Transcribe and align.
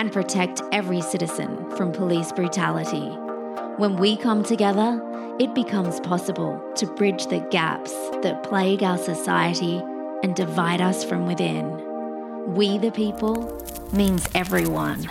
and 0.00 0.10
protect 0.10 0.62
every 0.72 1.02
citizen 1.02 1.68
from 1.76 1.92
police 1.92 2.32
brutality. 2.32 3.06
When 3.76 3.96
we 3.96 4.16
come 4.16 4.42
together, 4.42 4.98
it 5.38 5.54
becomes 5.54 6.00
possible 6.00 6.58
to 6.76 6.86
bridge 6.86 7.26
the 7.26 7.40
gaps 7.50 7.92
that 8.22 8.42
plague 8.42 8.82
our 8.82 8.96
society 8.96 9.76
and 10.22 10.34
divide 10.34 10.80
us 10.80 11.04
from 11.04 11.26
within. 11.26 11.66
We 12.54 12.78
the 12.78 12.90
people 12.92 13.62
means 13.92 14.26
everyone. 14.34 15.06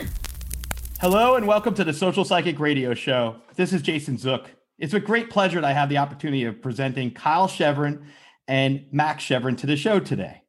Hello 1.00 1.36
and 1.36 1.46
welcome 1.46 1.76
to 1.76 1.84
the 1.84 1.94
Social 1.94 2.26
Psychic 2.26 2.60
Radio 2.60 2.96
Show. 2.96 3.36
This 3.58 3.74
is 3.74 3.84
Jason 3.84 4.18
Zook. 4.18 4.50
It's 4.80 4.96
a 4.96 5.00
great 5.00 5.30
pleasure 5.30 5.62
that 5.62 5.68
I 5.68 5.74
have 5.74 5.90
the 5.90 6.00
opportunity 6.00 6.46
of 6.46 6.64
presenting 6.64 7.12
Kyle 7.12 7.48
Shevrin 7.48 8.06
and 8.48 8.88
Max 8.92 9.24
Shevrin 9.24 9.56
to 9.60 9.68
the 9.68 9.78
show 9.78 10.00
today. 10.00 10.42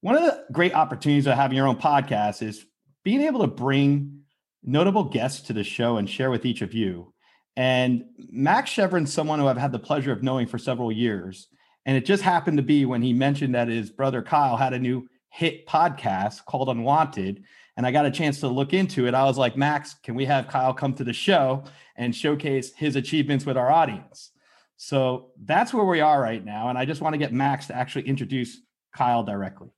One 0.00 0.14
of 0.14 0.22
the 0.22 0.44
great 0.52 0.72
opportunities 0.72 1.26
of 1.26 1.34
having 1.34 1.58
your 1.58 1.66
own 1.66 1.76
podcast 1.76 2.40
is 2.40 2.64
being 3.08 3.22
able 3.22 3.40
to 3.40 3.46
bring 3.46 4.20
notable 4.62 5.04
guests 5.04 5.46
to 5.46 5.54
the 5.54 5.64
show 5.64 5.96
and 5.96 6.10
share 6.10 6.30
with 6.30 6.44
each 6.44 6.60
of 6.60 6.74
you. 6.74 7.14
And 7.56 8.04
Max 8.18 8.70
Shevrin's 8.70 9.10
someone 9.10 9.38
who 9.38 9.46
I've 9.46 9.56
had 9.56 9.72
the 9.72 9.78
pleasure 9.78 10.12
of 10.12 10.22
knowing 10.22 10.46
for 10.46 10.58
several 10.58 10.92
years. 10.92 11.48
And 11.86 11.96
it 11.96 12.04
just 12.04 12.22
happened 12.22 12.58
to 12.58 12.62
be 12.62 12.84
when 12.84 13.00
he 13.00 13.14
mentioned 13.14 13.54
that 13.54 13.68
his 13.68 13.88
brother 13.88 14.20
Kyle 14.20 14.58
had 14.58 14.74
a 14.74 14.78
new 14.78 15.08
hit 15.30 15.66
podcast 15.66 16.44
called 16.44 16.68
Unwanted. 16.68 17.44
And 17.78 17.86
I 17.86 17.92
got 17.92 18.04
a 18.04 18.10
chance 18.10 18.40
to 18.40 18.48
look 18.48 18.74
into 18.74 19.06
it. 19.06 19.14
I 19.14 19.24
was 19.24 19.38
like, 19.38 19.56
Max, 19.56 19.94
can 20.02 20.14
we 20.14 20.26
have 20.26 20.48
Kyle 20.48 20.74
come 20.74 20.92
to 20.96 21.04
the 21.04 21.14
show 21.14 21.64
and 21.96 22.14
showcase 22.14 22.74
his 22.74 22.94
achievements 22.94 23.46
with 23.46 23.56
our 23.56 23.70
audience? 23.70 24.32
So 24.76 25.30
that's 25.46 25.72
where 25.72 25.86
we 25.86 26.02
are 26.02 26.20
right 26.20 26.44
now. 26.44 26.68
And 26.68 26.76
I 26.76 26.84
just 26.84 27.00
want 27.00 27.14
to 27.14 27.18
get 27.18 27.32
Max 27.32 27.68
to 27.68 27.74
actually 27.74 28.06
introduce 28.06 28.60
Kyle 28.94 29.22
directly. 29.22 29.70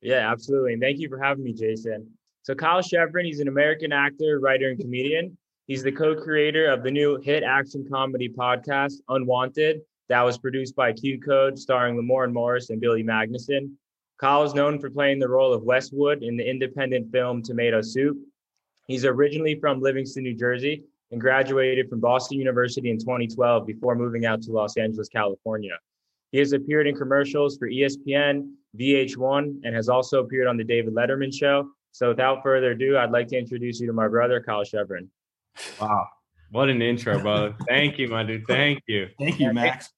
Yeah, 0.00 0.32
absolutely. 0.32 0.72
And 0.72 0.80
thank 0.80 0.98
you 0.98 1.10
for 1.10 1.22
having 1.22 1.44
me, 1.44 1.52
Jason. 1.52 2.14
So, 2.42 2.54
Kyle 2.54 2.80
Shevrin, 2.80 3.24
he's 3.24 3.40
an 3.40 3.48
American 3.48 3.92
actor, 3.92 4.40
writer, 4.40 4.70
and 4.70 4.78
comedian. 4.78 5.36
He's 5.66 5.82
the 5.82 5.92
co 5.92 6.14
creator 6.14 6.70
of 6.70 6.82
the 6.82 6.90
new 6.90 7.20
hit 7.20 7.42
action 7.42 7.86
comedy 7.90 8.28
podcast, 8.28 8.94
Unwanted, 9.08 9.80
that 10.08 10.22
was 10.22 10.38
produced 10.38 10.74
by 10.74 10.92
Q 10.92 11.20
Code, 11.20 11.58
starring 11.58 11.96
Lamorne 11.96 12.32
Morris 12.32 12.70
and 12.70 12.80
Billy 12.80 13.04
Magnussen. 13.04 13.72
Kyle 14.18 14.42
is 14.42 14.54
known 14.54 14.78
for 14.80 14.90
playing 14.90 15.18
the 15.18 15.28
role 15.28 15.52
of 15.52 15.62
Westwood 15.62 16.22
in 16.22 16.36
the 16.36 16.48
independent 16.48 17.10
film 17.12 17.42
Tomato 17.42 17.80
Soup. 17.80 18.18
He's 18.86 19.04
originally 19.04 19.58
from 19.60 19.80
Livingston, 19.80 20.24
New 20.24 20.34
Jersey, 20.34 20.82
and 21.10 21.20
graduated 21.20 21.88
from 21.88 22.00
Boston 22.00 22.38
University 22.38 22.90
in 22.90 22.98
2012 22.98 23.66
before 23.66 23.94
moving 23.94 24.26
out 24.26 24.42
to 24.42 24.52
Los 24.52 24.76
Angeles, 24.76 25.08
California. 25.08 25.78
He 26.32 26.38
has 26.38 26.52
appeared 26.52 26.86
in 26.86 26.96
commercials 26.96 27.56
for 27.56 27.68
ESPN, 27.68 28.52
VH1, 28.78 29.60
and 29.64 29.74
has 29.74 29.88
also 29.88 30.24
appeared 30.24 30.48
on 30.48 30.56
The 30.56 30.64
David 30.64 30.94
Letterman 30.94 31.32
Show. 31.32 31.70
So 31.92 32.08
without 32.08 32.42
further 32.42 32.72
ado, 32.72 32.96
I'd 32.96 33.10
like 33.10 33.28
to 33.28 33.38
introduce 33.38 33.80
you 33.80 33.86
to 33.86 33.92
my 33.92 34.08
brother, 34.08 34.42
Kyle 34.42 34.64
Shevrin. 34.64 35.08
Wow. 35.80 36.06
What 36.50 36.68
an 36.68 36.82
intro, 36.82 37.20
brother. 37.20 37.54
Thank 37.68 37.98
you, 37.98 38.08
my 38.08 38.22
dude. 38.24 38.46
Thank 38.46 38.82
you. 38.86 39.08
Thank 39.18 39.38
you, 39.38 39.52
Max. 39.52 39.90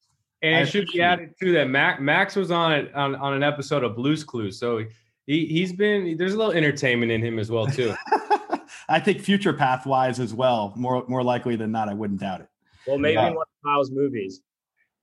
And 0.43 0.67
it 0.67 0.71
should 0.71 0.89
be 0.93 1.01
added 1.01 1.35
too 1.41 1.53
that 1.53 1.71
Max 1.71 2.01
Max 2.01 2.35
was 2.35 2.51
on 2.51 2.73
it 2.73 2.95
on, 2.95 3.15
on 3.15 3.33
an 3.33 3.45
episode 3.45 3.85
of 3.85 3.95
Blues 3.95 4.25
Clues, 4.25 4.59
so 4.59 4.85
he 5.27 5.47
he's 5.47 5.73
been 5.73 6.17
there's 6.17 6.35
a 6.35 6.37
little 6.37 6.53
entertainment 6.53 7.13
in 7.13 7.23
him 7.23 7.39
as 7.39 7.51
well 7.51 7.67
too. 7.67 7.95
I 8.89 8.99
think 8.99 9.21
future 9.21 9.53
path 9.53 9.87
wise 9.87 10.19
as 10.19 10.35
well. 10.35 10.73
More 10.77 11.05
more 11.07 11.23
likely 11.23 11.55
than 11.55 11.71
not, 11.71 11.89
I 11.89 11.95
wouldn't 11.95 12.21
doubt 12.21 12.41
it. 12.41 12.49
Well, 12.89 12.99
maybe 12.99 13.15
yeah. 13.15 13.31
one 13.31 13.37
of 13.37 13.65
Kyle's 13.65 13.93
movies. 13.93 14.43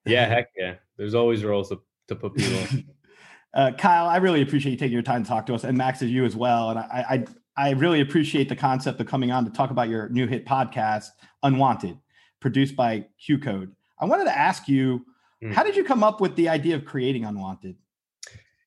Yeah, 0.05 0.25
heck 0.25 0.49
yeah. 0.57 0.75
There's 0.97 1.15
always 1.15 1.43
roles 1.45 1.69
to, 1.69 1.79
to 2.09 2.15
put 2.15 2.35
people. 2.35 2.81
uh, 3.53 3.71
Kyle, 3.77 4.07
I 4.07 4.17
really 4.17 4.41
appreciate 4.41 4.71
you 4.71 4.77
taking 4.77 4.93
your 4.93 5.01
time 5.01 5.23
to 5.23 5.29
talk 5.29 5.45
to 5.47 5.55
us, 5.55 5.63
and 5.63 5.77
Max 5.77 6.01
is 6.01 6.11
you 6.11 6.25
as 6.25 6.35
well. 6.35 6.71
And 6.71 6.79
I, 6.79 7.25
I 7.57 7.67
I 7.67 7.71
really 7.71 8.01
appreciate 8.01 8.47
the 8.49 8.55
concept 8.55 9.01
of 9.01 9.07
coming 9.07 9.31
on 9.31 9.43
to 9.45 9.51
talk 9.51 9.71
about 9.71 9.89
your 9.89 10.09
new 10.09 10.27
hit 10.27 10.45
podcast, 10.45 11.07
Unwanted, 11.43 11.97
produced 12.39 12.75
by 12.75 13.05
Q 13.19 13.39
Code. 13.39 13.75
I 13.99 14.05
wanted 14.05 14.25
to 14.25 14.37
ask 14.37 14.67
you 14.67 15.05
Mm. 15.43 15.53
How 15.53 15.63
did 15.63 15.75
you 15.75 15.83
come 15.83 16.03
up 16.03 16.19
with 16.19 16.35
the 16.35 16.49
idea 16.49 16.75
of 16.75 16.85
creating 16.85 17.25
Unwanted? 17.25 17.75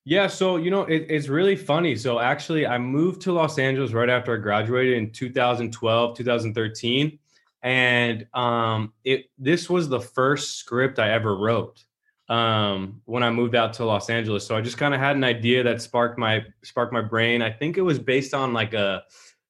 Yeah, 0.05 0.27
so 0.27 0.57
you 0.57 0.69
know 0.69 0.81
it, 0.81 1.05
it's 1.09 1.29
really 1.29 1.55
funny. 1.55 1.95
So 1.95 2.19
actually, 2.19 2.67
I 2.67 2.77
moved 2.77 3.21
to 3.21 3.31
Los 3.31 3.57
Angeles 3.57 3.93
right 3.93 4.09
after 4.09 4.33
I 4.33 4.37
graduated 4.37 4.97
in 4.97 5.11
2012, 5.11 6.17
2013, 6.17 7.19
and 7.61 8.27
um, 8.33 8.91
it 9.05 9.25
this 9.37 9.69
was 9.69 9.87
the 9.87 10.01
first 10.01 10.57
script 10.57 10.99
I 10.99 11.11
ever 11.11 11.37
wrote 11.37 11.85
um, 12.29 13.01
when 13.05 13.23
I 13.23 13.29
moved 13.29 13.55
out 13.55 13.73
to 13.73 13.85
Los 13.85 14.09
Angeles. 14.09 14.45
So 14.45 14.55
I 14.55 14.61
just 14.61 14.77
kind 14.77 14.93
of 14.93 14.99
had 14.99 15.15
an 15.15 15.23
idea 15.23 15.63
that 15.63 15.81
sparked 15.81 16.17
my 16.17 16.45
sparked 16.63 16.93
my 16.93 17.01
brain. 17.01 17.41
I 17.41 17.51
think 17.51 17.77
it 17.77 17.81
was 17.81 17.99
based 17.99 18.33
on 18.33 18.53
like 18.53 18.73
a 18.73 19.03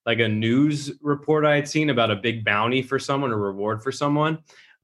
like 0.05 0.19
a 0.19 0.27
news 0.27 0.91
report 1.01 1.45
I 1.45 1.55
had 1.55 1.67
seen 1.67 1.89
about 1.89 2.11
a 2.11 2.15
big 2.15 2.43
bounty 2.43 2.81
for 2.81 2.99
someone, 2.99 3.31
a 3.31 3.37
reward 3.37 3.81
for 3.81 3.91
someone 3.91 4.39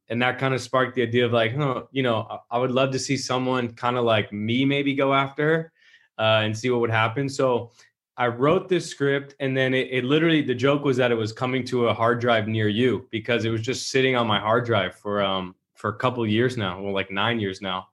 and 0.10 0.22
that 0.22 0.40
kind 0.40 0.54
of 0.54 0.62
sparked 0.62 0.96
the 0.96 1.04
idea 1.04 1.26
of 1.26 1.32
like, 1.32 1.56
huh, 1.56 1.84
you 1.92 2.04
know, 2.04 2.42
I 2.50 2.58
would 2.58 2.72
love 2.72 2.92
to 2.92 3.00
see 3.00 3.16
someone 3.16 3.74
kind 3.74 3.96
of 3.96 4.04
like 4.04 4.34
me 4.34 4.66
maybe 4.66 4.96
go 4.96 5.14
after 5.14 5.72
uh, 6.18 6.42
and 6.44 6.58
see 6.58 6.70
what 6.70 6.82
would 6.82 6.90
happen. 6.90 7.30
So 7.30 7.72
I 8.18 8.28
wrote 8.28 8.68
this 8.68 8.90
script, 8.90 9.36
and 9.40 9.56
then 9.56 9.74
it, 9.74 9.88
it, 9.92 10.04
literally 10.04 10.42
the 10.42 10.56
joke 10.56 10.84
was 10.84 10.98
that 10.98 11.12
it 11.12 11.16
was 11.16 11.32
coming 11.32 11.64
to 11.66 11.88
a 11.88 11.94
hard 11.94 12.20
drive 12.20 12.48
near 12.48 12.68
you 12.68 13.08
because 13.12 13.46
it 13.46 13.50
was 13.50 13.62
just 13.62 13.90
sitting 13.90 14.16
on 14.16 14.28
my 14.28 14.40
hard 14.40 14.66
drive 14.66 14.96
for 14.96 15.22
um 15.22 15.56
for 15.80 15.90
a 15.90 15.98
couple 15.98 16.26
years 16.28 16.58
now, 16.58 16.82
well, 16.82 16.94
like 16.94 17.10
nine 17.10 17.40
years 17.40 17.62
now, 17.62 17.88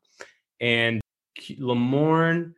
and 0.61 1.00
Lamorne 1.59 2.55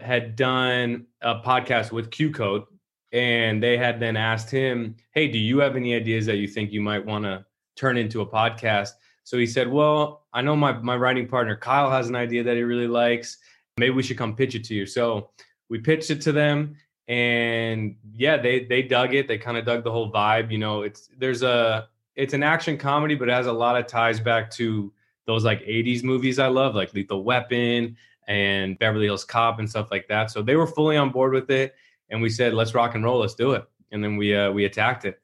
had 0.00 0.36
done 0.36 1.06
a 1.20 1.36
podcast 1.40 1.92
with 1.92 2.10
Q 2.10 2.30
Code, 2.30 2.64
and 3.12 3.62
they 3.62 3.76
had 3.76 4.00
then 4.00 4.16
asked 4.16 4.50
him, 4.50 4.96
"Hey, 5.12 5.28
do 5.28 5.38
you 5.38 5.58
have 5.58 5.76
any 5.76 5.94
ideas 5.94 6.26
that 6.26 6.36
you 6.36 6.48
think 6.48 6.72
you 6.72 6.80
might 6.80 7.04
want 7.04 7.24
to 7.24 7.44
turn 7.76 7.96
into 7.96 8.22
a 8.22 8.26
podcast?" 8.26 8.92
So 9.24 9.38
he 9.38 9.46
said, 9.46 9.68
Well, 9.68 10.26
I 10.32 10.42
know 10.42 10.56
my, 10.56 10.72
my 10.72 10.96
writing 10.96 11.28
partner 11.28 11.54
Kyle 11.54 11.88
has 11.90 12.08
an 12.08 12.16
idea 12.16 12.42
that 12.42 12.56
he 12.56 12.62
really 12.62 12.88
likes. 12.88 13.38
Maybe 13.78 13.94
we 13.94 14.02
should 14.02 14.18
come 14.18 14.34
pitch 14.34 14.56
it 14.56 14.64
to 14.64 14.74
you. 14.74 14.86
So 14.86 15.30
we 15.68 15.78
pitched 15.78 16.10
it 16.10 16.20
to 16.22 16.32
them 16.32 16.74
and 17.06 17.96
yeah, 18.14 18.36
they 18.36 18.64
they 18.64 18.82
dug 18.82 19.14
it. 19.14 19.28
They 19.28 19.38
kind 19.38 19.56
of 19.56 19.64
dug 19.64 19.84
the 19.84 19.90
whole 19.90 20.12
vibe. 20.12 20.50
You 20.50 20.58
know, 20.58 20.82
it's 20.82 21.10
there's 21.18 21.42
a 21.42 21.88
it's 22.16 22.34
an 22.34 22.42
action 22.42 22.76
comedy, 22.76 23.14
but 23.14 23.28
it 23.28 23.32
has 23.32 23.46
a 23.46 23.52
lot 23.52 23.76
of 23.76 23.86
ties 23.86 24.20
back 24.20 24.50
to 24.52 24.92
those 25.26 25.44
like 25.44 25.60
80s 25.60 26.02
movies 26.02 26.38
I 26.38 26.48
love, 26.48 26.74
like 26.74 26.92
Lethal 26.92 27.24
Weapon 27.24 27.96
and 28.26 28.78
Beverly 28.78 29.06
Hills 29.06 29.24
Cop 29.24 29.58
and 29.58 29.68
stuff 29.68 29.90
like 29.90 30.08
that. 30.08 30.30
So 30.30 30.42
they 30.42 30.56
were 30.56 30.66
fully 30.66 30.96
on 30.96 31.10
board 31.10 31.32
with 31.32 31.50
it. 31.50 31.74
And 32.08 32.20
we 32.20 32.28
said, 32.28 32.54
let's 32.54 32.74
rock 32.74 32.94
and 32.94 33.04
roll, 33.04 33.20
let's 33.20 33.34
do 33.34 33.52
it. 33.52 33.64
And 33.92 34.02
then 34.02 34.16
we 34.16 34.34
uh, 34.34 34.50
we 34.50 34.64
attacked 34.64 35.04
it. 35.04 35.20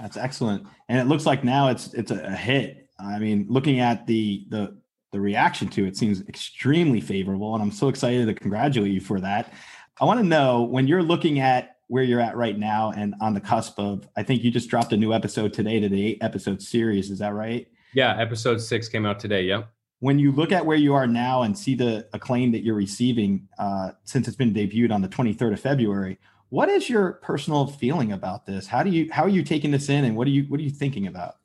That's 0.00 0.16
excellent. 0.16 0.66
And 0.88 0.98
it 0.98 1.04
looks 1.04 1.26
like 1.26 1.44
now 1.44 1.68
it's 1.68 1.94
it's 1.94 2.10
a 2.10 2.30
hit 2.30 2.84
I 2.98 3.18
mean, 3.18 3.46
looking 3.48 3.80
at 3.80 4.06
the 4.06 4.46
the 4.48 4.76
the 5.12 5.20
reaction 5.20 5.68
to 5.68 5.86
it 5.86 5.96
seems 5.96 6.22
extremely 6.22 7.00
favorable, 7.00 7.54
and 7.54 7.62
I'm 7.62 7.70
so 7.70 7.88
excited 7.88 8.26
to 8.26 8.34
congratulate 8.34 8.92
you 8.92 9.00
for 9.00 9.20
that. 9.20 9.52
I 10.00 10.04
want 10.04 10.20
to 10.20 10.26
know 10.26 10.62
when 10.62 10.86
you're 10.86 11.02
looking 11.02 11.38
at 11.38 11.73
where 11.88 12.02
you're 12.02 12.20
at 12.20 12.36
right 12.36 12.58
now 12.58 12.92
and 12.92 13.14
on 13.20 13.34
the 13.34 13.40
cusp 13.40 13.78
of. 13.78 14.08
I 14.16 14.22
think 14.22 14.42
you 14.42 14.50
just 14.50 14.68
dropped 14.68 14.92
a 14.92 14.96
new 14.96 15.12
episode 15.12 15.52
today 15.52 15.80
to 15.80 15.88
the 15.88 16.06
eight 16.06 16.18
episode 16.20 16.62
series. 16.62 17.10
Is 17.10 17.18
that 17.18 17.34
right? 17.34 17.68
Yeah, 17.94 18.16
episode 18.18 18.60
six 18.60 18.88
came 18.88 19.06
out 19.06 19.20
today. 19.20 19.42
Yep. 19.42 19.68
When 20.00 20.18
you 20.18 20.32
look 20.32 20.52
at 20.52 20.66
where 20.66 20.76
you 20.76 20.94
are 20.94 21.06
now 21.06 21.42
and 21.42 21.56
see 21.56 21.74
the 21.74 22.08
acclaim 22.12 22.52
that 22.52 22.62
you're 22.62 22.74
receiving 22.74 23.48
uh, 23.58 23.92
since 24.04 24.28
it's 24.28 24.36
been 24.36 24.52
debuted 24.52 24.92
on 24.92 25.00
the 25.00 25.08
23rd 25.08 25.54
of 25.54 25.60
February, 25.60 26.18
what 26.50 26.68
is 26.68 26.88
your 26.88 27.14
personal 27.14 27.66
feeling 27.66 28.12
about 28.12 28.46
this? 28.46 28.66
How 28.66 28.82
do 28.82 28.90
you 28.90 29.10
how 29.10 29.24
are 29.24 29.28
you 29.28 29.42
taking 29.42 29.70
this 29.70 29.88
in, 29.88 30.04
and 30.04 30.16
what 30.16 30.26
are 30.26 30.30
you 30.30 30.44
what 30.44 30.60
are 30.60 30.62
you 30.62 30.70
thinking 30.70 31.06
about? 31.06 31.36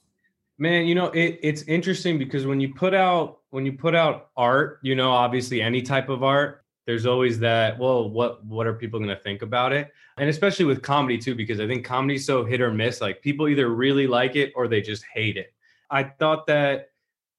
Man, 0.57 0.85
you 0.87 0.93
know, 0.93 1.07
it, 1.07 1.39
it's 1.41 1.61
interesting 1.63 2.19
because 2.19 2.45
when 2.45 2.59
you 2.59 2.73
put 2.73 2.93
out 2.93 3.39
when 3.49 3.65
you 3.65 3.73
put 3.73 3.95
out 3.95 4.29
art, 4.35 4.79
you 4.83 4.95
know, 4.95 5.11
obviously 5.11 5.61
any 5.61 5.81
type 5.81 6.09
of 6.09 6.23
art, 6.23 6.63
there's 6.89 7.05
always 7.05 7.37
that, 7.37 7.77
well, 7.77 8.09
what 8.09 8.43
what 8.43 8.65
are 8.65 8.73
people 8.73 8.99
going 8.99 9.15
to 9.15 9.21
think 9.21 9.43
about 9.43 9.71
it? 9.71 9.93
And 10.17 10.27
especially 10.27 10.65
with 10.65 10.81
comedy 10.81 11.19
too 11.19 11.35
because 11.35 11.59
I 11.59 11.67
think 11.67 11.85
comedy's 11.85 12.25
so 12.25 12.43
hit 12.43 12.61
or 12.61 12.73
miss, 12.73 12.99
like 12.99 13.21
people 13.21 13.47
either 13.47 13.69
really 13.69 14.07
like 14.07 14.35
it 14.35 14.51
or 14.55 14.67
they 14.67 14.81
just 14.81 15.05
hate 15.13 15.37
it. 15.37 15.53
I 15.91 16.01
thought 16.01 16.47
that 16.47 16.89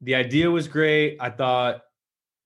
the 0.03 0.15
idea 0.15 0.49
was 0.49 0.69
great. 0.69 1.17
I 1.19 1.31
thought 1.31 1.83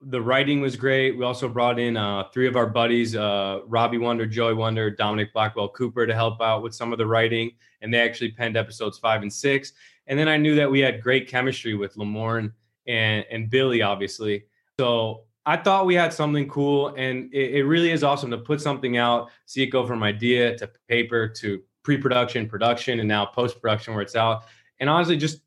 the 0.00 0.22
writing 0.22 0.62
was 0.62 0.76
great. 0.76 1.18
We 1.18 1.26
also 1.26 1.46
brought 1.46 1.78
in 1.78 1.98
uh, 1.98 2.24
three 2.32 2.48
of 2.48 2.56
our 2.56 2.66
buddies, 2.66 3.14
uh, 3.14 3.60
Robbie 3.66 3.98
Wonder, 3.98 4.24
Joey 4.24 4.54
Wonder, 4.54 4.90
Dominic 4.90 5.34
Blackwell 5.34 5.68
Cooper, 5.68 6.06
to 6.06 6.14
help 6.14 6.40
out 6.40 6.62
with 6.62 6.74
some 6.74 6.90
of 6.90 6.96
the 6.96 7.06
writing, 7.06 7.50
and 7.82 7.92
they 7.92 8.00
actually 8.00 8.30
penned 8.30 8.56
episodes 8.56 8.96
five 8.96 9.20
and 9.20 9.30
six. 9.30 9.74
And 10.06 10.18
then 10.18 10.26
I 10.26 10.38
knew 10.38 10.54
that 10.54 10.70
we 10.70 10.80
had 10.80 11.02
great 11.02 11.28
chemistry 11.28 11.74
with 11.74 11.96
Lamorne 11.96 12.50
and 12.86 13.26
and 13.30 13.50
Billy, 13.50 13.82
obviously. 13.82 14.46
So 14.80 15.24
I 15.46 15.56
thought 15.58 15.84
we 15.84 15.94
had 15.94 16.12
something 16.12 16.48
cool, 16.48 16.88
and 16.96 17.32
it, 17.32 17.56
it 17.56 17.64
really 17.64 17.90
is 17.90 18.02
awesome 18.02 18.30
to 18.30 18.38
put 18.38 18.60
something 18.60 18.96
out, 18.96 19.30
see 19.46 19.62
it 19.62 19.66
go 19.66 19.86
from 19.86 20.02
idea 20.02 20.56
to 20.56 20.70
paper 20.88 21.28
to 21.28 21.62
pre-production, 21.82 22.48
production, 22.48 23.00
and 23.00 23.08
now 23.08 23.26
post-production 23.26 23.92
where 23.92 24.02
it's 24.02 24.16
out. 24.16 24.44
And 24.80 24.88
honestly, 24.88 25.16
just 25.16 25.40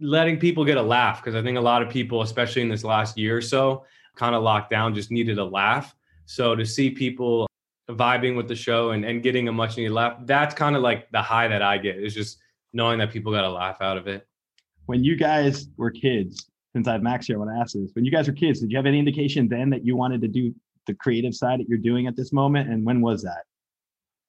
letting 0.00 0.38
people 0.38 0.64
get 0.64 0.76
a 0.76 0.82
laugh 0.82 1.22
because 1.22 1.34
I 1.34 1.42
think 1.42 1.58
a 1.58 1.60
lot 1.60 1.82
of 1.82 1.90
people, 1.90 2.22
especially 2.22 2.62
in 2.62 2.68
this 2.68 2.84
last 2.84 3.18
year 3.18 3.36
or 3.36 3.42
so, 3.42 3.84
kind 4.16 4.34
of 4.34 4.42
locked 4.42 4.70
down, 4.70 4.94
just 4.94 5.10
needed 5.10 5.38
a 5.38 5.44
laugh. 5.44 5.94
So 6.26 6.54
to 6.54 6.64
see 6.64 6.90
people 6.90 7.48
vibing 7.90 8.36
with 8.36 8.46
the 8.46 8.54
show 8.54 8.90
and, 8.90 9.04
and 9.04 9.22
getting 9.22 9.48
a 9.48 9.52
much 9.52 9.76
needed 9.76 9.92
laugh, 9.92 10.16
that's 10.26 10.54
kind 10.54 10.76
of 10.76 10.82
like 10.82 11.10
the 11.10 11.20
high 11.20 11.48
that 11.48 11.60
I 11.60 11.76
get 11.76 11.96
is 11.96 12.14
just 12.14 12.38
knowing 12.72 12.98
that 13.00 13.10
people 13.10 13.32
got 13.32 13.44
a 13.44 13.50
laugh 13.50 13.80
out 13.80 13.96
of 13.96 14.06
it. 14.06 14.26
When 14.86 15.02
you 15.04 15.16
guys 15.16 15.68
were 15.76 15.90
kids, 15.90 16.49
since 16.72 16.86
I 16.86 16.92
have 16.92 17.02
Max 17.02 17.26
here, 17.26 17.36
I 17.36 17.38
want 17.40 17.50
to 17.50 17.60
ask 17.60 17.74
this. 17.74 17.90
When 17.94 18.04
you 18.04 18.10
guys 18.10 18.28
were 18.28 18.34
kids, 18.34 18.60
did 18.60 18.70
you 18.70 18.76
have 18.76 18.86
any 18.86 18.98
indication 18.98 19.48
then 19.48 19.70
that 19.70 19.84
you 19.84 19.96
wanted 19.96 20.20
to 20.22 20.28
do 20.28 20.54
the 20.86 20.94
creative 20.94 21.34
side 21.34 21.60
that 21.60 21.68
you're 21.68 21.78
doing 21.78 22.06
at 22.06 22.16
this 22.16 22.32
moment? 22.32 22.70
And 22.70 22.84
when 22.84 23.00
was 23.00 23.22
that? 23.22 23.44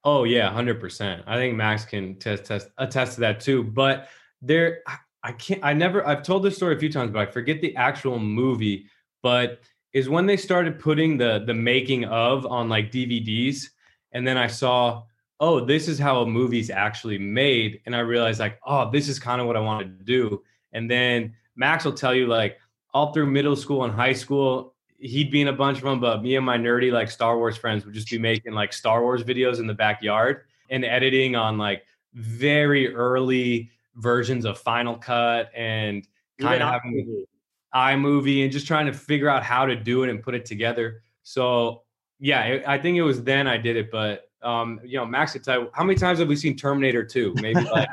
Oh 0.04 0.24
yeah, 0.24 0.50
hundred 0.50 0.80
percent. 0.80 1.24
I 1.28 1.36
think 1.36 1.56
Max 1.56 1.86
can 1.86 2.16
test, 2.16 2.46
test 2.46 2.70
attest 2.78 3.16
to 3.16 3.22
that 3.22 3.40
too. 3.40 3.64
But 3.64 4.10
there, 4.42 4.80
I 5.24 5.32
can't. 5.34 5.64
I 5.64 5.74
never. 5.74 6.06
I've 6.08 6.24
told 6.24 6.44
this 6.44 6.56
story 6.56 6.76
a 6.76 6.80
few 6.80 6.92
times, 6.92 7.12
but 7.12 7.28
I 7.28 7.32
forget 7.32 7.62
the 7.62 7.76
actual 7.76 8.18
movie. 8.18 8.88
But 9.22 9.60
is 9.94 10.10
when 10.10 10.26
they 10.26 10.38
started 10.38 10.80
putting 10.80 11.18
the 11.18 11.44
the 11.46 11.54
making 11.54 12.06
of 12.06 12.48
on 12.48 12.70
like 12.70 12.92
DVDs, 12.92 13.66
and 14.14 14.26
then 14.26 14.38
I 14.38 14.48
saw, 14.48 15.04
oh, 15.40 15.60
this 15.64 15.88
is 15.88 16.00
how 16.00 16.22
a 16.22 16.26
movie's 16.26 16.72
actually 16.72 17.20
made, 17.20 17.82
and 17.86 17.96
I 17.96 18.00
realized 18.00 18.40
like, 18.40 18.60
oh, 18.66 18.90
this 18.90 19.08
is 19.08 19.20
kind 19.20 19.40
of 19.40 19.46
what 19.46 19.56
I 19.56 19.60
wanted 19.60 20.00
to 20.00 20.04
do. 20.04 20.42
And 20.74 20.90
then 20.90 21.36
Max 21.56 21.86
will 21.86 21.94
tell 21.94 22.14
you 22.14 22.28
like 22.28 22.60
all 22.94 23.14
through 23.14 23.28
middle 23.28 23.56
school 23.56 23.84
and 23.84 23.94
high 23.94 24.14
school, 24.14 24.74
he'd 24.98 25.32
be 25.32 25.42
in 25.42 25.48
a 25.48 25.54
bunch 25.54 25.78
of 25.78 25.84
them, 25.84 26.00
but 26.00 26.22
me 26.22 26.36
and 26.36 26.46
my 26.46 26.58
nerdy 26.58 26.92
like 26.92 27.10
Star 27.10 27.38
Wars 27.38 27.58
friends 27.58 27.86
would 27.86 27.94
just 27.94 28.10
be 28.10 28.18
making 28.18 28.54
like 28.54 28.74
Star 28.74 29.02
Wars 29.02 29.24
videos 29.24 29.60
in 29.60 29.68
the 29.68 29.74
backyard 29.74 30.44
and 30.70 30.86
editing 30.86 31.36
on 31.36 31.58
like 31.58 31.84
very 32.14 32.94
early 32.94 33.72
versions 33.96 34.46
of 34.46 34.58
Final 34.60 34.96
Cut 34.96 35.52
and 35.56 36.08
kind 36.40 36.62
of 36.62 36.70
having 36.70 37.26
iMovie 37.74 38.44
and 38.44 38.52
just 38.52 38.68
trying 38.68 38.86
to 38.86 38.94
figure 38.94 39.30
out 39.30 39.44
how 39.44 39.66
to 39.66 39.76
do 39.76 40.04
it 40.04 40.10
and 40.10 40.22
put 40.22 40.36
it 40.36 40.46
together. 40.46 41.02
So 41.24 41.84
yeah, 42.20 42.60
I 42.68 42.78
think 42.78 42.98
it 42.98 43.02
was 43.02 43.24
then 43.24 43.48
I 43.48 43.58
did 43.58 43.76
it, 43.76 43.92
but 43.92 44.30
um, 44.44 44.80
you 44.84 44.98
know, 44.98 45.06
Max 45.06 45.38
tell 45.44 45.70
how 45.74 45.84
many 45.84 45.98
times 45.98 46.20
have 46.20 46.28
we 46.28 46.36
seen 46.36 46.56
Terminator 46.56 47.04
2? 47.04 47.36
Maybe 47.42 47.62
like 47.62 47.90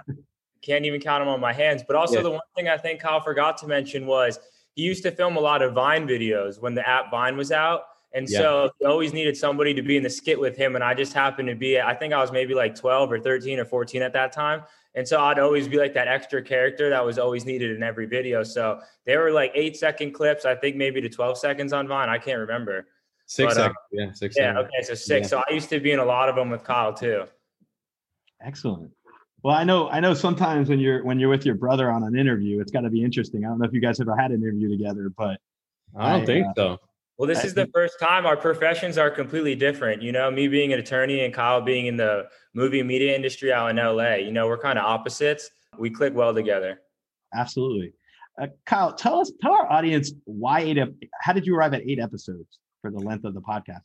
can't 0.69 0.85
even 0.85 1.00
count 1.00 1.23
them 1.23 1.29
on 1.29 1.41
my 1.41 1.53
hands. 1.53 1.82
But 1.87 1.97
also 1.97 2.17
yeah. 2.17 2.23
the 2.23 2.31
one 2.31 2.41
thing 2.55 2.69
I 2.69 2.76
think 2.76 3.00
Kyle 3.00 3.20
forgot 3.20 3.56
to 3.59 3.67
mention 3.67 4.06
was 4.06 4.38
he 4.75 4.82
used 4.82 5.03
to 5.05 5.11
film 5.11 5.37
a 5.37 5.41
lot 5.41 5.62
of 5.62 5.73
Vine 5.73 6.06
videos 6.06 6.61
when 6.61 6.75
the 6.75 6.88
app 6.88 7.11
Vine 7.11 7.37
was 7.37 7.50
out. 7.50 7.82
And 8.15 8.29
yeah. 8.29 8.38
so 8.38 8.70
he 8.79 8.87
always 8.87 9.12
needed 9.12 9.37
somebody 9.37 9.75
to 9.75 9.82
be 9.82 9.97
in 9.97 10.03
the 10.03 10.11
skit 10.11 10.38
with 10.38 10.56
him. 10.56 10.75
And 10.75 10.85
I 10.85 10.94
just 10.94 11.12
happened 11.12 11.49
to 11.49 11.55
be, 11.55 11.81
I 11.81 11.94
think 11.94 12.12
I 12.12 12.20
was 12.20 12.32
maybe 12.32 12.55
like 12.55 12.75
12 12.75 13.12
or 13.12 13.19
13 13.19 13.59
or 13.59 13.65
14 13.65 14.03
at 14.03 14.12
that 14.12 14.32
time. 14.32 14.62
And 14.94 15.06
so 15.06 15.20
I'd 15.20 15.38
always 15.38 15.69
be 15.69 15.79
like 15.79 15.94
that 15.94 16.09
extra 16.09 16.43
character 16.43 16.91
that 16.91 17.05
was 17.05 17.19
always 17.19 17.44
needed 17.44 17.76
in 17.76 17.82
every 17.82 18.06
video. 18.06 18.43
So 18.43 18.81
they 19.05 19.17
were 19.17 19.31
like 19.31 19.53
eight 19.55 19.76
second 19.76 20.12
clips, 20.12 20.44
I 20.44 20.55
think 20.55 20.76
maybe 20.76 21.00
to 21.00 21.09
12 21.09 21.38
seconds 21.38 21.73
on 21.73 21.87
Vine. 21.87 22.09
I 22.09 22.19
can't 22.19 22.38
remember. 22.38 22.87
Six 23.26 23.55
but, 23.55 23.61
uh, 23.61 23.65
seconds. 23.65 23.76
Uh, 23.76 23.97
yeah. 23.97 24.12
Six. 24.12 24.37
Yeah. 24.37 24.55
Seconds. 24.55 24.70
Okay. 24.75 24.82
So 24.85 24.94
six. 24.94 25.25
Yeah. 25.25 25.29
So 25.29 25.43
I 25.49 25.53
used 25.53 25.69
to 25.69 25.81
be 25.81 25.93
in 25.93 25.99
a 25.99 26.05
lot 26.05 26.29
of 26.29 26.37
them 26.37 26.50
with 26.50 26.65
Kyle 26.65 26.94
too. 26.94 27.25
Excellent. 28.41 28.91
Well, 29.43 29.55
I 29.55 29.64
know, 29.64 29.88
I 29.88 30.00
know 30.00 30.14
sometimes 30.14 30.69
when 30.69 30.81
you're, 30.81 31.05
when 31.05 31.20
you're 31.20 31.29
with 31.29 31.46
your 31.46 31.55
brother 31.55 31.90
on 31.90 32.02
an 32.02 32.19
interview, 32.19 32.61
it's 32.61 32.73
got 32.73 32.81
to 32.81 32.90
be 32.90 33.05
interesting. 33.05 33.44
I 33.44 33.49
don't 33.49 33.58
know 33.58 33.67
if 33.67 33.73
you 33.73 33.81
guys 33.81 34.00
ever 34.00 34.17
had 34.17 34.32
an 34.32 34.43
interview 34.43 34.69
together, 34.69 35.12
but 35.17 35.38
I 35.96 36.12
don't 36.12 36.23
I, 36.23 36.26
think 36.26 36.46
uh, 36.49 36.52
so. 36.56 36.79
Well, 37.19 37.26
this 37.26 37.44
is 37.44 37.52
the 37.52 37.69
first 37.75 37.99
time 37.99 38.26
our 38.26 38.37
professions 38.37 38.96
are 38.96 39.11
completely 39.11 39.56
different. 39.56 40.02
You 40.02 40.12
know, 40.12 40.31
me 40.31 40.46
being 40.46 40.73
an 40.73 40.79
attorney 40.79 41.25
and 41.25 41.35
Kyle 41.35 41.61
being 41.61 41.87
in 41.87 41.96
the 41.96 42.29
movie 42.55 42.82
media 42.82 43.14
industry 43.14 43.52
out 43.52 43.70
in 43.70 43.76
LA. 43.76 44.14
You 44.14 44.31
know, 44.31 44.46
we're 44.46 44.58
kind 44.58 44.79
of 44.79 44.85
opposites. 44.85 45.50
We 45.79 45.91
click 45.91 46.14
well 46.14 46.32
together. 46.32 46.81
Absolutely. 47.34 47.93
Uh, 48.41 48.46
Kyle, 48.67 48.93
tell 48.93 49.20
us, 49.20 49.32
tell 49.41 49.52
our 49.52 49.70
audience 49.70 50.12
why 50.25 50.61
eight. 50.61 50.79
How 51.20 51.32
did 51.32 51.44
you 51.44 51.56
arrive 51.56 51.75
at 51.75 51.82
eight 51.82 51.99
episodes 51.99 52.61
for 52.82 52.93
the 52.93 52.99
length 52.99 53.25
of 53.25 53.34
the 53.34 53.41
podcast? 53.41 53.82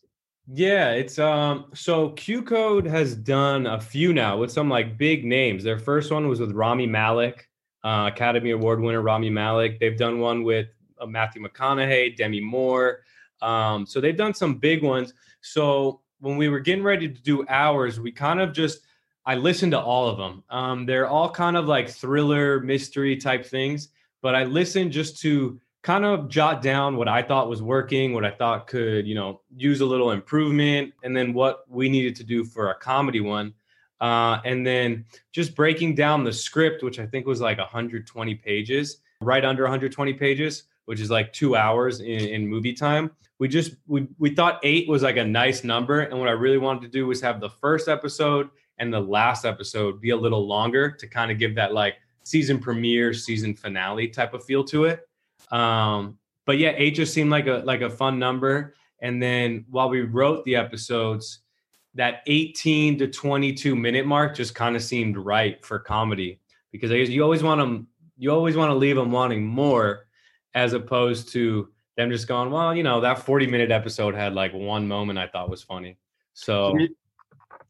Yeah, 0.48 0.92
it's 0.92 1.20
um. 1.20 1.66
So 1.74 2.10
Q 2.10 2.44
Code 2.44 2.86
has 2.86 3.16
done 3.16 3.66
a 3.66 3.80
few 3.80 4.14
now 4.14 4.38
with 4.38 4.52
some 4.52 4.70
like 4.70 4.98
big 4.98 5.24
names. 5.24 5.64
Their 5.64 5.80
first 5.80 6.12
one 6.12 6.28
was 6.28 6.42
with 6.42 6.52
Rami 6.52 6.86
Malek, 6.86 7.50
uh, 7.84 8.10
Academy 8.14 8.52
Award 8.52 8.82
winner 8.82 9.02
Rami 9.02 9.30
Malek. 9.30 9.80
They've 9.80 9.98
done 9.98 10.20
one 10.20 10.44
with 10.44 10.68
uh, 11.00 11.06
Matthew 11.06 11.42
McConaughey, 11.42 12.18
Demi 12.18 12.42
Moore. 12.42 13.04
Um, 13.42 13.86
so 13.86 14.02
they've 14.02 14.18
done 14.18 14.34
some 14.34 14.56
big 14.56 14.84
ones. 14.84 15.14
So 15.42 16.02
when 16.20 16.36
we 16.36 16.50
were 16.50 16.60
getting 16.60 16.84
ready 16.84 17.08
to 17.08 17.22
do 17.22 17.46
ours, 17.48 18.02
we 18.02 18.12
kind 18.12 18.42
of 18.42 18.52
just 18.52 18.82
I 19.26 19.36
listened 19.36 19.72
to 19.72 19.80
all 19.80 20.10
of 20.10 20.18
them. 20.18 20.44
Um, 20.50 20.86
they're 20.86 21.08
all 21.08 21.30
kind 21.30 21.56
of 21.56 21.68
like 21.68 21.90
thriller, 21.90 22.60
mystery 22.60 23.16
type 23.16 23.46
things, 23.46 23.90
but 24.22 24.36
I 24.36 24.44
listened 24.44 24.92
just 24.92 25.22
to 25.22 25.58
kind 25.84 26.06
of 26.06 26.28
jot 26.30 26.62
down 26.62 26.98
what 26.98 27.08
I 27.08 27.22
thought 27.22 27.50
was 27.50 27.62
working, 27.62 28.14
what 28.14 28.26
I 28.26 28.32
thought 28.32 28.68
could, 28.68 29.06
you 29.06 29.14
know, 29.14 29.42
use 29.56 29.82
a 29.82 29.86
little 29.86 30.12
improvement, 30.12 30.94
and 31.04 31.16
then 31.16 31.34
what 31.34 31.66
we 31.70 31.90
needed 31.90 32.16
to 32.16 32.24
do 32.24 32.44
for 32.44 32.72
a 32.72 32.76
comedy 32.76 33.20
one. 33.20 33.54
Uh, 34.02 34.40
and 34.44 34.66
then 34.66 35.06
just 35.32 35.56
breaking 35.56 35.96
down 35.96 36.24
the 36.24 36.34
script, 36.34 36.84
which 36.84 37.00
I 37.00 37.06
think 37.06 37.28
was 37.28 37.40
like 37.40 37.58
120 37.60 38.36
pages, 38.36 38.98
right 39.22 39.46
under 39.46 39.64
120 39.64 40.14
pages 40.14 40.64
which 40.86 41.00
is 41.00 41.10
like 41.10 41.32
two 41.34 41.56
hours 41.56 42.00
in, 42.00 42.08
in 42.08 42.48
movie 42.48 42.74
time. 42.74 43.12
We 43.40 43.48
just 43.48 43.76
we 43.88 44.08
we 44.20 44.34
thought 44.34 44.60
eight 44.64 44.88
was 44.88 45.04
like 45.04 45.18
a 45.18 45.24
nice 45.24 45.64
number, 45.64 46.02
and 46.02 46.20
what 46.20 46.30
I 46.30 46.34
really 46.34 46.58
wanted 46.58 46.82
to 46.84 46.88
do 46.88 47.08
was 47.08 47.22
have 47.22 47.40
the 47.40 47.50
first 47.50 47.88
episode 47.88 48.50
and 48.78 48.94
the 48.94 49.00
last 49.00 49.46
episode 49.46 50.02
be 50.02 50.12
a 50.12 50.18
little 50.18 50.48
longer 50.48 50.92
to 50.92 51.08
kind 51.08 51.32
of 51.32 51.38
give 51.38 51.56
that 51.56 51.74
like 51.74 51.96
season 52.24 52.60
premiere, 52.60 53.14
season 53.14 53.54
finale 53.54 54.08
type 54.08 54.34
of 54.34 54.44
feel 54.44 54.64
to 54.66 54.86
it. 54.86 55.08
Um, 55.54 56.18
but 56.46 56.58
yeah, 56.58 56.74
eight 56.76 56.96
just 56.96 57.14
seemed 57.14 57.30
like 57.30 57.48
a 57.48 57.62
like 57.64 57.82
a 57.82 57.90
fun 57.90 58.20
number. 58.20 58.76
And 59.02 59.22
then 59.22 59.66
while 59.70 59.90
we 59.90 60.02
wrote 60.02 60.44
the 60.44 60.56
episodes, 60.56 61.40
that 61.94 62.24
18 62.28 62.98
to 62.98 63.08
22 63.08 63.76
minute 63.76 64.06
mark 64.06 64.36
just 64.36 64.56
kind 64.56 64.76
of 64.76 64.82
seemed 64.82 65.18
right 65.18 65.64
for 65.64 65.80
comedy 65.80 66.40
because 66.72 66.92
you 66.92 67.22
always 67.24 67.44
want 67.44 67.60
them, 67.60 67.88
you 68.18 68.32
always 68.32 68.58
want 68.58 68.72
to 68.72 68.76
leave 68.76 68.96
them 68.96 69.12
wanting 69.12 69.46
more 69.46 70.08
as 70.56 70.74
opposed 70.74 71.32
to 71.34 71.70
them 71.98 72.10
just 72.10 72.28
going, 72.28 72.50
well, 72.50 72.76
you 72.76 72.82
know, 72.82 73.00
that 73.02 73.20
40 73.20 73.48
minute 73.48 73.72
episode 73.72 74.16
had 74.16 74.34
like 74.34 74.54
one 74.54 74.88
moment 74.88 75.20
I 75.20 75.28
thought 75.28 75.50
was 75.50 75.62
funny. 75.62 75.98
So 76.34 76.76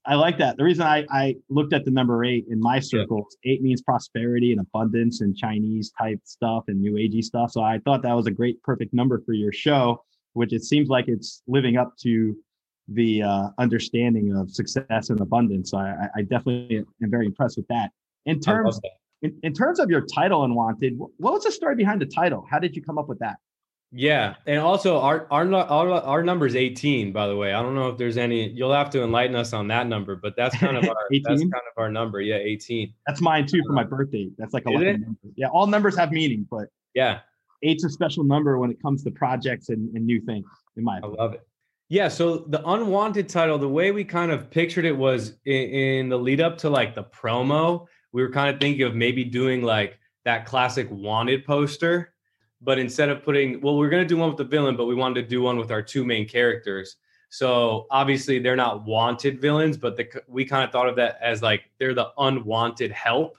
I 0.05 0.15
like 0.15 0.37
that. 0.39 0.57
The 0.57 0.63
reason 0.63 0.85
I, 0.85 1.05
I 1.09 1.35
looked 1.49 1.71
at 1.71 1.85
the 1.85 1.91
number 1.91 2.25
eight 2.25 2.45
in 2.49 2.59
my 2.59 2.79
circles, 2.79 3.37
yeah. 3.43 3.53
eight 3.53 3.61
means 3.61 3.81
prosperity 3.81 4.51
and 4.51 4.59
abundance 4.59 5.21
and 5.21 5.35
Chinese 5.35 5.91
type 5.97 6.19
stuff 6.25 6.65
and 6.67 6.81
new 6.81 6.93
agey 6.93 7.23
stuff. 7.23 7.51
So 7.51 7.61
I 7.61 7.79
thought 7.85 8.01
that 8.03 8.13
was 8.13 8.27
a 8.27 8.31
great, 8.31 8.61
perfect 8.63 8.93
number 8.93 9.21
for 9.25 9.33
your 9.33 9.53
show, 9.53 10.03
which 10.33 10.51
it 10.51 10.63
seems 10.63 10.89
like 10.89 11.05
it's 11.07 11.41
living 11.47 11.77
up 11.77 11.95
to 12.01 12.35
the 12.89 13.23
uh, 13.23 13.47
understanding 13.59 14.35
of 14.35 14.51
success 14.51 15.09
and 15.09 15.21
abundance. 15.21 15.71
So 15.71 15.77
I, 15.77 16.07
I 16.17 16.21
definitely 16.23 16.77
am 16.77 16.85
very 17.09 17.25
impressed 17.25 17.55
with 17.55 17.67
that. 17.69 17.91
In 18.25 18.39
terms 18.39 18.79
In, 19.21 19.39
in 19.41 19.53
terms 19.53 19.79
of 19.79 19.89
your 19.89 20.01
title, 20.01 20.43
Unwanted, 20.43 20.97
what 20.97 21.33
was 21.33 21.45
the 21.45 21.51
story 21.51 21.75
behind 21.75 22.01
the 22.01 22.05
title? 22.05 22.45
How 22.51 22.59
did 22.59 22.75
you 22.75 22.83
come 22.83 22.97
up 22.97 23.07
with 23.07 23.19
that? 23.19 23.37
Yeah, 23.95 24.35
and 24.47 24.59
also 24.59 24.99
our 24.99 25.27
our 25.29 25.53
our 25.53 25.91
our 25.91 26.23
number 26.23 26.47
is 26.47 26.55
18. 26.55 27.13
By 27.13 27.27
the 27.27 27.37
way, 27.37 27.53
I 27.53 27.61
don't 27.61 27.75
know 27.75 27.89
if 27.89 27.97
there's 27.99 28.17
any. 28.17 28.49
You'll 28.49 28.73
have 28.73 28.89
to 28.89 29.03
enlighten 29.03 29.35
us 29.35 29.53
on 29.53 29.67
that 29.67 29.85
number, 29.85 30.15
but 30.15 30.35
that's 30.35 30.57
kind 30.57 30.75
of 30.77 30.83
our 30.89 30.95
that's 31.11 31.41
kind 31.41 31.53
of 31.53 31.77
our 31.77 31.91
number. 31.91 32.19
Yeah, 32.19 32.37
18. 32.37 32.91
That's 33.05 33.21
mine 33.21 33.45
too 33.45 33.61
for 33.67 33.73
my 33.73 33.83
birthday. 33.83 34.31
That's 34.39 34.51
like 34.51 34.63
a 34.65 34.71
number. 34.71 35.05
Yeah, 35.35 35.49
all 35.49 35.67
numbers 35.67 35.95
have 35.95 36.11
meaning, 36.11 36.47
but 36.49 36.69
yeah, 36.95 37.19
eight's 37.61 37.83
a 37.83 37.89
special 37.89 38.23
number 38.23 38.57
when 38.57 38.71
it 38.71 38.81
comes 38.81 39.03
to 39.03 39.11
projects 39.11 39.69
and, 39.69 39.95
and 39.95 40.07
new 40.07 40.19
things. 40.21 40.47
In 40.75 40.83
my 40.83 40.97
opinion. 40.97 41.19
I 41.19 41.23
love 41.23 41.33
it. 41.35 41.47
Yeah, 41.89 42.07
so 42.07 42.37
the 42.47 42.67
unwanted 42.67 43.29
title, 43.29 43.59
the 43.59 43.69
way 43.69 43.91
we 43.91 44.03
kind 44.03 44.31
of 44.31 44.49
pictured 44.49 44.85
it 44.85 44.97
was 44.97 45.37
in, 45.45 45.69
in 45.69 46.09
the 46.09 46.17
lead 46.17 46.41
up 46.41 46.57
to 46.59 46.69
like 46.71 46.95
the 46.95 47.03
promo. 47.03 47.85
We 48.11 48.23
were 48.23 48.31
kind 48.31 48.53
of 48.53 48.59
thinking 48.59 48.81
of 48.83 48.95
maybe 48.95 49.23
doing 49.23 49.61
like 49.61 49.99
that 50.25 50.47
classic 50.47 50.87
wanted 50.89 51.45
poster 51.45 52.12
but 52.63 52.79
instead 52.79 53.09
of 53.09 53.23
putting 53.23 53.59
well 53.61 53.77
we're 53.77 53.89
going 53.89 54.03
to 54.03 54.07
do 54.07 54.17
one 54.17 54.29
with 54.29 54.37
the 54.37 54.43
villain 54.43 54.75
but 54.75 54.85
we 54.85 54.95
wanted 54.95 55.21
to 55.21 55.27
do 55.27 55.41
one 55.41 55.57
with 55.57 55.71
our 55.71 55.81
two 55.81 56.05
main 56.05 56.27
characters. 56.27 56.97
So 57.29 57.87
obviously 57.89 58.39
they're 58.39 58.55
not 58.55 58.85
wanted 58.85 59.41
villains 59.41 59.77
but 59.77 59.97
the, 59.97 60.07
we 60.27 60.45
kind 60.45 60.63
of 60.63 60.71
thought 60.71 60.87
of 60.87 60.95
that 60.97 61.17
as 61.21 61.41
like 61.41 61.63
they're 61.79 61.93
the 61.93 62.09
unwanted 62.17 62.91
help 62.91 63.37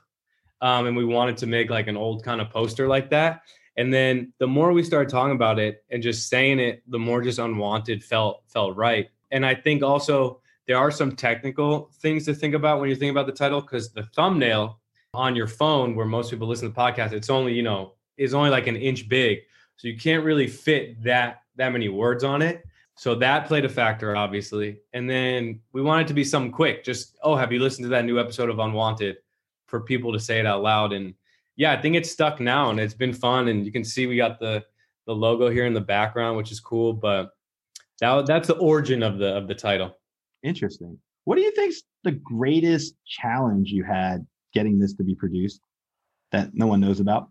um, 0.61 0.87
and 0.87 0.97
we 0.97 1.04
wanted 1.04 1.37
to 1.38 1.47
make 1.47 1.71
like 1.71 1.88
an 1.88 1.97
old 1.97 2.25
kind 2.25 2.40
of 2.40 2.50
poster 2.50 2.88
like 2.88 3.11
that. 3.11 3.43
And 3.76 3.93
then 3.93 4.33
the 4.38 4.47
more 4.47 4.73
we 4.73 4.85
started 4.85 5.11
talking 5.11 5.35
about 5.35 5.59
it 5.59 5.85
and 5.90 6.02
just 6.02 6.28
saying 6.28 6.61
it 6.61 6.83
the 6.88 6.99
more 6.99 7.23
just 7.23 7.38
unwanted 7.38 8.04
felt 8.04 8.43
felt 8.47 8.76
right. 8.76 9.09
And 9.31 9.45
i 9.45 9.54
think 9.54 9.83
also 9.83 10.40
there 10.66 10.78
are 10.78 10.90
some 10.90 11.14
technical 11.14 11.90
things 12.00 12.25
to 12.25 12.35
think 12.35 12.54
about 12.54 12.81
when 12.81 12.88
you 12.88 12.97
think 12.97 13.11
about 13.11 13.26
the 13.26 13.33
title 13.33 13.61
because 13.61 13.93
the 13.93 14.04
thumbnail 14.14 14.78
on 15.12 15.37
your 15.37 15.47
phone 15.47 15.95
where 15.95 16.07
most 16.07 16.31
people 16.31 16.49
listen 16.49 16.69
to 16.69 16.75
the 16.75 16.81
podcast 16.81 17.12
it's 17.12 17.31
only 17.31 17.52
you 17.52 17.62
know 17.62 17.93
is 18.16 18.35
only 18.35 18.50
like 18.50 18.66
an 18.66 18.76
inch 18.76 19.09
big. 19.09 19.40
So 19.76 19.88
you 19.88 19.97
can't 19.99 20.25
really 20.25 20.47
fit 20.47 21.02
that 21.02 21.42
that 21.56 21.73
many 21.73 21.88
words 21.88 22.25
on 22.25 22.42
it. 22.42 22.64
So 22.97 23.14
that 23.16 23.47
played 23.47 23.64
a 23.64 23.68
factor, 23.68 24.16
obviously. 24.16 24.78
And 24.92 25.11
then 25.11 25.61
we 25.73 25.83
wanted 25.83 26.06
to 26.09 26.14
be 26.14 26.25
something 26.25 26.52
quick. 26.52 26.85
Just, 26.85 27.18
oh, 27.23 27.35
have 27.35 27.52
you 27.52 27.59
listened 27.59 27.85
to 27.85 27.88
that 27.90 28.04
new 28.04 28.21
episode 28.21 28.50
of 28.50 28.59
Unwanted? 28.59 29.16
For 29.66 29.80
people 29.80 30.12
to 30.12 30.21
say 30.21 30.38
it 30.38 30.47
out 30.47 30.62
loud. 30.62 30.92
And 30.92 31.14
yeah, 31.56 31.73
I 31.73 31.80
think 31.80 31.97
it's 31.97 32.11
stuck 32.11 32.38
now 32.38 32.71
and 32.71 32.78
it's 32.78 32.94
been 32.94 33.14
fun. 33.14 33.49
And 33.49 33.66
you 33.66 33.73
can 33.73 33.83
see 33.83 34.06
we 34.06 34.16
got 34.16 34.38
the 34.38 34.64
the 35.06 35.14
logo 35.14 35.50
here 35.50 35.66
in 35.66 35.75
the 35.75 35.80
background, 35.80 36.37
which 36.37 36.52
is 36.52 36.61
cool. 36.61 36.92
But 36.92 37.30
that 38.00 38.26
that's 38.26 38.47
the 38.47 38.56
origin 38.59 39.02
of 39.02 39.18
the 39.18 39.35
of 39.35 39.49
the 39.49 39.54
title. 39.54 39.97
Interesting. 40.44 40.97
What 41.25 41.37
do 41.37 41.42
you 41.42 41.50
think's 41.52 41.83
the 42.04 42.12
greatest 42.12 42.94
challenge 43.06 43.71
you 43.71 43.83
had 43.83 44.25
getting 44.52 44.78
this 44.78 44.94
to 44.94 45.02
be 45.02 45.14
produced 45.14 45.61
that 46.30 46.50
no 46.54 46.66
one 46.66 46.80
knows 46.80 47.00
about? 47.00 47.28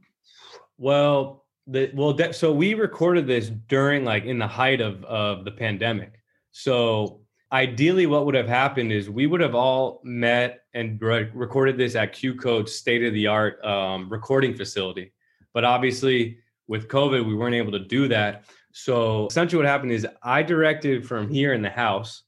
Well, 0.83 1.45
the 1.65 1.91
well, 1.93 2.11
de- 2.11 2.33
so 2.33 2.51
we 2.51 2.73
recorded 2.73 3.25
this 3.25 3.47
during 3.69 4.03
like 4.03 4.25
in 4.25 4.37
the 4.37 4.47
height 4.47 4.81
of 4.81 5.01
of 5.05 5.45
the 5.45 5.51
pandemic. 5.51 6.19
So 6.51 7.21
ideally, 7.53 8.05
what 8.05 8.25
would 8.25 8.35
have 8.35 8.49
happened 8.49 8.91
is 8.91 9.09
we 9.09 9.25
would 9.25 9.39
have 9.39 9.55
all 9.55 10.01
met 10.03 10.65
and 10.73 11.01
re- 11.01 11.31
recorded 11.33 11.77
this 11.77 11.95
at 11.95 12.11
Q 12.11 12.35
Code 12.35 12.67
state 12.67 13.01
of 13.05 13.13
the 13.13 13.27
art 13.27 13.63
um, 13.63 14.09
recording 14.09 14.55
facility. 14.55 15.13
But 15.53 15.63
obviously, 15.63 16.39
with 16.67 16.89
COVID, 16.89 17.25
we 17.25 17.33
weren't 17.33 17.55
able 17.55 17.71
to 17.71 17.85
do 17.85 18.09
that. 18.09 18.43
So 18.73 19.27
essentially, 19.27 19.63
what 19.63 19.69
happened 19.69 19.93
is 19.93 20.05
I 20.21 20.43
directed 20.43 21.07
from 21.07 21.29
here 21.29 21.53
in 21.53 21.61
the 21.61 21.69
house 21.69 22.23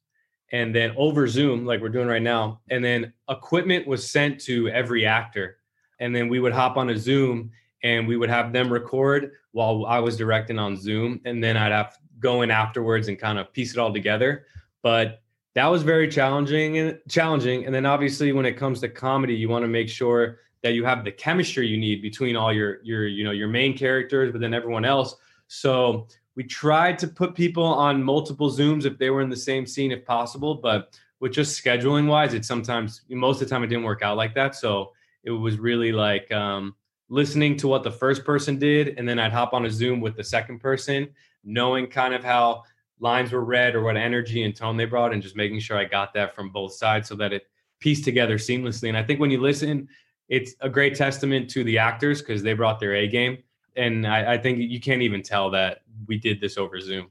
and 0.53 0.74
then 0.74 0.93
over 0.95 1.27
Zoom, 1.27 1.65
like 1.65 1.81
we're 1.81 1.89
doing 1.89 2.07
right 2.07 2.21
now. 2.21 2.62
And 2.69 2.81
then 2.81 3.12
equipment 3.29 3.85
was 3.85 4.09
sent 4.09 4.39
to 4.43 4.69
every 4.69 5.05
actor. 5.05 5.57
And 6.00 6.15
then 6.15 6.29
we 6.29 6.39
would 6.39 6.53
hop 6.53 6.77
on 6.77 6.89
a 6.89 6.97
Zoom 6.97 7.51
and 7.86 8.08
we 8.08 8.18
would 8.18 8.32
have 8.32 8.51
them 8.51 8.74
record 8.74 9.34
while 9.51 9.86
I 9.86 10.00
was 10.00 10.18
directing 10.18 10.58
on 10.58 10.75
Zoom, 10.75 11.22
and 11.24 11.42
then 11.42 11.56
I'd 11.56 11.72
have 11.72 11.96
go 12.20 12.42
in 12.42 12.50
afterwards 12.50 13.10
and 13.10 13.20
kind 13.20 13.38
of 13.38 13.54
piece 13.54 13.74
it 13.74 13.77
all 13.77 13.94
together. 13.94 14.48
But 14.82 15.22
that 15.54 15.68
was 15.68 15.84
very 15.84 16.08
challenging 16.08 16.80
and 16.80 17.00
challenging. 17.08 17.63
And 17.65 17.74
then 17.75 17.86
obviously 17.86 18.32
when 18.32 18.46
it 18.48 18.58
comes 18.58 18.80
to 18.82 18.89
comedy, 18.89 19.36
you 19.36 19.50
want 19.50 19.63
to 19.63 19.68
make 19.68 19.88
sure 19.88 20.39
that 20.63 20.74
you 20.74 20.84
have 20.84 21.06
the 21.06 21.12
chemistry 21.12 21.68
you 21.68 21.77
need 21.77 22.01
between 22.01 22.36
all 22.36 22.51
your 22.51 22.84
your 22.84 23.06
you 23.06 23.24
know 23.24 23.32
your 23.32 23.48
main 23.48 23.77
characters, 23.77 24.32
but 24.32 24.42
then 24.42 24.56
everyone 24.56 24.84
else. 24.84 25.15
So 25.48 26.08
we 26.34 26.44
tried 26.44 26.98
to 27.00 27.08
put 27.08 27.36
people 27.36 27.63
on 27.63 28.01
multiple 28.01 28.50
Zooms 28.50 28.86
if 28.86 28.98
they 28.98 29.12
were 29.12 29.22
in 29.22 29.30
the 29.30 29.38
same 29.38 29.68
scene 29.68 29.92
if 29.92 30.04
possible, 30.04 30.56
but 30.56 31.00
with 31.20 31.34
just 31.34 31.63
scheduling 31.63 32.08
wise, 32.08 32.34
it 32.34 32.46
sometimes 32.46 33.01
most 33.10 33.44
of 33.44 33.48
the 33.48 33.54
time 33.54 33.63
it 33.63 33.68
didn't 33.68 33.84
work 33.84 34.01
out 34.01 34.18
like 34.18 34.34
that. 34.34 34.56
So 34.56 34.94
it 35.24 35.30
was 35.30 35.60
really 35.60 35.92
like 35.92 36.32
um, 36.32 36.75
listening 37.09 37.55
to 37.57 37.67
what 37.67 37.83
the 37.83 37.91
first 37.91 38.24
person 38.24 38.57
did, 38.57 38.97
and 38.97 39.07
then 39.07 39.19
I'd 39.19 39.31
hop 39.31 39.53
on 39.53 39.65
a 39.65 39.69
Zoom 39.69 40.01
with 40.01 40.15
the 40.15 40.24
second 40.24 40.59
person, 40.59 41.09
knowing 41.43 41.88
kind 41.88 42.13
of 42.13 42.24
how 42.24 42.63
lines 43.00 43.31
were 43.31 43.43
read 43.43 43.75
or 43.75 43.83
what 43.83 43.97
energy 43.97 44.43
and 44.43 44.55
tone 44.55 44.77
they 44.77 44.85
brought, 44.85 45.13
and 45.13 45.21
just 45.21 45.35
making 45.35 45.59
sure 45.59 45.77
I 45.77 45.85
got 45.85 46.13
that 46.13 46.35
from 46.35 46.50
both 46.50 46.74
sides 46.74 47.07
so 47.07 47.15
that 47.15 47.33
it 47.33 47.47
pieced 47.79 48.03
together 48.03 48.38
seamlessly. 48.38 48.89
And 48.89 48.97
I 48.97 49.03
think 49.03 49.19
when 49.19 49.31
you 49.31 49.39
listen, 49.39 49.88
it's 50.29 50.55
a 50.62 50.69
great 50.69 50.95
testament 50.95 51.50
to 51.51 51.63
the 51.63 51.77
actors 51.77 52.21
because 52.21 52.41
they 52.41 52.53
brought 52.53 52.79
their 52.79 52.95
A 52.95 53.07
game. 53.07 53.38
And 53.75 54.07
I, 54.07 54.33
I 54.33 54.38
think 54.38 54.57
you 54.59 54.79
can't 54.79 55.01
even 55.01 55.21
tell 55.21 55.51
that 55.51 55.81
we 56.07 56.17
did 56.17 56.39
this 56.39 56.57
over 56.57 56.79
Zoom. 56.79 57.09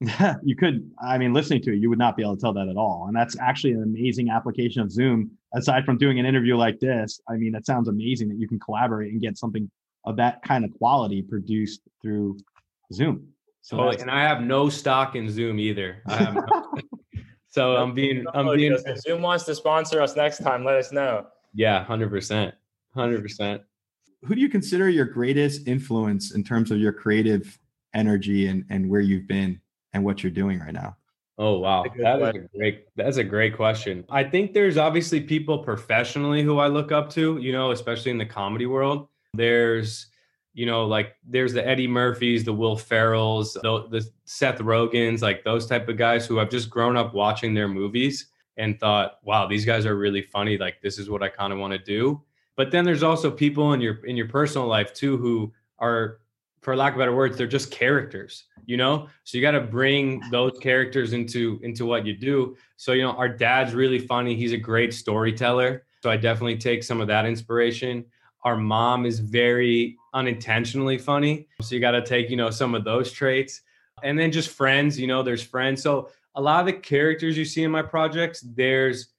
you 0.42 0.54
could 0.54 0.90
i 1.02 1.16
mean 1.16 1.32
listening 1.32 1.62
to 1.62 1.72
it 1.72 1.76
you 1.76 1.88
would 1.88 1.98
not 1.98 2.18
be 2.18 2.22
able 2.22 2.36
to 2.36 2.40
tell 2.40 2.52
that 2.52 2.68
at 2.68 2.76
all 2.76 3.06
and 3.06 3.16
that's 3.16 3.34
actually 3.38 3.72
an 3.72 3.82
amazing 3.82 4.28
application 4.28 4.82
of 4.82 4.90
zoom 4.92 5.30
aside 5.56 5.84
from 5.84 5.98
doing 5.98 6.18
an 6.18 6.26
interview 6.26 6.56
like 6.56 6.78
this 6.80 7.20
i 7.28 7.34
mean 7.34 7.54
it 7.54 7.66
sounds 7.66 7.88
amazing 7.88 8.28
that 8.28 8.38
you 8.38 8.46
can 8.46 8.58
collaborate 8.58 9.12
and 9.12 9.20
get 9.20 9.36
something 9.36 9.70
of 10.04 10.16
that 10.16 10.42
kind 10.42 10.64
of 10.64 10.70
quality 10.78 11.22
produced 11.22 11.80
through 12.00 12.38
zoom 12.92 13.28
so 13.60 13.76
totally. 13.76 14.00
and 14.00 14.10
i 14.10 14.22
have 14.22 14.40
no 14.40 14.68
stock 14.68 15.16
in 15.16 15.28
zoom 15.28 15.58
either 15.58 16.02
no, 16.08 16.46
so 17.48 17.76
i'm 17.76 17.94
being 17.94 18.24
i'm 18.34 18.54
being 18.54 18.72
if 18.72 18.98
zoom 19.00 19.22
wants 19.22 19.44
to 19.44 19.54
sponsor 19.54 20.00
us 20.00 20.14
next 20.16 20.38
time 20.38 20.64
let 20.64 20.76
us 20.76 20.92
know 20.92 21.26
yeah 21.54 21.84
100% 21.84 22.52
100% 22.96 23.60
who 24.24 24.34
do 24.34 24.40
you 24.40 24.48
consider 24.48 24.88
your 24.88 25.04
greatest 25.04 25.66
influence 25.68 26.34
in 26.34 26.42
terms 26.42 26.70
of 26.70 26.78
your 26.78 26.92
creative 26.92 27.58
energy 27.94 28.46
and 28.48 28.64
and 28.70 28.88
where 28.88 29.00
you've 29.00 29.26
been 29.26 29.60
and 29.92 30.04
what 30.04 30.22
you're 30.22 30.30
doing 30.32 30.60
right 30.60 30.74
now? 30.74 30.96
Oh 31.38 31.58
wow, 31.58 31.84
that 31.98 32.22
is 32.22 32.28
a 32.34 32.56
great 32.56 32.86
that's 32.96 33.16
a 33.18 33.24
great 33.24 33.54
question. 33.54 34.04
I 34.08 34.24
think 34.24 34.54
there's 34.54 34.78
obviously 34.78 35.20
people 35.20 35.58
professionally 35.58 36.42
who 36.42 36.58
I 36.58 36.68
look 36.68 36.92
up 36.92 37.10
to, 37.10 37.36
you 37.38 37.52
know, 37.52 37.72
especially 37.72 38.10
in 38.10 38.18
the 38.18 38.26
comedy 38.26 38.66
world. 38.66 39.08
There's 39.34 40.06
you 40.54 40.64
know, 40.64 40.86
like 40.86 41.16
there's 41.28 41.52
the 41.52 41.66
Eddie 41.66 41.86
Murphys, 41.86 42.42
the 42.42 42.52
Will 42.54 42.76
Ferrells, 42.76 43.52
the, 43.60 43.86
the 43.90 44.08
Seth 44.24 44.58
Rogens, 44.60 45.20
like 45.20 45.44
those 45.44 45.66
type 45.66 45.86
of 45.86 45.98
guys 45.98 46.26
who 46.26 46.40
I've 46.40 46.48
just 46.48 46.70
grown 46.70 46.96
up 46.96 47.12
watching 47.12 47.52
their 47.52 47.68
movies 47.68 48.28
and 48.56 48.80
thought, 48.80 49.18
wow, 49.22 49.46
these 49.46 49.66
guys 49.66 49.84
are 49.84 49.96
really 49.96 50.22
funny. 50.22 50.56
Like 50.56 50.80
this 50.80 50.98
is 50.98 51.10
what 51.10 51.22
I 51.22 51.28
kind 51.28 51.52
of 51.52 51.58
want 51.58 51.74
to 51.74 51.78
do. 51.78 52.22
But 52.56 52.70
then 52.70 52.86
there's 52.86 53.02
also 53.02 53.30
people 53.30 53.74
in 53.74 53.82
your 53.82 54.02
in 54.06 54.16
your 54.16 54.28
personal 54.28 54.66
life 54.66 54.94
too 54.94 55.18
who 55.18 55.52
are 55.78 56.20
for 56.66 56.74
lack 56.74 56.94
of 56.94 56.98
better 56.98 57.14
words, 57.14 57.38
they're 57.38 57.46
just 57.46 57.70
characters, 57.70 58.42
you 58.64 58.76
know? 58.76 59.06
So 59.22 59.38
you 59.38 59.42
got 59.42 59.52
to 59.52 59.60
bring 59.60 60.20
those 60.32 60.58
characters 60.60 61.12
into 61.12 61.60
into 61.62 61.86
what 61.86 62.04
you 62.04 62.12
do. 62.12 62.56
So, 62.76 62.90
you 62.90 63.02
know, 63.02 63.12
our 63.12 63.28
dad's 63.28 63.72
really 63.72 64.00
funny. 64.00 64.34
He's 64.34 64.52
a 64.52 64.56
great 64.56 64.92
storyteller. 64.92 65.84
So 66.02 66.10
I 66.10 66.16
definitely 66.16 66.56
take 66.56 66.82
some 66.82 67.00
of 67.00 67.06
that 67.06 67.24
inspiration. 67.24 68.04
Our 68.42 68.56
mom 68.56 69.06
is 69.06 69.20
very 69.20 69.96
unintentionally 70.12 70.98
funny. 70.98 71.46
So 71.62 71.76
you 71.76 71.80
got 71.80 71.92
to 71.92 72.04
take, 72.04 72.30
you 72.30 72.36
know, 72.36 72.50
some 72.50 72.74
of 72.74 72.82
those 72.82 73.12
traits. 73.12 73.60
And 74.02 74.18
then 74.18 74.32
just 74.32 74.48
friends, 74.48 74.98
you 74.98 75.06
know, 75.06 75.22
there's 75.22 75.44
friends. 75.44 75.84
So 75.84 76.08
a 76.34 76.42
lot 76.42 76.58
of 76.58 76.66
the 76.66 76.72
characters 76.72 77.38
you 77.38 77.44
see 77.44 77.62
in 77.62 77.70
my 77.70 77.82
projects, 77.82 78.40
there's 78.40 79.10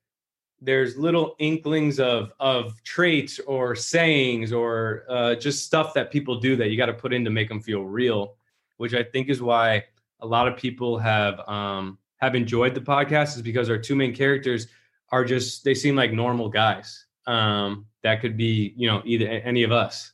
there's 0.61 0.97
little 0.97 1.35
inklings 1.39 1.99
of 1.99 2.31
of 2.39 2.81
traits 2.83 3.39
or 3.39 3.75
sayings 3.75 4.51
or 4.51 5.03
uh, 5.09 5.35
just 5.35 5.65
stuff 5.65 5.93
that 5.93 6.11
people 6.11 6.39
do 6.39 6.55
that 6.55 6.69
you 6.69 6.77
got 6.77 6.87
to 6.87 6.93
put 6.93 7.13
in 7.13 7.23
to 7.23 7.29
make 7.29 7.47
them 7.47 7.61
feel 7.61 7.83
real 7.83 8.35
which 8.77 8.93
i 8.93 9.03
think 9.03 9.29
is 9.29 9.41
why 9.41 9.83
a 10.21 10.25
lot 10.25 10.47
of 10.47 10.57
people 10.57 10.97
have 10.97 11.39
um, 11.47 11.97
have 12.17 12.35
enjoyed 12.35 12.73
the 12.73 12.81
podcast 12.81 13.35
is 13.35 13.41
because 13.41 13.69
our 13.69 13.77
two 13.77 13.95
main 13.95 14.13
characters 14.15 14.67
are 15.11 15.23
just 15.23 15.63
they 15.63 15.73
seem 15.73 15.95
like 15.95 16.11
normal 16.11 16.49
guys 16.49 17.05
um, 17.27 17.85
that 18.03 18.21
could 18.21 18.35
be 18.35 18.73
you 18.75 18.87
know 18.87 19.01
either 19.05 19.27
any 19.27 19.63
of 19.63 19.71
us 19.71 20.13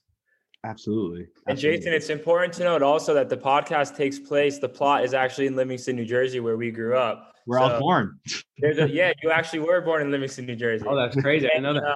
Absolutely. 0.63 1.27
And 1.47 1.57
Jason, 1.57 1.91
it's 1.91 2.09
important 2.09 2.53
to 2.53 2.63
note 2.63 2.81
also 2.81 3.13
that 3.13 3.29
the 3.29 3.37
podcast 3.37 3.97
takes 3.97 4.17
place. 4.17 4.59
The 4.59 4.69
plot 4.69 5.03
is 5.03 5.13
actually 5.13 5.47
in 5.47 5.55
Livingston, 5.55 5.95
New 5.95 6.05
Jersey, 6.05 6.39
where 6.39 6.55
we 6.55 6.71
grew 6.71 6.95
up. 6.95 7.35
Where 7.45 7.59
so 7.59 7.65
I 7.65 7.71
was 7.73 7.81
born. 7.81 8.19
a, 8.63 8.87
yeah, 8.87 9.11
you 9.21 9.31
actually 9.31 9.59
were 9.59 9.81
born 9.81 10.01
in 10.01 10.11
Livingston, 10.11 10.45
New 10.45 10.55
Jersey. 10.55 10.85
Oh, 10.87 10.95
that's 10.95 11.19
crazy. 11.19 11.49
And, 11.53 11.67
I 11.67 11.73
know 11.73 11.79
that. 11.79 11.83
Uh, 11.83 11.95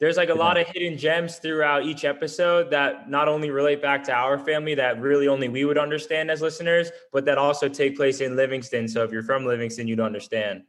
there's 0.00 0.16
like 0.16 0.28
a 0.28 0.34
lot 0.34 0.56
of 0.56 0.66
hidden 0.68 0.98
gems 0.98 1.36
throughout 1.36 1.84
each 1.84 2.04
episode 2.04 2.70
that 2.70 3.08
not 3.08 3.28
only 3.28 3.50
relate 3.50 3.80
back 3.80 4.04
to 4.04 4.12
our 4.12 4.38
family 4.38 4.74
that 4.74 5.00
really 5.00 5.28
only 5.28 5.48
we 5.48 5.64
would 5.64 5.78
understand 5.78 6.30
as 6.30 6.42
listeners, 6.42 6.90
but 7.12 7.24
that 7.24 7.38
also 7.38 7.68
take 7.68 7.96
place 7.96 8.20
in 8.20 8.36
Livingston. 8.36 8.88
So 8.88 9.04
if 9.04 9.12
you're 9.12 9.22
from 9.22 9.46
Livingston, 9.46 9.88
you'd 9.88 10.00
understand. 10.00 10.64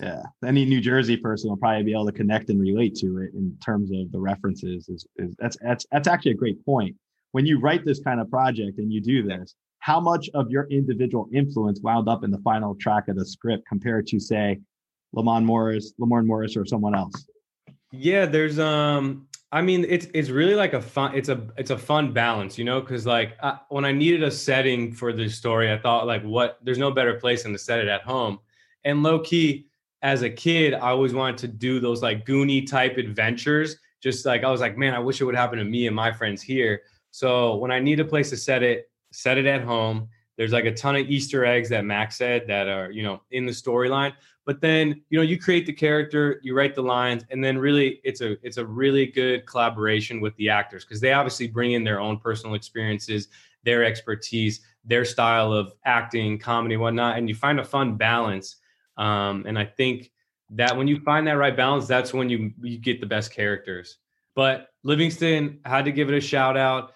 Yeah, 0.00 0.22
any 0.44 0.64
New 0.64 0.80
Jersey 0.80 1.16
person 1.16 1.50
will 1.50 1.56
probably 1.56 1.82
be 1.82 1.92
able 1.92 2.06
to 2.06 2.12
connect 2.12 2.48
and 2.48 2.60
relate 2.60 2.94
to 2.96 3.18
it 3.18 3.34
in 3.34 3.56
terms 3.64 3.90
of 3.90 4.10
the 4.12 4.20
references. 4.20 4.88
Is, 4.88 5.06
is 5.16 5.34
that's 5.38 5.56
that's 5.60 5.86
that's 5.90 6.08
actually 6.08 6.32
a 6.32 6.36
great 6.36 6.64
point. 6.64 6.96
When 7.32 7.46
you 7.46 7.60
write 7.60 7.84
this 7.84 8.00
kind 8.00 8.20
of 8.20 8.30
project 8.30 8.78
and 8.78 8.92
you 8.92 9.00
do 9.00 9.22
this, 9.22 9.54
how 9.80 10.00
much 10.00 10.30
of 10.34 10.50
your 10.50 10.66
individual 10.70 11.28
influence 11.32 11.80
wound 11.82 12.08
up 12.08 12.24
in 12.24 12.30
the 12.30 12.38
final 12.38 12.74
track 12.76 13.08
of 13.08 13.16
the 13.16 13.26
script 13.26 13.66
compared 13.68 14.06
to 14.08 14.20
say 14.20 14.60
Lamont 15.12 15.44
Morris, 15.44 15.92
Lamorne 16.00 16.26
Morris, 16.26 16.56
or 16.56 16.64
someone 16.64 16.94
else? 16.94 17.26
Yeah, 17.92 18.26
there's 18.26 18.58
um 18.58 19.26
I 19.52 19.62
mean, 19.62 19.84
it's 19.88 20.06
it's 20.14 20.28
really 20.28 20.54
like 20.54 20.74
a 20.74 20.80
fun 20.80 21.14
it's 21.16 21.28
a 21.28 21.48
it's 21.56 21.70
a 21.70 21.78
fun 21.78 22.12
balance, 22.12 22.56
you 22.56 22.64
know, 22.64 22.80
because 22.80 23.04
like 23.06 23.36
I, 23.42 23.58
when 23.68 23.84
I 23.84 23.92
needed 23.92 24.22
a 24.22 24.30
setting 24.30 24.92
for 24.92 25.12
this 25.12 25.34
story, 25.34 25.72
I 25.72 25.78
thought 25.78 26.06
like, 26.06 26.22
what? 26.22 26.58
There's 26.62 26.78
no 26.78 26.92
better 26.92 27.14
place 27.14 27.42
than 27.42 27.52
to 27.52 27.58
set 27.58 27.80
it 27.80 27.88
at 27.88 28.02
home. 28.02 28.38
And 28.84 29.02
low 29.02 29.18
key, 29.18 29.66
as 30.02 30.22
a 30.22 30.30
kid, 30.30 30.74
I 30.74 30.90
always 30.90 31.12
wanted 31.12 31.38
to 31.38 31.48
do 31.48 31.80
those 31.80 32.02
like 32.02 32.26
Goonie 32.26 32.68
type 32.68 32.96
adventures. 32.96 33.76
Just 34.00 34.24
like 34.24 34.44
I 34.44 34.50
was 34.50 34.60
like, 34.60 34.78
man, 34.78 34.94
I 34.94 34.98
wish 34.98 35.20
it 35.20 35.24
would 35.24 35.34
happen 35.34 35.58
to 35.58 35.64
me 35.64 35.86
and 35.86 35.94
my 35.94 36.10
friends 36.10 36.40
here. 36.42 36.82
So 37.10 37.56
when 37.56 37.70
I 37.70 37.80
need 37.80 38.00
a 38.00 38.04
place 38.04 38.30
to 38.30 38.36
set 38.36 38.62
it, 38.62 38.90
set 39.12 39.36
it 39.36 39.46
at 39.46 39.62
home. 39.62 40.08
There's 40.36 40.52
like 40.52 40.64
a 40.64 40.72
ton 40.72 40.96
of 40.96 41.06
Easter 41.06 41.44
eggs 41.44 41.68
that 41.68 41.84
Max 41.84 42.16
said 42.16 42.46
that 42.46 42.66
are 42.66 42.90
you 42.90 43.02
know 43.02 43.20
in 43.30 43.44
the 43.44 43.52
storyline 43.52 44.14
but 44.50 44.60
then 44.60 45.00
you 45.10 45.18
know 45.18 45.22
you 45.22 45.38
create 45.38 45.66
the 45.66 45.72
character 45.72 46.40
you 46.42 46.56
write 46.56 46.74
the 46.74 46.82
lines 46.82 47.24
and 47.30 47.42
then 47.42 47.58
really 47.58 48.00
it's 48.02 48.20
a 48.20 48.36
it's 48.44 48.56
a 48.56 48.66
really 48.66 49.06
good 49.06 49.46
collaboration 49.46 50.20
with 50.20 50.34
the 50.36 50.48
actors 50.48 50.84
because 50.84 51.00
they 51.00 51.12
obviously 51.12 51.46
bring 51.46 51.72
in 51.72 51.84
their 51.84 52.00
own 52.00 52.18
personal 52.18 52.54
experiences 52.54 53.28
their 53.64 53.84
expertise 53.84 54.60
their 54.84 55.04
style 55.04 55.52
of 55.52 55.72
acting 55.84 56.38
comedy 56.38 56.76
whatnot 56.76 57.16
and 57.16 57.28
you 57.28 57.34
find 57.34 57.60
a 57.60 57.64
fun 57.64 57.96
balance 57.96 58.56
um, 58.96 59.44
and 59.46 59.58
i 59.58 59.64
think 59.64 60.10
that 60.50 60.76
when 60.76 60.88
you 60.88 61.00
find 61.00 61.26
that 61.26 61.32
right 61.32 61.56
balance 61.56 61.86
that's 61.86 62.12
when 62.12 62.28
you 62.28 62.52
you 62.62 62.78
get 62.78 63.00
the 63.00 63.06
best 63.06 63.32
characters 63.32 63.98
but 64.34 64.68
livingston 64.82 65.58
had 65.64 65.84
to 65.84 65.92
give 65.92 66.08
it 66.08 66.16
a 66.16 66.20
shout 66.20 66.56
out 66.56 66.92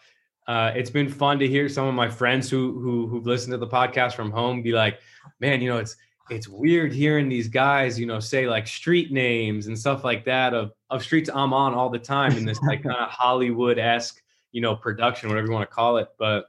uh, 0.46 0.70
it's 0.76 0.90
been 0.90 1.08
fun 1.08 1.38
to 1.38 1.48
hear 1.48 1.70
some 1.70 1.86
of 1.86 1.94
my 1.94 2.08
friends 2.08 2.50
who 2.50 2.78
who 2.78 3.06
who've 3.06 3.26
listened 3.26 3.52
to 3.52 3.58
the 3.58 3.66
podcast 3.66 4.14
from 4.14 4.30
home 4.30 4.62
be 4.62 4.72
like 4.72 5.00
man 5.40 5.60
you 5.60 5.70
know 5.70 5.78
it's 5.78 5.96
it's 6.30 6.48
weird 6.48 6.92
hearing 6.92 7.28
these 7.28 7.48
guys, 7.48 7.98
you 7.98 8.06
know, 8.06 8.18
say 8.18 8.46
like 8.46 8.66
street 8.66 9.12
names 9.12 9.66
and 9.66 9.78
stuff 9.78 10.04
like 10.04 10.24
that 10.24 10.54
of 10.54 10.72
of 10.90 11.02
streets 11.02 11.28
I'm 11.32 11.52
on 11.52 11.74
all 11.74 11.90
the 11.90 11.98
time 11.98 12.36
in 12.36 12.44
this 12.44 12.60
like 12.62 12.82
kind 12.84 12.96
of 12.96 13.10
Hollywood 13.10 13.78
esque, 13.78 14.22
you 14.52 14.60
know, 14.60 14.74
production, 14.74 15.28
whatever 15.28 15.48
you 15.48 15.52
want 15.52 15.68
to 15.68 15.74
call 15.74 15.98
it. 15.98 16.08
But 16.18 16.46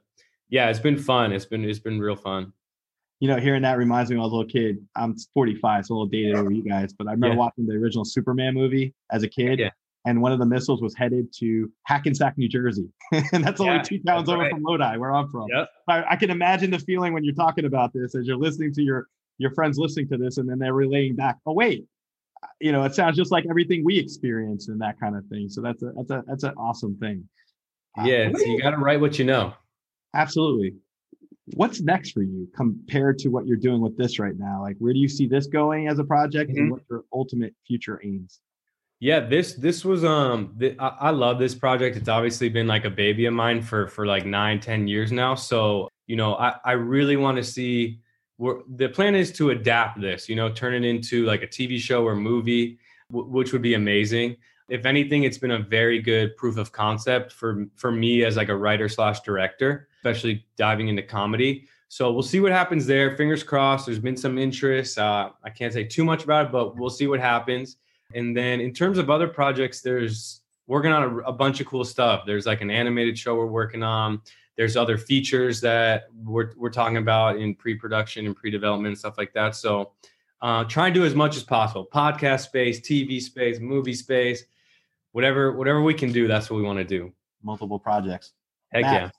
yeah, 0.50 0.70
it's 0.70 0.80
been 0.80 0.98
fun. 0.98 1.34
It's 1.34 1.46
been 1.46 1.66
it's 1.66 1.80
been 1.80 2.00
real 2.00 2.16
fun. 2.16 2.54
You 3.20 3.30
know, 3.30 3.38
hearing 3.38 3.62
that 3.62 3.78
reminds 3.78 4.12
me 4.12 4.18
of 4.18 4.24
a 4.24 4.26
little 4.26 4.46
kid. 4.46 4.78
I'm 4.96 5.16
45, 5.34 5.86
so 5.86 5.94
a 5.94 5.96
little 5.96 6.08
dated 6.08 6.36
over 6.36 6.52
you 6.52 6.64
guys, 6.64 6.94
but 6.94 7.08
I 7.08 7.12
remember 7.12 7.36
yeah. 7.36 7.40
watching 7.40 7.66
the 7.66 7.74
original 7.74 8.06
Superman 8.06 8.54
movie 8.54 8.94
as 9.12 9.24
a 9.24 9.30
kid. 9.30 9.60
Yeah. 9.60 9.70
And 10.08 10.22
one 10.22 10.32
of 10.32 10.38
the 10.38 10.46
missiles 10.46 10.84
was 10.84 10.94
headed 10.94 11.34
to 11.40 11.72
Hackensack, 11.86 12.38
New 12.38 12.48
Jersey. 12.48 12.88
and 13.32 13.44
that's 13.44 13.60
only 13.60 13.82
two 13.84 14.00
towns 14.00 14.30
over 14.30 14.44
right. 14.44 14.52
from 14.52 14.62
Lodi, 14.62 14.98
where 14.98 15.12
I'm 15.12 15.30
from. 15.30 15.48
Yep. 15.50 15.70
I, 15.88 16.04
I 16.12 16.16
can 16.16 16.30
imagine 16.30 16.70
the 16.70 16.78
feeling 16.78 17.12
when 17.14 17.24
you're 17.24 17.34
talking 17.34 17.66
about 17.66 17.92
this 17.94 18.14
as 18.14 18.28
you're 18.28 18.38
listening 18.38 18.72
to 18.74 18.84
your 18.84 19.08
your 19.38 19.52
friends 19.52 19.78
listening 19.78 20.08
to 20.10 20.18
this 20.18 20.38
and 20.38 20.48
then 20.48 20.60
they're 20.60 20.74
relaying 20.74 21.16
back 21.16 21.38
oh 21.46 21.54
wait 21.54 21.86
you 22.60 22.72
know 22.72 22.84
it 22.84 22.94
sounds 22.94 23.18
just 23.18 23.32
like 23.32 23.46
everything 23.50 23.84
we 23.84 23.98
experience 23.98 24.68
and 24.68 24.80
that 24.80 25.00
kind 25.00 25.16
of 25.16 25.26
thing 25.28 25.50
so 25.50 25.62
that's 25.62 25.82
a 25.84 25.92
that's 25.96 26.12
a 26.12 26.24
that's 26.28 26.44
an 26.44 26.54
awesome 26.58 26.96
thing 26.98 27.28
yeah 28.04 28.30
uh, 28.34 28.40
you 28.40 28.62
got 28.62 28.72
to 28.72 28.78
write 28.78 29.00
what 29.00 29.18
you 29.18 29.26
know 29.26 29.54
absolutely 30.14 30.76
what's 31.54 31.82
next 31.82 32.12
for 32.12 32.24
you 32.24 32.48
compared 32.56 33.20
to 33.20 33.30
what 33.30 33.46
you're 33.46 33.58
doing 33.58 33.82
with 33.82 33.96
this 33.98 34.20
right 34.20 34.38
now 34.38 34.62
like 34.62 34.76
where 34.80 34.94
do 34.94 35.00
you 35.00 35.08
see 35.08 35.28
this 35.28 35.48
going 35.48 35.88
as 35.88 36.00
a 36.00 36.04
project 36.04 36.50
mm-hmm. 36.52 36.60
and 36.60 36.72
what's 36.72 36.86
your 36.90 37.04
ultimate 37.14 37.54
future 37.68 38.02
aims 38.04 38.42
yeah 39.00 39.20
this 39.20 39.54
this 39.54 39.86
was 39.86 40.04
um 40.04 40.56
th- 40.60 40.76
I, 40.80 40.88
I 40.88 41.10
love 41.12 41.38
this 41.38 41.54
project 41.54 41.98
it's 41.98 42.10
obviously 42.10 42.50
been 42.50 42.68
like 42.68 42.86
a 42.86 42.90
baby 42.90 43.26
of 43.26 43.34
mine 43.34 43.62
for 43.62 43.88
for 43.88 44.06
like 44.08 44.26
nine 44.26 44.60
ten 44.60 44.88
years 44.88 45.12
now 45.12 45.36
so 45.36 45.90
you 46.08 46.16
know 46.16 46.36
i 46.36 46.56
i 46.66 46.72
really 46.72 47.16
want 47.16 47.38
to 47.38 47.44
see 47.44 48.00
we're, 48.38 48.62
the 48.76 48.90
plan 48.90 49.16
is 49.16 49.32
to 49.34 49.52
adapt 49.52 50.02
this, 50.02 50.28
you 50.28 50.36
know, 50.36 50.50
turn 50.50 50.74
it 50.74 50.84
into 50.84 51.26
like 51.26 51.44
a 51.44 51.48
TV 51.48 51.80
show 51.80 52.06
or 52.06 52.16
movie, 52.16 52.80
w- 53.10 53.30
which 53.30 53.54
would 53.54 53.62
be 53.62 53.76
amazing. 53.76 54.38
If 54.68 54.86
anything, 54.86 55.24
it's 55.24 55.38
been 55.38 55.52
a 55.52 55.60
very 55.60 56.02
good 56.02 56.36
proof 56.38 56.58
of 56.58 56.72
concept 56.72 57.32
for 57.32 57.66
for 57.76 57.92
me 57.92 58.24
as 58.24 58.36
like 58.36 58.50
a 58.50 58.56
writer 58.56 58.90
slash 58.90 59.22
director, 59.22 59.88
especially 60.00 60.46
diving 60.58 60.88
into 60.88 61.04
comedy. 61.04 61.68
So 61.88 62.12
we'll 62.12 62.24
see 62.24 62.40
what 62.40 62.52
happens 62.52 62.86
there. 62.86 63.16
Fingers 63.16 63.44
crossed. 63.44 63.86
There's 63.86 64.00
been 64.00 64.18
some 64.18 64.38
interest. 64.38 64.98
Uh, 64.98 65.30
I 65.44 65.50
can't 65.50 65.72
say 65.72 65.84
too 65.84 66.04
much 66.04 66.24
about 66.24 66.48
it, 66.48 66.52
but 66.52 66.78
we'll 66.78 66.90
see 66.90 67.08
what 67.08 67.20
happens. 67.20 67.78
And 68.14 68.36
then 68.36 68.60
in 68.60 68.74
terms 68.74 68.98
of 68.98 69.10
other 69.10 69.28
projects, 69.28 69.82
there's 69.82 70.42
working 70.68 70.92
on 70.92 71.04
a, 71.04 71.18
a 71.20 71.32
bunch 71.32 71.60
of 71.60 71.68
cool 71.68 71.86
stuff. 71.86 72.24
There's 72.26 72.46
like 72.46 72.62
an 72.62 72.72
animated 72.72 73.18
show 73.18 73.36
we're 73.36 73.46
working 73.46 73.84
on. 73.84 74.22
There's 74.58 74.78
other 74.78 74.98
features 74.98 75.62
that 75.62 76.06
we're, 76.24 76.52
we're 76.58 76.70
talking 76.70 76.98
about 76.98 77.38
in 77.38 77.56
pre-production 77.56 78.26
and 78.26 78.36
pre-development 78.36 78.88
and 78.88 78.98
stuff 78.98 79.18
like 79.18 79.34
that. 79.34 79.56
So 79.56 79.92
uh, 80.42 80.64
try 80.64 80.88
and 80.88 80.94
do 80.94 81.06
as 81.06 81.14
much 81.14 81.36
as 81.36 81.44
possible. 81.44 81.88
Podcast 81.94 82.42
space, 82.42 82.80
TV 82.80 83.22
space, 83.22 83.60
movie 83.60 83.94
space, 83.94 84.46
whatever 85.16 85.54
whatever 85.54 85.82
we 85.82 85.94
can 85.94 86.12
do. 86.12 86.28
That's 86.28 86.50
what 86.50 86.58
we 86.58 86.64
want 86.64 86.78
to 86.78 86.84
do. 86.84 87.14
Multiple 87.42 87.80
projects. 87.80 88.34
Heck 88.74 88.82
Matt, 88.82 89.02
yeah. 89.02 89.10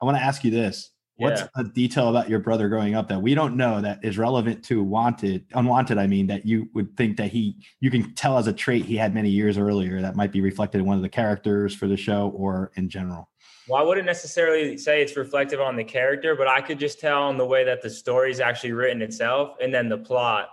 I 0.00 0.04
want 0.06 0.16
to 0.16 0.22
ask 0.22 0.42
you 0.44 0.50
this. 0.50 0.90
What's 1.16 1.42
yeah. 1.42 1.48
a 1.56 1.64
detail 1.64 2.08
about 2.08 2.30
your 2.30 2.38
brother 2.38 2.70
growing 2.70 2.94
up 2.94 3.06
that 3.08 3.20
we 3.20 3.34
don't 3.34 3.54
know 3.54 3.82
that 3.82 4.02
is 4.02 4.16
relevant 4.16 4.64
to 4.64 4.82
wanted, 4.82 5.44
unwanted? 5.52 5.98
I 5.98 6.06
mean, 6.06 6.26
that 6.28 6.46
you 6.46 6.70
would 6.72 6.96
think 6.96 7.18
that 7.18 7.30
he, 7.30 7.58
you 7.80 7.90
can 7.90 8.14
tell 8.14 8.38
as 8.38 8.46
a 8.46 8.52
trait 8.52 8.86
he 8.86 8.96
had 8.96 9.14
many 9.14 9.28
years 9.28 9.58
earlier 9.58 10.00
that 10.00 10.16
might 10.16 10.32
be 10.32 10.40
reflected 10.40 10.78
in 10.78 10.86
one 10.86 10.96
of 10.96 11.02
the 11.02 11.10
characters 11.10 11.74
for 11.74 11.86
the 11.86 11.98
show 11.98 12.30
or 12.30 12.72
in 12.76 12.88
general. 12.88 13.28
Well, 13.68 13.80
I 13.80 13.84
wouldn't 13.84 14.06
necessarily 14.06 14.78
say 14.78 15.02
it's 15.02 15.16
reflective 15.16 15.60
on 15.60 15.76
the 15.76 15.84
character, 15.84 16.34
but 16.34 16.48
I 16.48 16.62
could 16.62 16.78
just 16.78 16.98
tell 16.98 17.28
in 17.28 17.36
the 17.36 17.46
way 17.46 17.62
that 17.62 17.82
the 17.82 17.90
story 17.90 18.30
is 18.30 18.40
actually 18.40 18.72
written 18.72 19.02
itself 19.02 19.56
and 19.60 19.72
then 19.72 19.90
the 19.90 19.98
plot. 19.98 20.48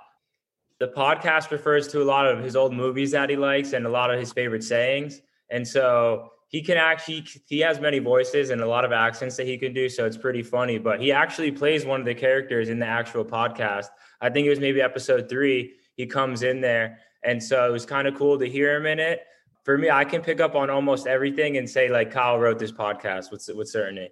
The 0.79 0.87
podcast 0.87 1.51
refers 1.51 1.87
to 1.89 2.01
a 2.01 2.05
lot 2.05 2.25
of 2.25 2.43
his 2.43 2.55
old 2.55 2.73
movies 2.73 3.11
that 3.11 3.29
he 3.29 3.35
likes 3.35 3.73
and 3.73 3.85
a 3.85 3.89
lot 3.89 4.11
of 4.13 4.19
his 4.19 4.31
favorite 4.31 4.63
sayings. 4.63 5.21
And 5.49 5.67
so 5.67 6.31
he 6.47 6.61
can 6.61 6.77
actually, 6.77 7.25
he 7.47 7.59
has 7.59 7.79
many 7.79 7.99
voices 7.99 8.49
and 8.49 8.61
a 8.61 8.67
lot 8.67 8.85
of 8.85 8.91
accents 8.91 9.35
that 9.37 9.45
he 9.45 9.57
can 9.57 9.73
do. 9.73 9.89
So 9.89 10.05
it's 10.05 10.17
pretty 10.17 10.41
funny, 10.41 10.77
but 10.77 11.01
he 11.01 11.11
actually 11.11 11.51
plays 11.51 11.85
one 11.85 11.99
of 11.99 12.05
the 12.05 12.15
characters 12.15 12.69
in 12.69 12.79
the 12.79 12.85
actual 12.85 13.25
podcast. 13.25 13.87
I 14.21 14.29
think 14.29 14.47
it 14.47 14.49
was 14.49 14.59
maybe 14.59 14.81
episode 14.81 15.29
three. 15.29 15.73
He 15.95 16.05
comes 16.05 16.43
in 16.43 16.61
there. 16.61 16.99
And 17.23 17.43
so 17.43 17.67
it 17.67 17.71
was 17.71 17.85
kind 17.85 18.07
of 18.07 18.15
cool 18.15 18.39
to 18.39 18.49
hear 18.49 18.75
him 18.75 18.85
in 18.85 18.99
it 18.99 19.25
for 19.69 19.77
me, 19.77 19.89
I 19.89 20.03
can 20.03 20.21
pick 20.21 20.39
up 20.39 20.55
on 20.55 20.71
almost 20.71 21.05
everything 21.05 21.57
and 21.57 21.69
say 21.69 21.89
like 21.89 22.09
Kyle 22.09 22.39
wrote 22.39 22.57
this 22.57 22.71
podcast 22.71 23.31
with 23.31 23.47
with 23.55 23.69
certainty. 23.69 24.09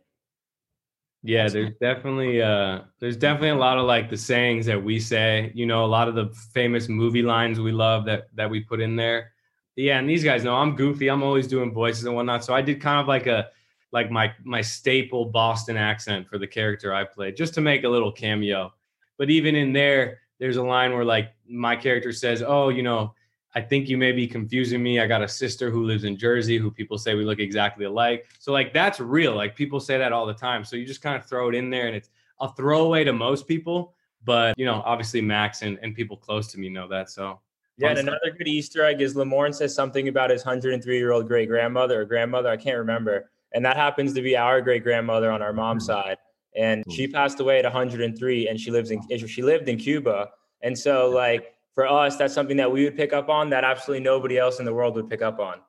Yeah, 1.23 1.49
there's 1.49 1.71
definitely 1.81 2.41
uh 2.41 2.81
there's 2.99 3.17
definitely 3.17 3.49
a 3.49 3.55
lot 3.55 3.77
of 3.77 3.85
like 3.85 4.09
the 4.09 4.17
sayings 4.17 4.65
that 4.67 4.81
we 4.81 4.99
say, 4.99 5.51
you 5.55 5.65
know, 5.65 5.83
a 5.83 5.87
lot 5.87 6.07
of 6.07 6.15
the 6.15 6.27
famous 6.53 6.87
movie 6.89 7.23
lines 7.23 7.59
we 7.59 7.71
love 7.71 8.05
that 8.05 8.27
that 8.35 8.49
we 8.49 8.61
put 8.61 8.79
in 8.79 8.95
there. 8.95 9.33
Yeah, 9.75 9.99
and 9.99 10.09
these 10.09 10.23
guys 10.23 10.43
know 10.43 10.55
I'm 10.55 10.75
goofy. 10.75 11.07
I'm 11.09 11.23
always 11.23 11.47
doing 11.47 11.73
voices 11.73 12.05
and 12.05 12.15
whatnot. 12.15 12.43
So 12.45 12.53
I 12.53 12.61
did 12.61 12.81
kind 12.81 12.99
of 13.01 13.07
like 13.07 13.27
a 13.27 13.49
like 13.91 14.11
my 14.11 14.31
my 14.43 14.61
staple 14.61 15.25
Boston 15.25 15.75
accent 15.77 16.27
for 16.27 16.37
the 16.37 16.47
character 16.47 16.93
I 16.93 17.03
played, 17.03 17.35
just 17.35 17.53
to 17.55 17.61
make 17.61 17.83
a 17.83 17.89
little 17.89 18.11
cameo. 18.11 18.73
But 19.17 19.29
even 19.29 19.55
in 19.55 19.73
there, 19.73 20.19
there's 20.39 20.57
a 20.57 20.63
line 20.63 20.93
where 20.93 21.05
like 21.05 21.33
my 21.47 21.75
character 21.75 22.11
says, 22.11 22.43
"Oh, 22.45 22.69
you 22.69 22.83
know, 22.83 23.13
I 23.57 23.61
think 23.61 23.89
you 23.89 23.97
may 23.97 24.11
be 24.11 24.27
confusing 24.27 24.83
me. 24.83 24.99
I 24.99 25.07
got 25.07 25.23
a 25.23 25.27
sister 25.27 25.71
who 25.71 25.83
lives 25.83 26.03
in 26.03 26.15
Jersey 26.15 26.59
who 26.59 26.69
people 26.69 26.99
say 26.99 27.15
we 27.15 27.25
look 27.25 27.39
exactly 27.39 27.85
alike. 27.85 28.27
So 28.37 28.51
like 28.51 28.71
that's 28.71 28.99
real. 28.99 29.33
Like 29.33 29.55
people 29.55 29.79
say 29.79 29.97
that 29.97 30.13
all 30.13 30.27
the 30.27 30.33
time. 30.35 30.63
So 30.63 30.75
you 30.75 30.85
just 30.85 31.01
kind 31.01 31.15
of 31.15 31.25
throw 31.25 31.49
it 31.49 31.55
in 31.55 31.71
there 31.71 31.87
and 31.87 31.95
it's 31.95 32.11
a 32.39 32.53
throwaway 32.53 33.03
to 33.03 33.13
most 33.13 33.47
people. 33.47 33.95
But 34.23 34.55
you 34.59 34.65
know, 34.65 34.83
obviously 34.85 35.21
Max 35.21 35.63
and, 35.63 35.79
and 35.81 35.95
people 35.95 36.17
close 36.17 36.51
to 36.51 36.59
me 36.59 36.69
know 36.69 36.87
that. 36.89 37.09
So 37.09 37.39
yeah, 37.79 37.89
and 37.89 37.97
another 37.97 38.29
good 38.37 38.47
Easter 38.47 38.85
egg 38.85 39.01
is 39.01 39.15
Lamorne 39.15 39.55
says 39.55 39.73
something 39.73 40.07
about 40.07 40.29
his 40.29 40.45
103 40.45 40.95
year 40.95 41.11
old 41.11 41.27
great 41.27 41.49
grandmother 41.49 42.01
or 42.01 42.05
grandmother. 42.05 42.51
I 42.51 42.57
can't 42.57 42.77
remember. 42.77 43.31
And 43.53 43.65
that 43.65 43.75
happens 43.75 44.13
to 44.13 44.21
be 44.21 44.37
our 44.37 44.61
great 44.61 44.83
grandmother 44.83 45.31
on 45.31 45.41
our 45.41 45.51
mom's 45.51 45.85
mm. 45.85 45.87
side. 45.87 46.17
And 46.55 46.83
she 46.91 47.07
passed 47.07 47.39
away 47.39 47.57
at 47.57 47.63
103 47.63 48.49
and 48.49 48.59
she 48.59 48.69
lives 48.69 48.91
in 48.91 49.01
she 49.27 49.41
lived 49.41 49.67
in 49.67 49.77
Cuba. 49.77 50.29
And 50.61 50.77
so 50.77 51.09
like 51.09 51.55
for 51.77 51.85
us, 51.85 52.15
that's 52.15 52.33
something 52.33 52.57
that 52.57 52.71
we 52.71 52.85
would 52.85 52.97
pick 52.97 53.13
up 53.13 53.29
on 53.29 53.51
that 53.51 53.63
absolutely 53.63 54.03
nobody 54.03 54.39
else 54.39 54.57
in 54.57 54.65
the 54.65 54.73
world 54.73 54.95
would 54.95 55.07
pick 55.07 55.21
up 55.21 55.37
on. 55.37 55.59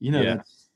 You 0.00 0.10
know, 0.10 0.22
yeah. 0.22 0.36
that's, 0.36 0.68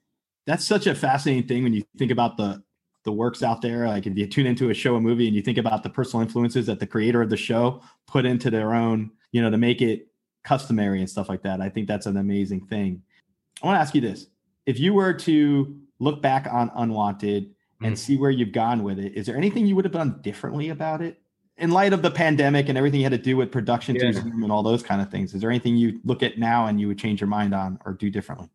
that's 0.47 0.67
such 0.67 0.87
a 0.87 0.95
fascinating 0.95 1.49
thing 1.49 1.63
when 1.63 1.73
you 1.73 1.83
think 1.97 2.11
about 2.11 2.37
the 2.37 2.63
the 3.05 3.13
works 3.13 3.43
out 3.43 3.63
there. 3.63 3.89
Like 3.89 4.07
if 4.07 4.15
you 4.19 4.27
tune 4.27 4.47
into 4.47 4.69
a 4.69 4.75
show, 4.75 4.97
a 4.97 5.01
movie, 5.01 5.27
and 5.27 5.35
you 5.35 5.41
think 5.41 5.57
about 5.57 5.85
the 5.85 5.89
personal 5.89 6.23
influences 6.23 6.67
that 6.67 6.81
the 6.81 6.87
creator 6.87 7.23
of 7.23 7.31
the 7.31 7.37
show 7.37 7.81
put 8.07 8.27
into 8.27 8.51
their 8.51 8.75
own, 8.75 9.11
you 9.33 9.41
know, 9.41 9.49
to 9.49 9.57
make 9.57 9.81
it 9.81 10.09
customary 10.45 11.01
and 11.01 11.09
stuff 11.09 11.31
like 11.31 11.41
that. 11.45 11.63
I 11.63 11.71
think 11.71 11.89
that's 11.89 12.05
an 12.05 12.19
amazing 12.19 12.67
thing. 12.67 13.03
I 13.63 13.67
want 13.67 13.77
to 13.77 13.81
ask 13.81 13.95
you 13.95 14.03
this: 14.03 14.27
If 14.67 14.79
you 14.79 14.93
were 14.93 15.15
to 15.15 15.79
look 15.99 16.21
back 16.21 16.47
on 16.47 16.71
Unwanted 16.75 17.55
and 17.81 17.95
mm. 17.95 17.99
see 17.99 18.19
where 18.19 18.31
you've 18.31 18.53
gone 18.53 18.83
with 18.83 18.99
it, 18.99 19.15
is 19.15 19.25
there 19.25 19.37
anything 19.39 19.67
you 19.67 19.77
would 19.77 19.87
have 19.87 19.95
done 19.95 20.21
differently 20.21 20.69
about 20.69 21.01
it? 21.01 21.23
In 21.59 21.71
light 21.71 21.92
of 21.92 22.03
the 22.03 22.11
pandemic 22.11 22.68
and 22.68 22.79
everything 22.79 23.01
you 23.01 23.05
had 23.05 23.12
to 23.12 23.18
do 23.18 23.37
with 23.37 23.51
production 23.51 23.97
Yeah. 23.97 24.12
and 24.16 24.51
all 24.53 24.62
those 24.62 24.83
kind 24.83 25.01
of 25.03 25.11
things, 25.11 25.35
is 25.35 25.40
there 25.40 25.51
anything 25.51 25.77
you 25.77 26.01
look 26.05 26.23
at 26.23 26.38
now 26.38 26.66
and 26.66 26.81
you 26.81 26.88
would 26.88 26.99
change 26.99 27.21
your 27.21 27.29
mind 27.29 27.55
on 27.55 27.79
or 27.85 27.92
do 27.92 28.11
differently? 28.11 28.49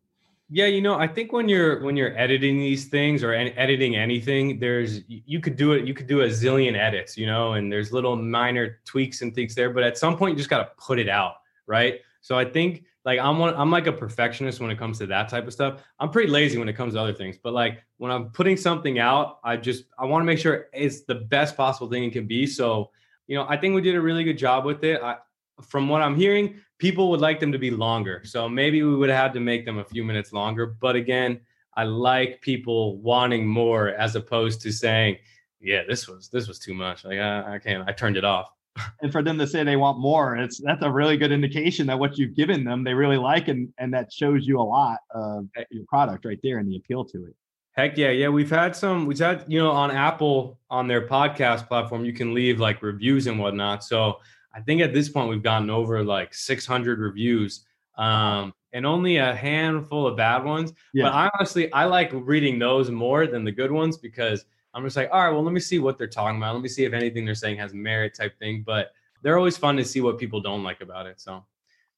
Yeah, 0.50 0.66
you 0.66 0.82
know, 0.82 0.96
I 0.98 1.08
think 1.08 1.32
when 1.32 1.48
you're 1.48 1.82
when 1.82 1.96
you're 1.96 2.16
editing 2.18 2.58
these 2.58 2.84
things 2.84 3.24
or 3.24 3.32
editing 3.32 3.96
anything, 3.96 4.58
there's 4.58 5.00
you 5.08 5.40
could 5.40 5.56
do 5.56 5.72
it. 5.72 5.86
You 5.86 5.94
could 5.94 6.06
do 6.06 6.20
a 6.20 6.26
zillion 6.26 6.76
edits, 6.76 7.16
you 7.16 7.26
know, 7.26 7.54
and 7.54 7.72
there's 7.72 7.92
little 7.92 8.14
minor 8.14 8.78
tweaks 8.84 9.22
and 9.22 9.34
things 9.34 9.54
there. 9.54 9.70
But 9.70 9.84
at 9.84 9.96
some 9.96 10.16
point, 10.16 10.32
you 10.32 10.36
just 10.36 10.50
got 10.50 10.58
to 10.58 10.70
put 10.76 10.98
it 10.98 11.08
out, 11.08 11.36
right? 11.66 12.00
So 12.24 12.38
I 12.38 12.46
think 12.46 12.84
like 13.04 13.20
I'm 13.20 13.38
one, 13.38 13.54
I'm 13.54 13.70
like 13.70 13.86
a 13.86 13.92
perfectionist 13.92 14.58
when 14.58 14.70
it 14.70 14.78
comes 14.78 14.96
to 15.00 15.06
that 15.08 15.28
type 15.28 15.46
of 15.46 15.52
stuff. 15.52 15.82
I'm 16.00 16.08
pretty 16.08 16.30
lazy 16.30 16.56
when 16.56 16.70
it 16.70 16.72
comes 16.72 16.94
to 16.94 17.00
other 17.00 17.12
things, 17.12 17.36
but 17.36 17.52
like 17.52 17.84
when 17.98 18.10
I'm 18.10 18.30
putting 18.30 18.56
something 18.56 18.98
out, 18.98 19.40
I 19.44 19.58
just 19.58 19.84
I 19.98 20.06
want 20.06 20.22
to 20.22 20.24
make 20.24 20.38
sure 20.38 20.68
it's 20.72 21.02
the 21.02 21.16
best 21.16 21.54
possible 21.54 21.90
thing 21.90 22.02
it 22.04 22.14
can 22.14 22.26
be. 22.26 22.46
So 22.46 22.90
you 23.26 23.36
know, 23.36 23.44
I 23.46 23.58
think 23.58 23.74
we 23.74 23.82
did 23.82 23.94
a 23.94 24.00
really 24.00 24.24
good 24.24 24.38
job 24.38 24.64
with 24.64 24.84
it. 24.84 25.02
I, 25.02 25.16
from 25.60 25.86
what 25.86 26.00
I'm 26.00 26.16
hearing, 26.16 26.54
people 26.78 27.10
would 27.10 27.20
like 27.20 27.40
them 27.40 27.52
to 27.52 27.58
be 27.58 27.70
longer. 27.70 28.22
So 28.24 28.48
maybe 28.48 28.82
we 28.82 28.96
would 28.96 29.10
have 29.10 29.22
had 29.22 29.32
to 29.34 29.40
make 29.40 29.66
them 29.66 29.76
a 29.76 29.84
few 29.84 30.02
minutes 30.02 30.32
longer. 30.32 30.64
But 30.64 30.96
again, 30.96 31.40
I 31.76 31.84
like 31.84 32.40
people 32.40 32.96
wanting 33.02 33.46
more 33.46 33.88
as 33.88 34.16
opposed 34.16 34.62
to 34.62 34.72
saying, 34.72 35.18
"Yeah, 35.60 35.82
this 35.86 36.08
was 36.08 36.30
this 36.30 36.48
was 36.48 36.58
too 36.58 36.72
much. 36.72 37.04
Like 37.04 37.18
I, 37.18 37.56
I 37.56 37.58
can't. 37.58 37.86
I 37.86 37.92
turned 37.92 38.16
it 38.16 38.24
off." 38.24 38.53
And 39.02 39.12
for 39.12 39.22
them 39.22 39.38
to 39.38 39.46
say 39.46 39.62
they 39.62 39.76
want 39.76 39.98
more, 39.98 40.36
it's 40.36 40.58
that's 40.58 40.82
a 40.82 40.90
really 40.90 41.16
good 41.16 41.32
indication 41.32 41.86
that 41.86 41.98
what 41.98 42.18
you've 42.18 42.34
given 42.34 42.64
them 42.64 42.82
they 42.82 42.94
really 42.94 43.16
like, 43.16 43.48
and 43.48 43.72
and 43.78 43.92
that 43.94 44.12
shows 44.12 44.46
you 44.46 44.58
a 44.58 44.62
lot 44.62 44.98
of 45.10 45.46
your 45.70 45.84
product 45.86 46.24
right 46.24 46.40
there 46.42 46.58
and 46.58 46.68
the 46.68 46.76
appeal 46.76 47.04
to 47.04 47.26
it. 47.26 47.36
Heck 47.72 47.98
yeah, 47.98 48.10
yeah. 48.10 48.28
We've 48.28 48.50
had 48.50 48.76
some. 48.76 49.06
We've 49.06 49.18
had 49.18 49.44
you 49.48 49.58
know 49.58 49.70
on 49.70 49.90
Apple 49.90 50.58
on 50.70 50.86
their 50.86 51.06
podcast 51.06 51.66
platform, 51.66 52.04
you 52.04 52.12
can 52.12 52.32
leave 52.32 52.60
like 52.60 52.82
reviews 52.82 53.26
and 53.26 53.38
whatnot. 53.38 53.82
So 53.82 54.20
I 54.54 54.60
think 54.60 54.80
at 54.80 54.94
this 54.94 55.08
point 55.08 55.28
we've 55.28 55.42
gotten 55.42 55.70
over 55.70 56.02
like 56.04 56.32
600 56.34 57.00
reviews, 57.00 57.64
um, 57.98 58.54
and 58.72 58.86
only 58.86 59.16
a 59.16 59.34
handful 59.34 60.06
of 60.06 60.16
bad 60.16 60.44
ones. 60.44 60.72
Yeah. 60.92 61.04
But 61.04 61.14
I 61.14 61.30
honestly 61.36 61.72
I 61.72 61.84
like 61.86 62.10
reading 62.12 62.60
those 62.60 62.90
more 62.90 63.26
than 63.26 63.44
the 63.44 63.52
good 63.52 63.72
ones 63.72 63.96
because 63.96 64.44
I'm 64.74 64.84
just 64.84 64.96
like, 64.96 65.08
all 65.12 65.22
right, 65.22 65.30
well, 65.30 65.42
let 65.42 65.52
me 65.52 65.60
see 65.60 65.78
what 65.78 65.98
they're 65.98 66.06
talking 66.06 66.36
about. 66.36 66.54
Let 66.54 66.62
me 66.62 66.68
see 66.68 66.84
if 66.84 66.92
anything 66.92 67.24
they're 67.24 67.34
saying 67.34 67.58
has 67.58 67.72
merit 67.72 68.14
type 68.14 68.38
thing. 68.38 68.62
But 68.66 68.92
they're 69.22 69.38
always 69.38 69.56
fun 69.56 69.76
to 69.76 69.84
see 69.84 70.00
what 70.00 70.18
people 70.18 70.40
don't 70.40 70.62
like 70.62 70.80
about 70.80 71.06
it. 71.06 71.20
So, 71.20 71.44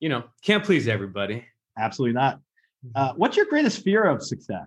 you 0.00 0.08
know, 0.08 0.24
can't 0.42 0.62
please 0.64 0.88
everybody. 0.88 1.44
Absolutely 1.78 2.14
not. 2.14 2.40
Uh, 2.94 3.12
what's 3.16 3.36
your 3.36 3.46
greatest 3.46 3.82
fear 3.82 4.04
of 4.04 4.22
success? 4.22 4.66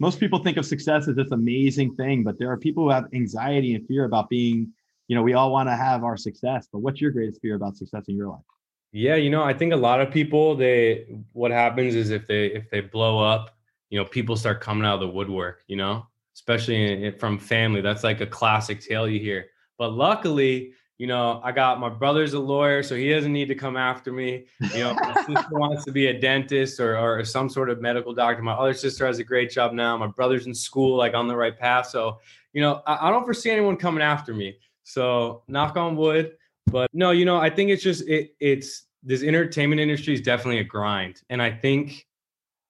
Most 0.00 0.18
people 0.18 0.42
think 0.42 0.56
of 0.56 0.66
success 0.66 1.08
as 1.08 1.14
this 1.14 1.30
amazing 1.30 1.94
thing, 1.94 2.24
but 2.24 2.38
there 2.38 2.50
are 2.50 2.56
people 2.56 2.84
who 2.84 2.90
have 2.90 3.06
anxiety 3.14 3.74
and 3.74 3.86
fear 3.86 4.04
about 4.04 4.28
being, 4.28 4.72
you 5.08 5.14
know, 5.14 5.22
we 5.22 5.34
all 5.34 5.52
want 5.52 5.68
to 5.68 5.76
have 5.76 6.02
our 6.02 6.16
success, 6.16 6.68
but 6.72 6.80
what's 6.80 7.00
your 7.00 7.12
greatest 7.12 7.40
fear 7.40 7.54
about 7.54 7.76
success 7.76 8.04
in 8.08 8.16
your 8.16 8.28
life? 8.28 8.42
Yeah, 8.90 9.14
you 9.16 9.30
know, 9.30 9.42
I 9.42 9.54
think 9.54 9.72
a 9.72 9.76
lot 9.76 10.00
of 10.00 10.12
people 10.12 10.54
they 10.54 11.06
what 11.32 11.50
happens 11.50 11.94
is 11.94 12.10
if 12.10 12.26
they 12.26 12.46
if 12.46 12.70
they 12.70 12.80
blow 12.80 13.18
up, 13.18 13.56
you 13.90 13.98
know, 13.98 14.04
people 14.04 14.36
start 14.36 14.60
coming 14.60 14.84
out 14.84 14.94
of 14.94 15.00
the 15.00 15.08
woodwork, 15.08 15.62
you 15.66 15.76
know, 15.76 16.06
especially 16.34 17.04
in, 17.04 17.18
from 17.18 17.38
family. 17.38 17.80
That's 17.80 18.04
like 18.04 18.20
a 18.20 18.26
classic 18.26 18.80
tale 18.80 19.08
you 19.08 19.20
hear. 19.20 19.46
But 19.78 19.92
luckily, 19.92 20.72
you 20.98 21.08
know, 21.08 21.40
I 21.42 21.50
got 21.50 21.80
my 21.80 21.88
brother's 21.88 22.34
a 22.34 22.38
lawyer, 22.38 22.82
so 22.82 22.94
he 22.94 23.10
doesn't 23.10 23.32
need 23.32 23.48
to 23.48 23.54
come 23.54 23.76
after 23.76 24.12
me. 24.12 24.46
You 24.60 24.78
know, 24.78 24.94
my 24.94 25.14
sister 25.26 25.58
wants 25.58 25.84
to 25.84 25.92
be 25.92 26.06
a 26.06 26.18
dentist 26.18 26.78
or 26.78 26.96
or 26.96 27.24
some 27.24 27.48
sort 27.48 27.68
of 27.68 27.80
medical 27.80 28.14
doctor. 28.14 28.42
My 28.42 28.52
other 28.52 28.74
sister 28.74 29.06
has 29.06 29.18
a 29.18 29.24
great 29.24 29.50
job 29.50 29.72
now. 29.72 29.96
My 29.96 30.06
brother's 30.06 30.46
in 30.46 30.54
school, 30.54 30.96
like 30.96 31.14
on 31.14 31.26
the 31.26 31.36
right 31.36 31.58
path. 31.58 31.88
So, 31.88 32.20
you 32.52 32.60
know, 32.60 32.82
I, 32.86 33.08
I 33.08 33.10
don't 33.10 33.24
foresee 33.24 33.50
anyone 33.50 33.76
coming 33.76 34.02
after 34.02 34.32
me. 34.32 34.56
So, 34.84 35.42
knock 35.48 35.76
on 35.76 35.96
wood. 35.96 36.36
But 36.66 36.88
no, 36.92 37.10
you 37.10 37.24
know, 37.24 37.38
I 37.38 37.50
think 37.50 37.70
it's 37.70 37.82
just 37.82 38.06
it 38.08 38.34
it's 38.38 38.84
this 39.02 39.22
entertainment 39.22 39.80
industry 39.80 40.14
is 40.14 40.20
definitely 40.20 40.60
a 40.60 40.64
grind. 40.64 41.22
And 41.28 41.42
I 41.42 41.50
think, 41.50 42.06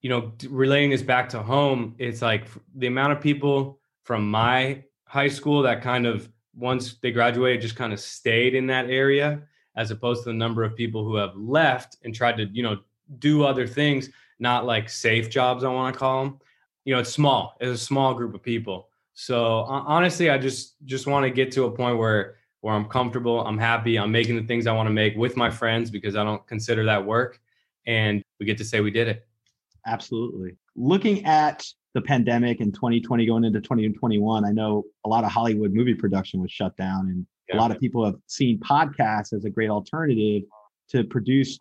you 0.05 0.11
know, 0.11 0.31
relating 0.51 0.91
this 0.91 1.01
back 1.01 1.31
to 1.31 1.43
home, 1.43 1.95
it's 1.97 2.21
like 2.21 2.47
the 2.75 2.87
amount 2.87 3.15
of 3.15 3.23
people 3.23 3.79
from 4.03 4.31
my 4.31 4.85
high 5.07 5.29
school 5.29 5.63
that 5.63 5.81
kind 5.81 6.05
of 6.05 6.29
once 6.55 6.97
they 7.01 7.11
graduated 7.11 7.63
just 7.63 7.75
kind 7.75 7.91
of 7.91 7.99
stayed 7.99 8.55
in 8.55 8.67
that 8.67 8.91
area 8.91 9.41
as 9.77 9.91
opposed 9.91 10.23
to 10.23 10.29
the 10.29 10.35
number 10.35 10.63
of 10.63 10.77
people 10.77 11.07
who 11.07 11.17
have 11.17 11.35
left 11.35 11.97
and 12.05 12.15
tried 12.15 12.37
to, 12.37 12.45
you 12.53 12.63
know, 12.63 12.77
do 13.19 13.45
other 13.45 13.67
things, 13.67 14.11
not 14.39 14.67
like 14.67 14.91
safe 14.91 15.31
jobs, 15.31 15.65
I 15.65 15.69
want 15.71 15.95
to 15.95 15.99
call 15.99 16.23
them. 16.23 16.39
You 16.85 16.93
know, 16.93 17.01
it's 17.01 17.11
small. 17.11 17.57
It's 17.59 17.81
a 17.81 17.83
small 17.83 18.13
group 18.13 18.35
of 18.35 18.43
people. 18.43 18.91
So 19.15 19.61
honestly, 19.69 20.29
I 20.29 20.37
just 20.37 20.75
just 20.85 21.07
want 21.07 21.25
to 21.25 21.31
get 21.31 21.51
to 21.53 21.65
a 21.65 21.71
point 21.71 21.97
where 21.97 22.37
where 22.61 22.75
I'm 22.75 22.85
comfortable, 22.85 23.41
I'm 23.47 23.57
happy, 23.57 23.99
I'm 23.99 24.13
making 24.13 24.37
the 24.37 24.43
things 24.43 24.67
I 24.67 24.73
want 24.73 24.87
to 24.87 24.93
make 24.93 25.17
with 25.17 25.35
my 25.35 25.49
friends 25.49 25.91
because 25.91 26.15
I 26.15 26.25
don't 26.25 26.47
consider 26.47 26.85
that 26.85 27.07
work, 27.07 27.41
and 27.87 28.23
we 28.39 28.45
get 28.45 28.59
to 28.59 28.67
say 28.67 28.81
we 28.81 28.91
did 28.91 29.09
it. 29.09 29.27
Absolutely. 29.87 30.57
Looking 30.77 31.25
at 31.25 31.65
the 31.95 32.01
pandemic 32.01 32.61
in 32.61 32.73
2020 32.73 33.27
going 33.27 33.45
into 33.45 33.61
2021, 33.61 34.45
I 34.45 34.51
know 34.51 34.85
a 35.05 35.09
lot 35.09 35.25
of 35.25 35.31
Hollywood 35.31 35.73
movie 35.73 35.95
production 35.95 36.41
was 36.41 36.51
shut 36.51 36.77
down, 36.77 37.09
and 37.09 37.27
a 37.53 37.57
lot 37.57 37.71
of 37.71 37.79
people 37.79 38.05
have 38.05 38.17
seen 38.27 38.59
podcasts 38.59 39.33
as 39.33 39.45
a 39.45 39.51
great 39.51 39.71
alternative 39.71 40.43
to 40.89 41.05
produce 41.05 41.59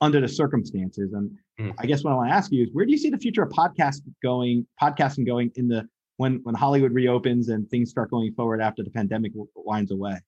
under 0.00 0.20
the 0.20 0.28
circumstances. 0.28 1.12
And 1.12 1.36
Mm. 1.60 1.74
I 1.78 1.86
guess 1.86 2.02
what 2.02 2.12
I 2.12 2.16
want 2.16 2.30
to 2.30 2.34
ask 2.34 2.50
you 2.50 2.62
is, 2.62 2.70
where 2.72 2.84
do 2.84 2.92
you 2.92 2.98
see 2.98 3.10
the 3.10 3.18
future 3.18 3.42
of 3.42 3.50
podcast 3.50 4.00
going, 4.22 4.66
podcasting 4.80 5.26
going 5.26 5.52
in 5.56 5.68
the 5.68 5.86
when 6.16 6.40
when 6.44 6.54
Hollywood 6.54 6.92
reopens 6.92 7.48
and 7.48 7.68
things 7.68 7.90
start 7.90 8.10
going 8.10 8.32
forward 8.34 8.60
after 8.60 8.82
the 8.82 8.90
pandemic 8.90 9.32
winds 9.54 9.90
away? 9.90 10.18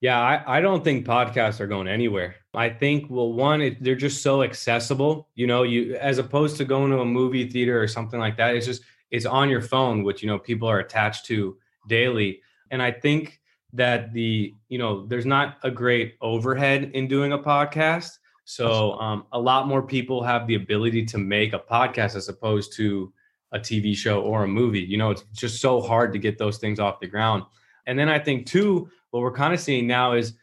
Yeah, 0.00 0.18
I, 0.18 0.58
I 0.58 0.60
don't 0.62 0.82
think 0.82 1.06
podcasts 1.06 1.60
are 1.60 1.66
going 1.66 1.86
anywhere. 1.86 2.36
I 2.54 2.70
think 2.70 3.10
well, 3.10 3.32
one, 3.32 3.60
it, 3.60 3.82
they're 3.82 3.94
just 3.94 4.22
so 4.22 4.42
accessible. 4.42 5.28
You 5.34 5.46
know, 5.46 5.62
you 5.62 5.94
as 5.96 6.18
opposed 6.18 6.56
to 6.56 6.64
going 6.64 6.90
to 6.90 7.00
a 7.00 7.04
movie 7.04 7.48
theater 7.48 7.80
or 7.80 7.86
something 7.86 8.18
like 8.18 8.36
that. 8.38 8.54
It's 8.54 8.66
just 8.66 8.82
it's 9.10 9.26
on 9.26 9.50
your 9.50 9.60
phone, 9.60 10.02
which 10.02 10.22
you 10.22 10.28
know 10.28 10.38
people 10.38 10.68
are 10.68 10.78
attached 10.78 11.26
to 11.26 11.56
daily. 11.86 12.40
And 12.70 12.82
I 12.82 12.92
think 12.92 13.40
that 13.74 14.12
the 14.14 14.54
you 14.68 14.78
know 14.78 15.06
there's 15.06 15.26
not 15.26 15.58
a 15.62 15.70
great 15.70 16.14
overhead 16.22 16.90
in 16.94 17.06
doing 17.06 17.32
a 17.32 17.38
podcast. 17.38 18.18
So 18.44 18.94
um, 18.94 19.26
a 19.32 19.38
lot 19.38 19.68
more 19.68 19.82
people 19.82 20.24
have 20.24 20.46
the 20.46 20.56
ability 20.56 21.04
to 21.06 21.18
make 21.18 21.52
a 21.52 21.58
podcast 21.58 22.16
as 22.16 22.28
opposed 22.28 22.72
to 22.76 23.12
a 23.52 23.58
TV 23.58 23.94
show 23.94 24.22
or 24.22 24.44
a 24.44 24.48
movie. 24.48 24.80
You 24.80 24.96
know, 24.96 25.10
it's 25.10 25.22
just 25.34 25.60
so 25.60 25.80
hard 25.80 26.12
to 26.14 26.18
get 26.18 26.38
those 26.38 26.58
things 26.58 26.80
off 26.80 27.00
the 27.00 27.06
ground. 27.06 27.44
And 27.86 27.98
then 27.98 28.08
I 28.08 28.18
think 28.18 28.46
too, 28.46 28.88
what 29.10 29.20
we're 29.20 29.32
kind 29.32 29.52
of 29.52 29.60
seeing 29.60 29.86
now 29.86 30.12
is 30.12 30.34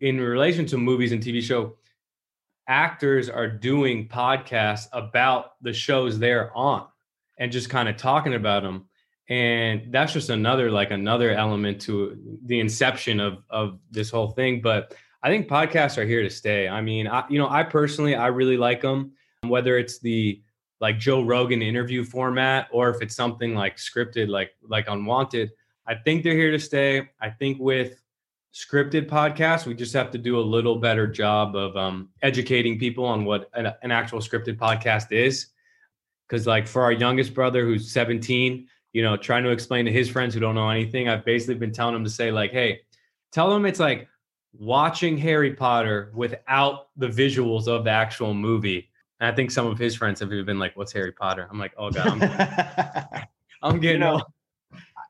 in 0.00 0.20
relation 0.20 0.66
to 0.66 0.78
movies 0.78 1.12
and 1.12 1.22
TV 1.22 1.42
show, 1.42 1.76
actors 2.68 3.28
are 3.28 3.48
doing 3.48 4.08
podcasts 4.08 4.86
about 4.92 5.60
the 5.62 5.72
shows 5.72 6.18
they're 6.18 6.56
on 6.56 6.86
and 7.38 7.50
just 7.50 7.70
kind 7.70 7.88
of 7.88 7.96
talking 7.96 8.34
about 8.34 8.62
them. 8.62 8.86
And 9.28 9.92
that's 9.92 10.12
just 10.12 10.30
another 10.30 10.70
like 10.70 10.90
another 10.90 11.32
element 11.32 11.80
to 11.82 12.38
the 12.44 12.60
inception 12.60 13.20
of 13.20 13.42
of 13.50 13.78
this 13.90 14.10
whole 14.10 14.30
thing. 14.30 14.62
But 14.62 14.94
I 15.22 15.28
think 15.28 15.48
podcasts 15.48 15.98
are 15.98 16.06
here 16.06 16.22
to 16.22 16.30
stay. 16.30 16.68
I 16.68 16.80
mean, 16.80 17.06
I, 17.06 17.24
you 17.28 17.38
know, 17.38 17.48
I 17.48 17.62
personally 17.62 18.14
I 18.14 18.28
really 18.28 18.56
like 18.56 18.80
them. 18.80 19.12
Whether 19.42 19.76
it's 19.76 19.98
the 19.98 20.42
like 20.80 20.98
Joe 20.98 21.22
Rogan 21.22 21.60
interview 21.60 22.04
format 22.04 22.68
or 22.72 22.88
if 22.88 23.02
it's 23.02 23.14
something 23.16 23.54
like 23.54 23.76
scripted, 23.76 24.28
like 24.28 24.52
like 24.62 24.86
Unwanted, 24.88 25.50
I 25.88 25.94
think 25.94 26.22
they're 26.22 26.34
here 26.34 26.50
to 26.50 26.58
stay. 26.60 27.08
I 27.20 27.30
think 27.30 27.58
with 27.58 28.02
scripted 28.54 29.08
podcasts, 29.08 29.66
we 29.66 29.74
just 29.74 29.94
have 29.94 30.10
to 30.10 30.18
do 30.18 30.38
a 30.38 30.40
little 30.40 30.76
better 30.76 31.06
job 31.06 31.56
of 31.56 31.76
um, 31.76 32.10
educating 32.22 32.78
people 32.78 33.06
on 33.06 33.24
what 33.24 33.48
an, 33.54 33.72
an 33.82 33.90
actual 33.90 34.20
scripted 34.20 34.58
podcast 34.58 35.12
is. 35.12 35.46
Because 36.28 36.46
like 36.46 36.68
for 36.68 36.82
our 36.82 36.92
youngest 36.92 37.32
brother 37.32 37.64
who's 37.64 37.90
17, 37.90 38.68
you 38.92 39.02
know, 39.02 39.16
trying 39.16 39.44
to 39.44 39.50
explain 39.50 39.86
to 39.86 39.92
his 39.92 40.10
friends 40.10 40.34
who 40.34 40.40
don't 40.40 40.54
know 40.54 40.68
anything, 40.68 41.08
I've 41.08 41.24
basically 41.24 41.54
been 41.54 41.72
telling 41.72 41.96
him 41.96 42.04
to 42.04 42.10
say 42.10 42.30
like, 42.30 42.52
hey, 42.52 42.80
tell 43.32 43.48
them 43.48 43.64
it's 43.64 43.80
like 43.80 44.08
watching 44.52 45.16
Harry 45.16 45.54
Potter 45.54 46.12
without 46.14 46.88
the 46.98 47.08
visuals 47.08 47.66
of 47.66 47.84
the 47.84 47.90
actual 47.90 48.34
movie. 48.34 48.90
And 49.20 49.32
I 49.32 49.34
think 49.34 49.50
some 49.50 49.66
of 49.66 49.78
his 49.78 49.96
friends 49.96 50.20
have 50.20 50.32
even 50.32 50.44
been 50.44 50.58
like, 50.60 50.76
"What's 50.76 50.92
Harry 50.92 51.10
Potter?" 51.10 51.48
I'm 51.50 51.58
like, 51.58 51.72
"Oh 51.76 51.90
god, 51.90 52.22
I'm, 52.22 53.26
I'm 53.62 53.80
getting 53.80 54.00
know, 54.00 54.12
old." 54.12 54.22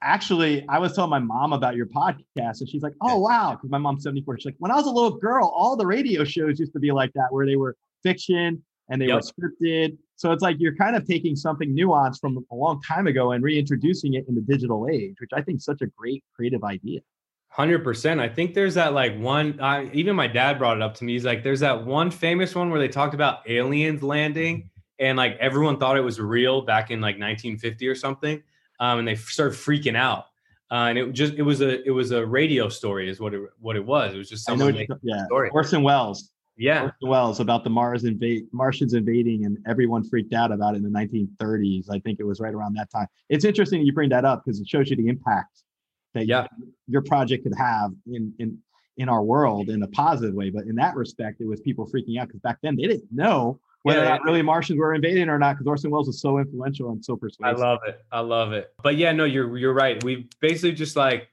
Actually, 0.02 0.66
I 0.68 0.78
was 0.78 0.94
telling 0.94 1.10
my 1.10 1.18
mom 1.18 1.52
about 1.52 1.76
your 1.76 1.86
podcast, 1.86 2.60
and 2.60 2.68
she's 2.68 2.82
like, 2.82 2.94
"Oh 3.00 3.18
wow!" 3.18 3.52
Because 3.54 3.70
my 3.70 3.78
mom's 3.78 4.02
seventy 4.02 4.22
four. 4.22 4.36
She's 4.38 4.46
like, 4.46 4.56
"When 4.58 4.70
I 4.70 4.76
was 4.76 4.86
a 4.86 4.90
little 4.90 5.16
girl, 5.18 5.46
all 5.54 5.76
the 5.76 5.86
radio 5.86 6.24
shows 6.24 6.58
used 6.60 6.72
to 6.72 6.78
be 6.80 6.92
like 6.92 7.12
that, 7.14 7.28
where 7.30 7.46
they 7.46 7.56
were 7.56 7.76
fiction 8.02 8.62
and 8.90 9.02
they 9.02 9.06
Yep. 9.06 9.16
were 9.16 9.50
scripted. 9.50 9.98
So 10.16 10.32
it's 10.32 10.42
like 10.42 10.56
you're 10.58 10.74
kind 10.74 10.96
of 10.96 11.06
taking 11.06 11.36
something 11.36 11.76
nuanced 11.76 12.20
from 12.20 12.44
a 12.50 12.54
long 12.54 12.80
time 12.82 13.06
ago 13.06 13.32
and 13.32 13.44
reintroducing 13.44 14.14
it 14.14 14.24
in 14.28 14.34
the 14.34 14.40
digital 14.40 14.88
age, 14.88 15.16
which 15.20 15.30
I 15.32 15.42
think 15.42 15.58
is 15.58 15.64
such 15.64 15.82
a 15.82 15.86
great 15.86 16.24
creative 16.34 16.64
idea." 16.64 17.00
Hundred 17.50 17.82
percent. 17.82 18.20
I 18.20 18.28
think 18.28 18.54
there's 18.54 18.74
that 18.74 18.92
like 18.92 19.18
one. 19.18 19.58
I, 19.60 19.90
even 19.92 20.14
my 20.16 20.26
dad 20.28 20.58
brought 20.58 20.76
it 20.76 20.82
up 20.82 20.94
to 20.96 21.04
me. 21.04 21.14
He's 21.14 21.24
like, 21.24 21.42
"There's 21.42 21.60
that 21.60 21.84
one 21.84 22.10
famous 22.10 22.54
one 22.54 22.70
where 22.70 22.78
they 22.78 22.88
talked 22.88 23.14
about 23.14 23.48
aliens 23.48 24.02
landing, 24.02 24.70
and 24.98 25.16
like 25.16 25.36
everyone 25.40 25.78
thought 25.78 25.96
it 25.96 26.02
was 26.02 26.20
real 26.20 26.60
back 26.62 26.90
in 26.90 27.00
like 27.00 27.18
1950 27.18 27.88
or 27.88 27.94
something, 27.94 28.42
um, 28.80 29.00
and 29.00 29.08
they 29.08 29.14
started 29.14 29.56
freaking 29.56 29.96
out." 29.96 30.26
Uh, 30.70 30.86
and 30.90 30.98
it 30.98 31.12
just 31.12 31.34
it 31.34 31.42
was 31.42 31.60
a 31.62 31.82
it 31.86 31.90
was 31.90 32.10
a 32.10 32.24
radio 32.24 32.68
story 32.68 33.08
is 33.08 33.20
what 33.20 33.32
it 33.34 33.40
what 33.60 33.76
it 33.76 33.84
was. 33.84 34.14
It 34.14 34.18
was 34.18 34.28
just 34.28 34.44
someone 34.44 34.74
making 34.74 34.96
yeah, 35.02 35.22
a 35.22 35.24
story. 35.26 35.50
Orson 35.50 35.82
Welles. 35.82 36.30
Yeah, 36.58 36.82
Orson 36.82 37.08
Welles 37.08 37.40
about 37.40 37.64
the 37.64 37.70
Mars 37.70 38.04
invade 38.04 38.48
Martians 38.52 38.92
invading, 38.92 39.44
and 39.46 39.56
everyone 39.66 40.04
freaked 40.04 40.34
out 40.34 40.52
about 40.52 40.74
it 40.74 40.78
in 40.78 40.82
the 40.82 40.90
1930s. 40.90 41.88
I 41.90 42.00
think 42.00 42.20
it 42.20 42.24
was 42.24 42.40
right 42.40 42.52
around 42.52 42.74
that 42.74 42.90
time. 42.90 43.06
It's 43.28 43.44
interesting 43.44 43.80
that 43.80 43.86
you 43.86 43.92
bring 43.92 44.10
that 44.10 44.24
up 44.24 44.42
because 44.44 44.60
it 44.60 44.68
shows 44.68 44.90
you 44.90 44.96
the 44.96 45.08
impact 45.08 45.62
that 46.14 46.26
Yeah. 46.26 46.46
your 46.86 47.02
project 47.02 47.44
could 47.44 47.54
have 47.56 47.92
in 48.06 48.34
in 48.38 48.58
in 48.98 49.08
our 49.08 49.22
world 49.22 49.70
in 49.70 49.82
a 49.84 49.88
positive 49.88 50.34
way. 50.34 50.50
But 50.50 50.64
in 50.64 50.74
that 50.74 50.96
respect, 50.96 51.40
it 51.40 51.46
was 51.46 51.60
people 51.60 51.86
freaking 51.86 52.20
out 52.20 52.26
because 52.26 52.40
back 52.40 52.58
then 52.62 52.76
they 52.76 52.82
didn't 52.88 53.10
know 53.12 53.60
whether 53.82 54.00
Yeah, 54.00 54.06
or 54.06 54.08
not 54.10 54.24
really 54.24 54.42
Martians 54.42 54.78
were 54.78 54.94
invading 54.94 55.28
or 55.28 55.38
not 55.38 55.54
because 55.54 55.66
Orson 55.66 55.90
Welles 55.90 56.06
was 56.06 56.20
so 56.20 56.38
influential 56.38 56.90
and 56.90 57.04
so 57.04 57.16
persuasive. 57.16 57.58
I 57.58 57.60
love 57.60 57.78
it. 57.86 58.04
I 58.10 58.20
love 58.20 58.52
it. 58.52 58.72
But 58.82 58.96
yeah, 58.96 59.12
no, 59.12 59.24
you're 59.24 59.56
you're 59.56 59.74
right. 59.74 60.02
We 60.02 60.28
basically 60.40 60.72
just 60.72 60.96
like 60.96 61.28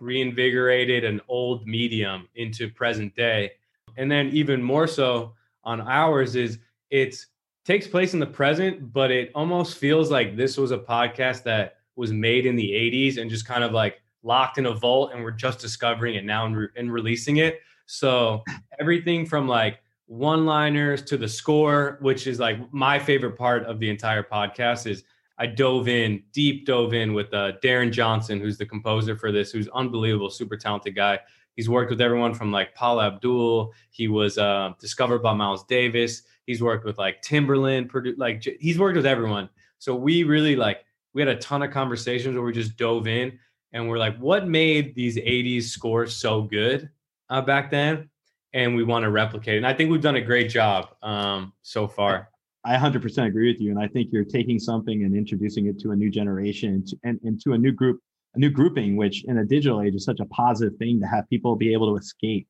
reinvigorated 0.00 1.04
an 1.04 1.20
old 1.28 1.66
medium 1.66 2.28
into 2.34 2.68
present 2.70 3.14
day. 3.16 3.52
And 3.96 4.10
then 4.10 4.28
even 4.28 4.62
more 4.62 4.86
so 4.86 5.34
on 5.64 5.80
ours 5.80 6.36
is 6.36 6.58
it's 6.90 7.26
takes 7.64 7.86
place 7.86 8.14
in 8.14 8.20
the 8.20 8.26
present, 8.26 8.92
but 8.92 9.10
it 9.10 9.30
almost 9.34 9.76
feels 9.76 10.10
like 10.10 10.36
this 10.36 10.56
was 10.56 10.70
a 10.70 10.78
podcast 10.78 11.42
that 11.42 11.76
was 11.96 12.12
made 12.12 12.46
in 12.46 12.56
the 12.56 12.70
80s 12.70 13.18
and 13.18 13.28
just 13.28 13.44
kind 13.44 13.62
of 13.64 13.72
like 13.72 14.00
locked 14.22 14.56
in 14.56 14.66
a 14.66 14.72
vault 14.72 15.10
and 15.12 15.22
we're 15.22 15.30
just 15.30 15.58
discovering 15.58 16.14
it 16.14 16.24
now 16.24 16.46
and, 16.46 16.56
re- 16.56 16.68
and 16.76 16.92
releasing 16.92 17.38
it. 17.38 17.60
So 17.86 18.42
everything 18.80 19.26
from 19.26 19.48
like 19.48 19.80
one 20.08 20.46
liners 20.46 21.02
to 21.02 21.18
the 21.18 21.28
score, 21.28 21.98
which 22.00 22.26
is 22.26 22.40
like 22.40 22.72
my 22.72 22.98
favorite 22.98 23.36
part 23.36 23.64
of 23.64 23.78
the 23.78 23.90
entire 23.90 24.22
podcast 24.22 24.86
is 24.86 25.04
I 25.36 25.46
dove 25.46 25.86
in, 25.86 26.22
deep 26.32 26.66
dove 26.66 26.94
in 26.94 27.12
with 27.12 27.32
uh, 27.32 27.52
Darren 27.62 27.92
Johnson, 27.92 28.40
who's 28.40 28.56
the 28.56 28.66
composer 28.66 29.16
for 29.16 29.30
this, 29.30 29.52
who's 29.52 29.68
unbelievable, 29.68 30.30
super 30.30 30.56
talented 30.56 30.96
guy. 30.96 31.20
He's 31.56 31.68
worked 31.68 31.90
with 31.90 32.00
everyone 32.00 32.34
from 32.34 32.50
like 32.50 32.74
Paula 32.74 33.08
Abdul. 33.08 33.72
He 33.90 34.08
was 34.08 34.38
uh, 34.38 34.72
discovered 34.80 35.22
by 35.22 35.34
Miles 35.34 35.64
Davis. 35.64 36.22
He's 36.46 36.62
worked 36.62 36.86
with 36.86 36.96
like 36.96 37.20
Timbaland, 37.20 37.88
produ- 37.88 38.16
like 38.16 38.42
he's 38.60 38.78
worked 38.78 38.96
with 38.96 39.06
everyone. 39.06 39.50
So 39.78 39.94
we 39.94 40.24
really 40.24 40.56
like 40.56 40.84
we 41.12 41.20
had 41.20 41.28
a 41.28 41.36
ton 41.36 41.62
of 41.62 41.70
conversations 41.70 42.34
where 42.34 42.44
we 42.44 42.52
just 42.52 42.76
dove 42.76 43.06
in 43.06 43.38
and 43.72 43.88
we're 43.88 43.98
like, 43.98 44.16
what 44.18 44.48
made 44.48 44.94
these 44.94 45.18
'80s 45.18 45.64
scores 45.64 46.16
so 46.16 46.42
good 46.42 46.88
uh, 47.28 47.42
back 47.42 47.70
then? 47.70 48.08
And 48.54 48.74
we 48.74 48.82
want 48.82 49.02
to 49.04 49.10
replicate 49.10 49.54
it. 49.54 49.56
And 49.58 49.66
I 49.66 49.74
think 49.74 49.90
we've 49.90 50.00
done 50.00 50.16
a 50.16 50.20
great 50.20 50.48
job 50.48 50.88
um, 51.02 51.52
so 51.62 51.86
far. 51.86 52.30
I 52.64 52.76
100% 52.76 53.26
agree 53.26 53.52
with 53.52 53.60
you, 53.60 53.70
and 53.70 53.78
I 53.78 53.88
think 53.88 54.08
you're 54.12 54.24
taking 54.24 54.58
something 54.58 55.04
and 55.04 55.14
introducing 55.16 55.66
it 55.66 55.78
to 55.80 55.92
a 55.92 55.96
new 55.96 56.10
generation 56.10 56.74
and, 56.74 56.86
to, 56.86 57.20
and, 57.22 57.40
to 57.42 57.52
a 57.52 57.58
new 57.58 57.72
group, 57.72 58.00
a 58.34 58.38
new 58.38 58.50
grouping, 58.50 58.96
which 58.96 59.24
in 59.24 59.38
a 59.38 59.44
digital 59.44 59.80
age 59.80 59.94
is 59.94 60.04
such 60.04 60.20
a 60.20 60.26
positive 60.26 60.76
thing 60.76 61.00
to 61.00 61.06
have 61.06 61.28
people 61.30 61.56
be 61.56 61.72
able 61.72 61.94
to 61.94 61.96
escape 61.96 62.46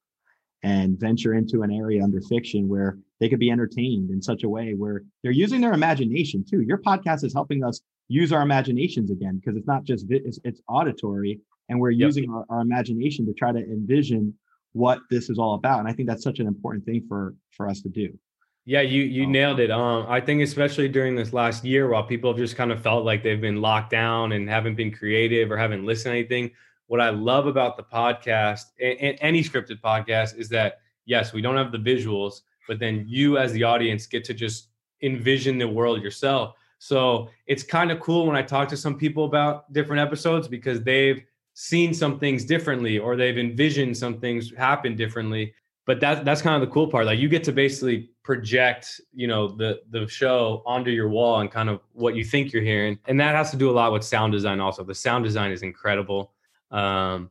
and 0.64 0.98
venture 0.98 1.34
into 1.34 1.62
an 1.62 1.70
area 1.70 2.02
under 2.02 2.20
fiction 2.22 2.68
where 2.68 2.98
they 3.20 3.28
could 3.28 3.38
be 3.38 3.50
entertained 3.50 4.10
in 4.10 4.20
such 4.20 4.42
a 4.42 4.48
way 4.48 4.74
where 4.74 5.02
they're 5.22 5.30
using 5.30 5.60
their 5.60 5.72
imagination 5.72 6.44
too. 6.48 6.62
Your 6.62 6.78
podcast 6.78 7.22
is 7.22 7.32
helping 7.32 7.62
us 7.62 7.80
use 8.08 8.32
our 8.32 8.42
imaginations 8.42 9.10
again 9.10 9.36
because 9.36 9.56
it's 9.56 9.68
not 9.68 9.84
just 9.84 10.06
it's, 10.08 10.40
it's 10.42 10.60
auditory, 10.68 11.40
and 11.68 11.78
we're 11.78 11.90
Yep. 11.90 12.06
using 12.06 12.30
our, 12.30 12.44
our 12.48 12.60
imagination 12.60 13.26
to 13.26 13.34
try 13.34 13.52
to 13.52 13.58
envision 13.58 14.34
what 14.72 15.00
this 15.10 15.30
is 15.30 15.38
all 15.38 15.54
about. 15.54 15.80
And 15.80 15.88
I 15.88 15.92
think 15.92 16.08
that's 16.08 16.22
such 16.22 16.38
an 16.38 16.46
important 16.46 16.84
thing 16.84 17.04
for 17.08 17.34
for 17.50 17.68
us 17.68 17.80
to 17.82 17.88
do. 17.88 18.16
Yeah, 18.64 18.82
you 18.82 19.02
you 19.02 19.24
Oh. 19.26 19.30
nailed 19.30 19.60
it. 19.60 19.70
Um, 19.70 20.06
I 20.08 20.20
think 20.20 20.42
especially 20.42 20.88
during 20.88 21.16
this 21.16 21.32
last 21.32 21.64
year, 21.64 21.88
while 21.88 22.04
people 22.04 22.30
have 22.30 22.38
just 22.38 22.56
kind 22.56 22.70
of 22.70 22.82
felt 22.82 23.04
like 23.04 23.22
they've 23.22 23.40
been 23.40 23.60
locked 23.62 23.90
down 23.90 24.32
and 24.32 24.48
haven't 24.48 24.74
been 24.76 24.92
creative 24.92 25.50
or 25.50 25.56
haven't 25.56 25.84
listened 25.84 26.12
to 26.12 26.18
anything. 26.18 26.50
What 26.86 27.00
I 27.00 27.10
love 27.10 27.46
about 27.46 27.76
the 27.76 27.82
podcast 27.82 28.62
and, 28.80 28.98
and 28.98 29.18
any 29.20 29.42
scripted 29.42 29.80
podcast 29.80 30.38
is 30.38 30.48
that 30.50 30.80
yes, 31.06 31.32
we 31.32 31.40
don't 31.40 31.56
have 31.56 31.72
the 31.72 31.78
visuals, 31.78 32.42
but 32.66 32.78
then 32.78 33.04
you 33.06 33.38
as 33.38 33.52
the 33.52 33.62
audience 33.62 34.06
get 34.06 34.24
to 34.24 34.34
just 34.34 34.68
envision 35.02 35.58
the 35.58 35.68
world 35.68 36.02
yourself. 36.02 36.54
So 36.78 37.28
it's 37.46 37.62
kind 37.62 37.90
of 37.90 38.00
cool 38.00 38.26
when 38.26 38.36
I 38.36 38.42
talk 38.42 38.68
to 38.68 38.76
some 38.76 38.96
people 38.98 39.24
about 39.24 39.72
different 39.72 40.00
episodes 40.00 40.46
because 40.48 40.82
they've 40.82 41.22
seen 41.60 41.92
some 41.92 42.20
things 42.20 42.44
differently 42.44 43.00
or 43.00 43.16
they've 43.16 43.36
envisioned 43.36 43.96
some 43.96 44.20
things 44.20 44.52
happen 44.56 44.94
differently. 44.94 45.52
But 45.86 45.98
that's 45.98 46.24
that's 46.24 46.40
kind 46.40 46.54
of 46.54 46.68
the 46.68 46.72
cool 46.72 46.86
part. 46.86 47.04
Like 47.04 47.18
you 47.18 47.28
get 47.28 47.42
to 47.44 47.52
basically 47.52 48.10
project 48.22 49.00
you 49.12 49.26
know 49.26 49.48
the 49.48 49.80
the 49.90 50.06
show 50.06 50.62
onto 50.66 50.92
your 50.92 51.08
wall 51.08 51.40
and 51.40 51.50
kind 51.50 51.68
of 51.68 51.80
what 51.94 52.14
you 52.14 52.22
think 52.22 52.52
you're 52.52 52.62
hearing. 52.62 52.96
And 53.06 53.18
that 53.18 53.34
has 53.34 53.50
to 53.50 53.56
do 53.56 53.70
a 53.70 53.72
lot 53.72 53.92
with 53.92 54.04
sound 54.04 54.32
design 54.32 54.60
also. 54.60 54.84
The 54.84 54.94
sound 54.94 55.24
design 55.24 55.50
is 55.50 55.62
incredible. 55.62 56.32
Um 56.70 57.28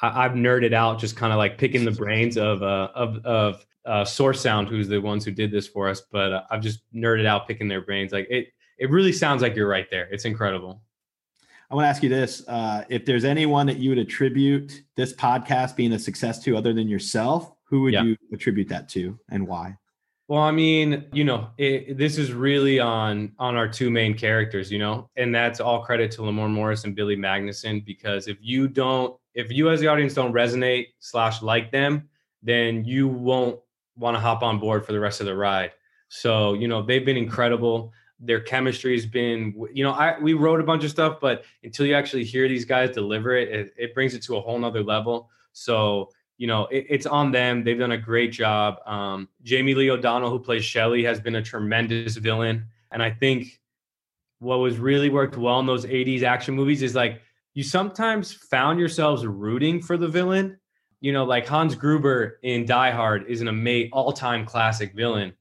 I, 0.00 0.24
i've 0.24 0.32
nerded 0.32 0.72
out 0.72 0.98
just 0.98 1.14
kind 1.16 1.32
of 1.32 1.38
like 1.38 1.58
picking 1.58 1.84
the 1.84 1.90
brains 1.90 2.38
of 2.38 2.62
uh 2.62 2.88
of 2.94 3.18
of 3.26 3.66
uh 3.84 4.06
source 4.06 4.40
sound 4.40 4.68
who's 4.68 4.88
the 4.88 5.00
ones 5.00 5.22
who 5.22 5.32
did 5.32 5.50
this 5.50 5.66
for 5.66 5.88
us. 5.88 6.00
But 6.00 6.32
uh, 6.32 6.42
i've 6.50 6.62
just 6.62 6.80
nerded 6.94 7.26
out 7.26 7.46
picking 7.46 7.68
their 7.68 7.82
brains. 7.82 8.12
Like 8.12 8.26
it 8.30 8.46
it 8.78 8.90
really 8.90 9.12
sounds 9.12 9.42
like 9.42 9.54
you're 9.54 9.68
right 9.68 9.90
there. 9.90 10.08
It's 10.10 10.24
incredible 10.24 10.80
I 11.70 11.74
want 11.74 11.84
to 11.84 11.88
ask 11.88 12.02
you 12.02 12.08
this: 12.08 12.46
uh, 12.48 12.84
if 12.88 13.04
there's 13.04 13.24
anyone 13.24 13.66
that 13.66 13.78
you 13.78 13.90
would 13.90 13.98
attribute 13.98 14.82
this 14.96 15.12
podcast 15.12 15.76
being 15.76 15.92
a 15.92 15.98
success 15.98 16.42
to, 16.44 16.56
other 16.56 16.72
than 16.72 16.88
yourself, 16.88 17.52
who 17.64 17.82
would 17.82 17.94
Yeah. 17.94 18.02
you 18.04 18.16
attribute 18.32 18.68
that 18.68 18.88
to, 18.90 19.18
and 19.30 19.46
why? 19.46 19.76
Well, 20.28 20.42
I 20.42 20.50
mean, 20.50 21.04
you 21.12 21.22
know, 21.22 21.50
it, 21.56 21.96
this 21.98 22.18
is 22.18 22.32
really 22.32 22.80
on 22.80 23.32
on 23.38 23.54
our 23.56 23.68
two 23.68 23.90
main 23.90 24.14
characters, 24.14 24.72
you 24.72 24.78
know, 24.78 25.08
and 25.16 25.34
that's 25.34 25.60
all 25.60 25.82
credit 25.84 26.10
to 26.12 26.22
Lamorne 26.22 26.50
Morris 26.52 26.84
and 26.84 26.96
Billy 26.96 27.16
Magnussen 27.16 27.84
because 27.84 28.26
if 28.26 28.36
you 28.40 28.66
don't, 28.66 29.16
if 29.34 29.52
you 29.52 29.70
as 29.70 29.80
the 29.80 29.86
audience 29.86 30.14
don't 30.14 30.32
resonate 30.32 30.86
slash 30.98 31.42
like 31.42 31.70
them, 31.70 32.08
then 32.42 32.84
you 32.84 33.06
won't 33.06 33.60
want 33.96 34.16
to 34.16 34.20
hop 34.20 34.42
on 34.42 34.58
board 34.58 34.84
for 34.84 34.92
the 34.92 35.00
rest 35.00 35.20
of 35.20 35.26
the 35.26 35.34
ride. 35.34 35.70
So, 36.08 36.54
you 36.54 36.66
know, 36.68 36.82
they've 36.82 37.04
been 37.04 37.16
incredible. 37.16 37.92
Their 38.18 38.40
chemistry 38.40 38.94
has 38.94 39.06
been, 39.06 39.54
you 39.72 39.84
know, 39.84 39.92
I 39.92 40.18
we 40.18 40.32
wrote 40.32 40.60
a 40.60 40.64
bunch 40.64 40.84
of 40.84 40.90
stuff, 40.90 41.18
but 41.20 41.44
until 41.62 41.86
you 41.86 41.94
actually 41.94 42.24
hear 42.24 42.48
these 42.48 42.64
guys 42.64 42.90
deliver 42.90 43.36
it, 43.36 43.48
it, 43.48 43.74
it 43.76 43.94
brings 43.94 44.14
it 44.14 44.22
to 44.22 44.36
a 44.36 44.40
whole 44.40 44.58
nother 44.58 44.82
level. 44.82 45.30
So 45.52 46.10
you 46.38 46.46
know, 46.46 46.66
it, 46.66 46.86
it's 46.88 47.06
on 47.06 47.32
them. 47.32 47.64
They've 47.64 47.78
done 47.78 47.92
a 47.92 47.98
great 47.98 48.32
job. 48.32 48.76
Um, 48.86 49.28
Jamie 49.42 49.74
Lee 49.74 49.90
O'Donnell, 49.90 50.30
who 50.30 50.38
plays 50.38 50.64
Shelly, 50.64 51.04
has 51.04 51.20
been 51.20 51.36
a 51.36 51.42
tremendous 51.42 52.16
villain. 52.16 52.66
And 52.92 53.02
I 53.02 53.10
think 53.10 53.60
what 54.38 54.58
was 54.58 54.78
really 54.78 55.08
worked 55.08 55.36
well 55.36 55.60
in 55.60 55.66
those 55.66 55.86
80s 55.86 56.22
action 56.22 56.54
movies 56.54 56.82
is 56.82 56.94
like 56.94 57.22
you 57.54 57.62
sometimes 57.62 58.32
found 58.32 58.78
yourselves 58.78 59.26
rooting 59.26 59.80
for 59.80 59.96
the 59.96 60.08
villain. 60.08 60.58
You 61.00 61.12
know, 61.12 61.24
like 61.24 61.46
Hans 61.46 61.74
Gruber 61.74 62.38
in 62.42 62.66
Die 62.66 62.90
Hard 62.90 63.26
is 63.28 63.40
an 63.40 63.48
amazing 63.48 63.90
all-time 63.92 64.44
classic 64.44 64.94
villain. 64.94 65.32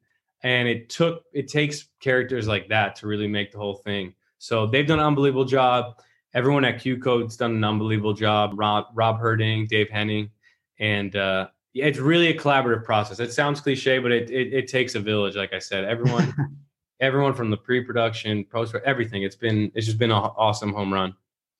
And 0.45 0.67
it 0.67 0.89
took 0.89 1.23
it 1.33 1.47
takes 1.47 1.87
characters 1.99 2.47
like 2.47 2.69
that 2.69 2.95
to 2.97 3.07
really 3.07 3.27
make 3.27 3.51
the 3.51 3.57
whole 3.57 3.77
thing. 3.77 4.13
So 4.37 4.67
they've 4.67 4.85
done 4.85 4.99
an 4.99 5.05
unbelievable 5.05 5.43
job. 5.43 5.99
Everyone 6.35 6.63
at 6.63 6.79
Q 6.79 6.99
Code's 6.99 7.35
done 7.35 7.55
an 7.55 7.63
unbelievable 7.63 8.13
job. 8.13 8.51
Rob, 8.53 8.85
Rob 8.93 9.19
Herding, 9.19 9.65
Dave 9.65 9.89
Henning, 9.89 10.29
and 10.77 11.15
uh, 11.15 11.47
it's 11.73 11.97
really 11.97 12.27
a 12.27 12.37
collaborative 12.37 12.83
process. 12.83 13.19
It 13.19 13.33
sounds 13.33 13.59
cliche, 13.59 13.97
but 13.97 14.11
it, 14.11 14.29
it 14.29 14.53
it 14.53 14.67
takes 14.67 14.93
a 14.93 14.99
village. 14.99 15.35
Like 15.35 15.51
I 15.51 15.57
said, 15.57 15.83
everyone, 15.83 16.31
everyone 16.99 17.33
from 17.33 17.49
the 17.49 17.57
pre-production, 17.57 18.43
post, 18.45 18.75
everything. 18.85 19.23
It's 19.23 19.35
been 19.35 19.71
it's 19.73 19.87
just 19.87 19.97
been 19.97 20.11
an 20.11 20.17
awesome 20.17 20.73
home 20.73 20.93
run. 20.93 21.15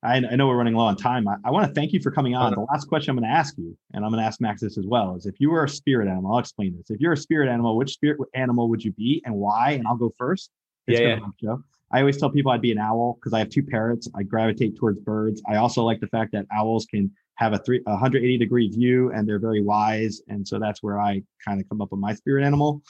I, 0.05 0.15
I 0.17 0.35
know 0.35 0.47
we're 0.47 0.55
running 0.55 0.75
low 0.75 0.85
on 0.85 0.95
time. 0.95 1.27
I, 1.27 1.35
I 1.43 1.51
want 1.51 1.67
to 1.67 1.73
thank 1.73 1.91
you 1.91 1.99
for 1.99 2.11
coming 2.11 2.35
on. 2.35 2.53
The 2.53 2.65
last 2.71 2.87
question 2.87 3.11
I'm 3.11 3.17
going 3.17 3.29
to 3.29 3.35
ask 3.35 3.57
you, 3.57 3.75
and 3.93 4.05
I'm 4.05 4.11
going 4.11 4.21
to 4.21 4.27
ask 4.27 4.39
Max 4.39 4.61
this 4.61 4.77
as 4.77 4.85
well, 4.85 5.15
is 5.15 5.25
if 5.25 5.39
you 5.39 5.49
were 5.49 5.63
a 5.63 5.69
spirit 5.69 6.07
animal, 6.07 6.33
I'll 6.33 6.39
explain 6.39 6.75
this. 6.77 6.89
If 6.89 7.01
you're 7.01 7.13
a 7.13 7.17
spirit 7.17 7.49
animal, 7.49 7.75
which 7.75 7.93
spirit 7.93 8.19
animal 8.33 8.69
would 8.69 8.83
you 8.83 8.91
be 8.91 9.21
and 9.25 9.35
why? 9.35 9.71
And 9.71 9.87
I'll 9.87 9.97
go 9.97 10.13
first. 10.17 10.51
It's 10.87 10.99
Yeah, 10.99 11.15
been 11.15 11.19
a 11.19 11.21
long 11.21 11.33
show. 11.41 11.63
I 11.91 11.99
always 11.99 12.17
tell 12.17 12.29
people 12.29 12.51
I'd 12.51 12.61
be 12.61 12.71
an 12.71 12.77
owl 12.77 13.17
because 13.19 13.33
I 13.33 13.39
have 13.39 13.49
two 13.49 13.63
parrots. 13.63 14.09
I 14.15 14.23
gravitate 14.23 14.77
towards 14.77 14.99
birds. 14.99 15.41
I 15.47 15.55
also 15.55 15.83
like 15.83 15.99
the 15.99 16.07
fact 16.07 16.31
that 16.33 16.45
owls 16.55 16.85
can 16.85 17.11
have 17.35 17.53
a 17.53 17.57
three, 17.59 17.81
180 17.85 18.37
degree 18.37 18.69
view 18.69 19.11
and 19.11 19.27
they're 19.27 19.39
very 19.39 19.61
wise. 19.61 20.21
And 20.27 20.47
so 20.47 20.59
that's 20.59 20.81
where 20.83 20.99
I 20.99 21.21
kind 21.43 21.61
of 21.61 21.67
come 21.69 21.81
up 21.81 21.91
with 21.91 21.99
my 21.99 22.13
spirit 22.13 22.43
animal. 22.45 22.81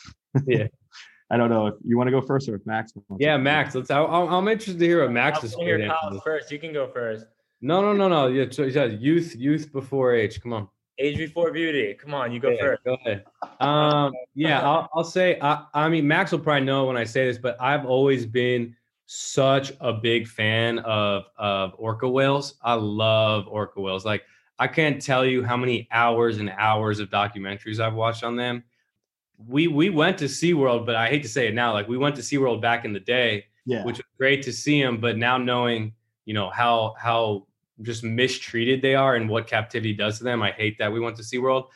Yeah. 0.45 0.67
I 1.29 1.37
don't 1.37 1.49
know 1.49 1.67
if 1.67 1.75
you 1.83 1.97
want 1.97 2.07
to 2.07 2.11
go 2.11 2.21
first 2.21 2.47
or 2.49 2.55
if 2.55 2.65
Max 2.65 2.93
wants 3.09 3.21
Yeah, 3.23 3.37
to. 3.37 3.43
Max. 3.43 3.73
Let's. 3.75 3.89
I, 3.89 3.99
I- 4.01 4.37
I'm 4.37 4.47
interested 4.47 4.79
to 4.79 4.85
hear 4.85 5.01
what 5.01 5.09
I 5.09 5.13
Max's 5.13 5.51
want 5.55 5.61
to 5.61 5.65
hear 5.65 5.75
spirit 5.77 5.89
Kyle's 5.89 6.01
animal 6.03 6.17
is. 6.17 6.23
first. 6.23 6.51
You 6.51 6.59
can 6.59 6.73
go 6.73 6.87
first. 6.87 7.25
No, 7.61 7.81
no, 7.81 7.93
no, 7.93 8.07
no. 8.07 8.27
Yeah, 8.27 8.45
so 8.51 8.69
says 8.69 9.01
youth, 9.01 9.35
youth 9.35 9.71
before 9.71 10.13
age. 10.13 10.39
Come 10.41 10.53
on. 10.53 10.67
Age 10.99 11.17
before 11.17 11.51
beauty. 11.51 11.93
Come 11.95 12.13
on, 12.13 12.31
you 12.31 12.39
go 12.39 12.51
Yeah, 12.51 12.57
first. 12.61 12.83
Go 12.85 12.93
ahead. 13.05 13.25
Um, 13.59 14.13
yeah, 14.35 14.61
I'll, 14.61 14.87
I'll 14.93 15.03
say. 15.03 15.37
I, 15.41 15.65
I 15.73 15.89
mean, 15.89 16.07
Max 16.07 16.31
will 16.31 16.39
probably 16.39 16.63
know 16.65 16.85
when 16.85 16.95
I 16.95 17.03
say 17.03 17.25
this, 17.25 17.37
but 17.37 17.59
I've 17.59 17.85
always 17.85 18.25
been 18.25 18.75
such 19.07 19.73
a 19.81 19.93
big 19.93 20.27
fan 20.27 20.79
of 20.79 21.25
of 21.37 21.73
orca 21.77 22.07
whales. 22.07 22.55
I 22.61 22.73
love 22.75 23.47
orca 23.47 23.81
whales. 23.81 24.05
Like 24.05 24.23
I 24.57 24.67
can't 24.67 25.01
tell 25.01 25.25
you 25.25 25.43
how 25.43 25.57
many 25.57 25.87
hours 25.91 26.37
and 26.37 26.49
hours 26.57 26.99
of 26.99 27.09
documentaries 27.09 27.79
I've 27.79 27.93
watched 27.95 28.23
on 28.23 28.35
them. 28.35 28.63
We 29.37 29.67
we 29.67 29.89
went 29.89 30.17
to 30.19 30.25
SeaWorld, 30.25 30.85
but 30.85 30.95
I 30.95 31.09
hate 31.09 31.23
to 31.23 31.29
say 31.29 31.47
it 31.47 31.53
now. 31.53 31.73
Like 31.73 31.87
we 31.87 31.97
went 31.97 32.15
to 32.15 32.21
SeaWorld 32.21 32.61
back 32.61 32.85
in 32.85 32.93
the 32.93 32.99
day, 32.99 33.45
Yeah. 33.65 33.83
which 33.83 33.97
was 33.97 34.05
great 34.17 34.41
to 34.43 34.53
see 34.53 34.81
them. 34.81 34.97
But 34.99 35.17
now 35.17 35.37
knowing, 35.37 35.93
you 36.25 36.33
know, 36.33 36.49
how 36.49 36.95
how 36.97 37.47
just 37.81 38.03
mistreated 38.03 38.81
they 38.81 38.95
are 38.95 39.15
and 39.15 39.27
what 39.29 39.47
captivity 39.47 39.93
does 39.93 40.19
to 40.19 40.23
them. 40.23 40.41
I 40.41 40.51
hate 40.51 40.77
that 40.77 40.91
we 40.91 40.99
went 40.99 41.17
to 41.17 41.23
SeaWorld. 41.23 41.67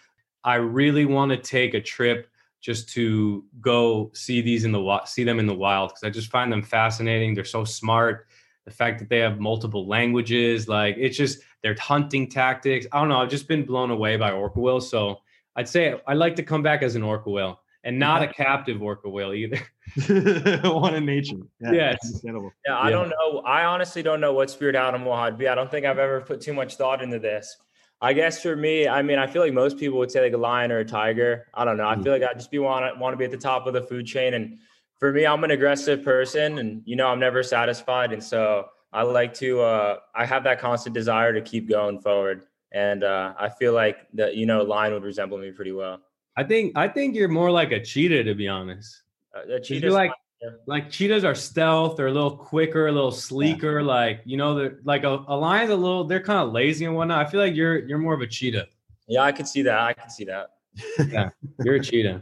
I 0.43 0.55
really 0.55 1.05
want 1.05 1.31
to 1.31 1.37
take 1.37 1.73
a 1.73 1.81
trip 1.81 2.29
just 2.61 2.89
to 2.89 3.43
go 3.61 4.09
see 4.13 4.41
these 4.41 4.63
in 4.65 4.71
the 4.71 5.01
see 5.05 5.23
them 5.23 5.39
in 5.39 5.45
the 5.47 5.53
wild 5.55 5.89
because 5.89 6.03
I 6.03 6.09
just 6.09 6.31
find 6.31 6.51
them 6.51 6.61
fascinating. 6.63 7.33
They're 7.33 7.43
so 7.45 7.63
smart. 7.65 8.27
The 8.65 8.71
fact 8.71 8.99
that 8.99 9.09
they 9.09 9.19
have 9.19 9.39
multiple 9.39 9.87
languages, 9.87 10.67
like 10.67 10.95
it's 10.97 11.17
just 11.17 11.39
their 11.63 11.75
hunting 11.79 12.29
tactics. 12.29 12.85
I 12.91 12.99
don't 12.99 13.09
know. 13.09 13.17
I've 13.17 13.29
just 13.29 13.47
been 13.47 13.65
blown 13.65 13.91
away 13.91 14.15
by 14.15 14.31
orca 14.31 14.59
whales. 14.59 14.89
So 14.89 15.21
I'd 15.55 15.67
say 15.67 15.99
I'd 16.07 16.17
like 16.17 16.35
to 16.37 16.43
come 16.43 16.63
back 16.63 16.81
as 16.81 16.95
an 16.95 17.03
orca 17.03 17.29
whale 17.29 17.59
and 17.83 17.97
not 17.97 18.21
a 18.21 18.27
captive 18.27 18.81
orca 18.81 19.09
whale 19.09 19.33
either. 19.33 19.59
One 20.69 20.95
in 20.95 21.05
nature. 21.05 21.37
Yeah, 21.61 21.71
yes. 21.71 22.21
Yeah, 22.23 22.33
I 22.69 22.85
yeah. 22.85 22.89
don't 22.89 23.09
know. 23.09 23.39
I 23.45 23.65
honestly 23.65 24.03
don't 24.03 24.21
know 24.21 24.33
what 24.33 24.49
spirit 24.49 24.75
animal 24.75 25.13
I'd 25.13 25.37
be. 25.37 25.47
I 25.47 25.55
don't 25.55 25.71
think 25.71 25.85
I've 25.85 25.99
ever 25.99 26.21
put 26.21 26.41
too 26.41 26.53
much 26.53 26.75
thought 26.75 27.01
into 27.01 27.19
this. 27.19 27.57
I 28.01 28.13
guess 28.13 28.41
for 28.41 28.55
me, 28.55 28.87
I 28.87 29.01
mean, 29.01 29.19
I 29.19 29.27
feel 29.27 29.41
like 29.41 29.53
most 29.53 29.77
people 29.77 29.99
would 29.99 30.11
say 30.11 30.21
like 30.21 30.33
a 30.33 30.37
lion 30.37 30.71
or 30.71 30.79
a 30.79 30.85
tiger. 30.85 31.47
I 31.53 31.65
don't 31.65 31.77
know. 31.77 31.87
I 31.87 31.95
mm. 31.95 32.03
feel 32.03 32.13
like 32.13 32.23
I 32.23 32.33
just 32.33 32.49
be 32.49 32.59
want 32.59 32.93
to 32.93 32.99
want 32.99 33.13
to 33.13 33.17
be 33.17 33.25
at 33.25 33.31
the 33.31 33.37
top 33.37 33.67
of 33.67 33.73
the 33.73 33.81
food 33.81 34.05
chain, 34.05 34.33
and 34.33 34.57
for 34.99 35.11
me, 35.11 35.25
I'm 35.25 35.43
an 35.43 35.51
aggressive 35.51 36.03
person, 36.03 36.59
and 36.59 36.81
you 36.85 36.95
know, 36.95 37.07
I'm 37.07 37.19
never 37.19 37.43
satisfied, 37.43 38.13
and 38.13 38.23
so 38.23 38.67
I 38.93 39.03
like 39.03 39.33
to. 39.35 39.61
Uh, 39.61 39.97
I 40.15 40.25
have 40.25 40.43
that 40.45 40.59
constant 40.59 40.93
desire 40.93 41.33
to 41.33 41.41
keep 41.41 41.67
going 41.67 41.99
forward, 41.99 42.45
and 42.71 43.03
uh, 43.03 43.33
I 43.37 43.49
feel 43.49 43.73
like 43.73 44.07
that 44.13 44.35
you 44.35 44.45
know, 44.45 44.63
lion 44.63 44.93
would 44.93 45.03
resemble 45.03 45.37
me 45.37 45.51
pretty 45.51 45.71
well. 45.71 46.01
I 46.37 46.43
think 46.43 46.77
I 46.77 46.87
think 46.87 47.15
you're 47.15 47.27
more 47.27 47.51
like 47.51 47.71
a 47.71 47.83
cheetah, 47.83 48.23
to 48.23 48.35
be 48.35 48.47
honest. 48.47 49.03
Uh, 49.35 49.55
a 49.55 49.59
cheetah, 49.59 49.91
like 49.91 50.11
like 50.65 50.89
cheetahs 50.89 51.25
are 51.25 51.35
stealth 51.35 51.97
they're 51.97 52.07
a 52.07 52.11
little 52.13 52.31
quicker 52.31 52.87
a 52.87 52.91
little 52.91 53.11
sleeker 53.11 53.79
yeah. 53.79 53.85
like 53.85 54.21
you 54.23 54.37
know 54.37 54.55
they're 54.55 54.79
like 54.85 55.03
a, 55.03 55.23
a 55.27 55.35
lion's 55.35 55.69
a 55.69 55.75
little 55.75 56.05
they're 56.05 56.21
kind 56.21 56.39
of 56.39 56.53
lazy 56.53 56.85
and 56.85 56.95
whatnot. 56.95 57.25
I 57.25 57.29
feel 57.29 57.41
like 57.41 57.55
you're 57.55 57.79
you're 57.79 57.97
more 57.97 58.13
of 58.13 58.21
a 58.21 58.27
cheetah. 58.27 58.67
Yeah 59.07 59.23
i 59.23 59.31
could 59.31 59.47
see 59.47 59.61
that 59.63 59.79
i 59.79 59.93
can 59.93 60.09
see 60.09 60.25
that. 60.25 60.51
Yeah 61.09 61.29
you're 61.63 61.75
a 61.75 61.83
cheetah. 61.83 62.21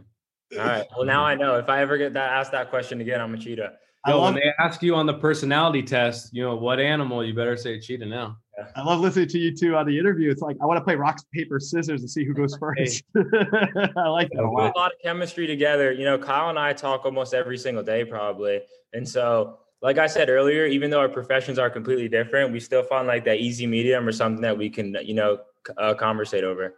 All 0.54 0.66
right 0.66 0.88
well 0.96 1.06
now 1.06 1.24
i 1.24 1.36
know. 1.36 1.58
If 1.60 1.70
i 1.70 1.82
ever 1.82 1.98
get 1.98 2.14
that 2.14 2.32
asked 2.32 2.52
that 2.54 2.70
question 2.70 3.02
again 3.02 3.22
i'm 3.22 3.34
a 3.34 3.38
cheetah 3.38 3.74
Yo, 4.08 4.24
when 4.24 4.36
they 4.36 4.54
ask 4.60 4.82
you 4.82 4.96
on 4.96 5.06
the 5.06 5.14
personality 5.14 5.84
test 5.84 6.34
you 6.34 6.44
know 6.44 6.56
what 6.56 6.80
animal 6.80 7.26
you 7.26 7.34
better 7.34 7.58
say 7.58 7.80
cheetah 7.80 8.06
now 8.06 8.38
I 8.76 8.82
love 8.82 9.02
listening 9.02 9.28
to 9.30 9.38
you 9.38 9.56
two 9.56 9.76
on 9.76 9.86
the 9.86 9.98
interview. 9.98 10.32
It's 10.32 10.42
like 10.42 10.58
I 10.62 10.66
want 10.66 10.78
to 10.78 10.84
play 10.84 10.96
rock 10.96 11.20
paper 11.32 11.60
scissors 11.60 12.02
and 12.02 12.10
see 12.10 12.26
who 12.26 12.34
goes 12.34 12.58
first. 12.60 13.04
I 13.16 14.08
like 14.08 14.30
that. 14.32 14.52
We 14.56 14.64
a 14.64 14.74
lot 14.76 14.92
of 14.92 15.00
chemistry 15.04 15.46
together. 15.48 15.92
You 15.92 16.06
know, 16.06 16.18
Kyle 16.18 16.50
and 16.50 16.58
I 16.58 16.74
talk 16.74 17.06
almost 17.06 17.34
every 17.34 17.58
single 17.58 17.84
day, 17.84 18.04
probably. 18.04 18.62
And 18.94 19.08
so, 19.08 19.60
like 19.82 20.00
I 20.00 20.08
said 20.08 20.30
earlier, 20.30 20.66
even 20.66 20.90
though 20.90 21.00
our 21.00 21.10
professions 21.10 21.60
are 21.60 21.70
completely 21.70 22.08
different, 22.08 22.52
we 22.52 22.60
still 22.60 22.84
find 22.84 23.08
like 23.08 23.26
that 23.26 23.38
easy 23.38 23.68
medium 23.68 24.08
or 24.08 24.12
something 24.12 24.42
that 24.42 24.58
we 24.58 24.70
can, 24.70 24.98
you 25.04 25.14
know, 25.14 25.40
uh, 25.78 25.94
conversate 25.94 26.44
over. 26.44 26.76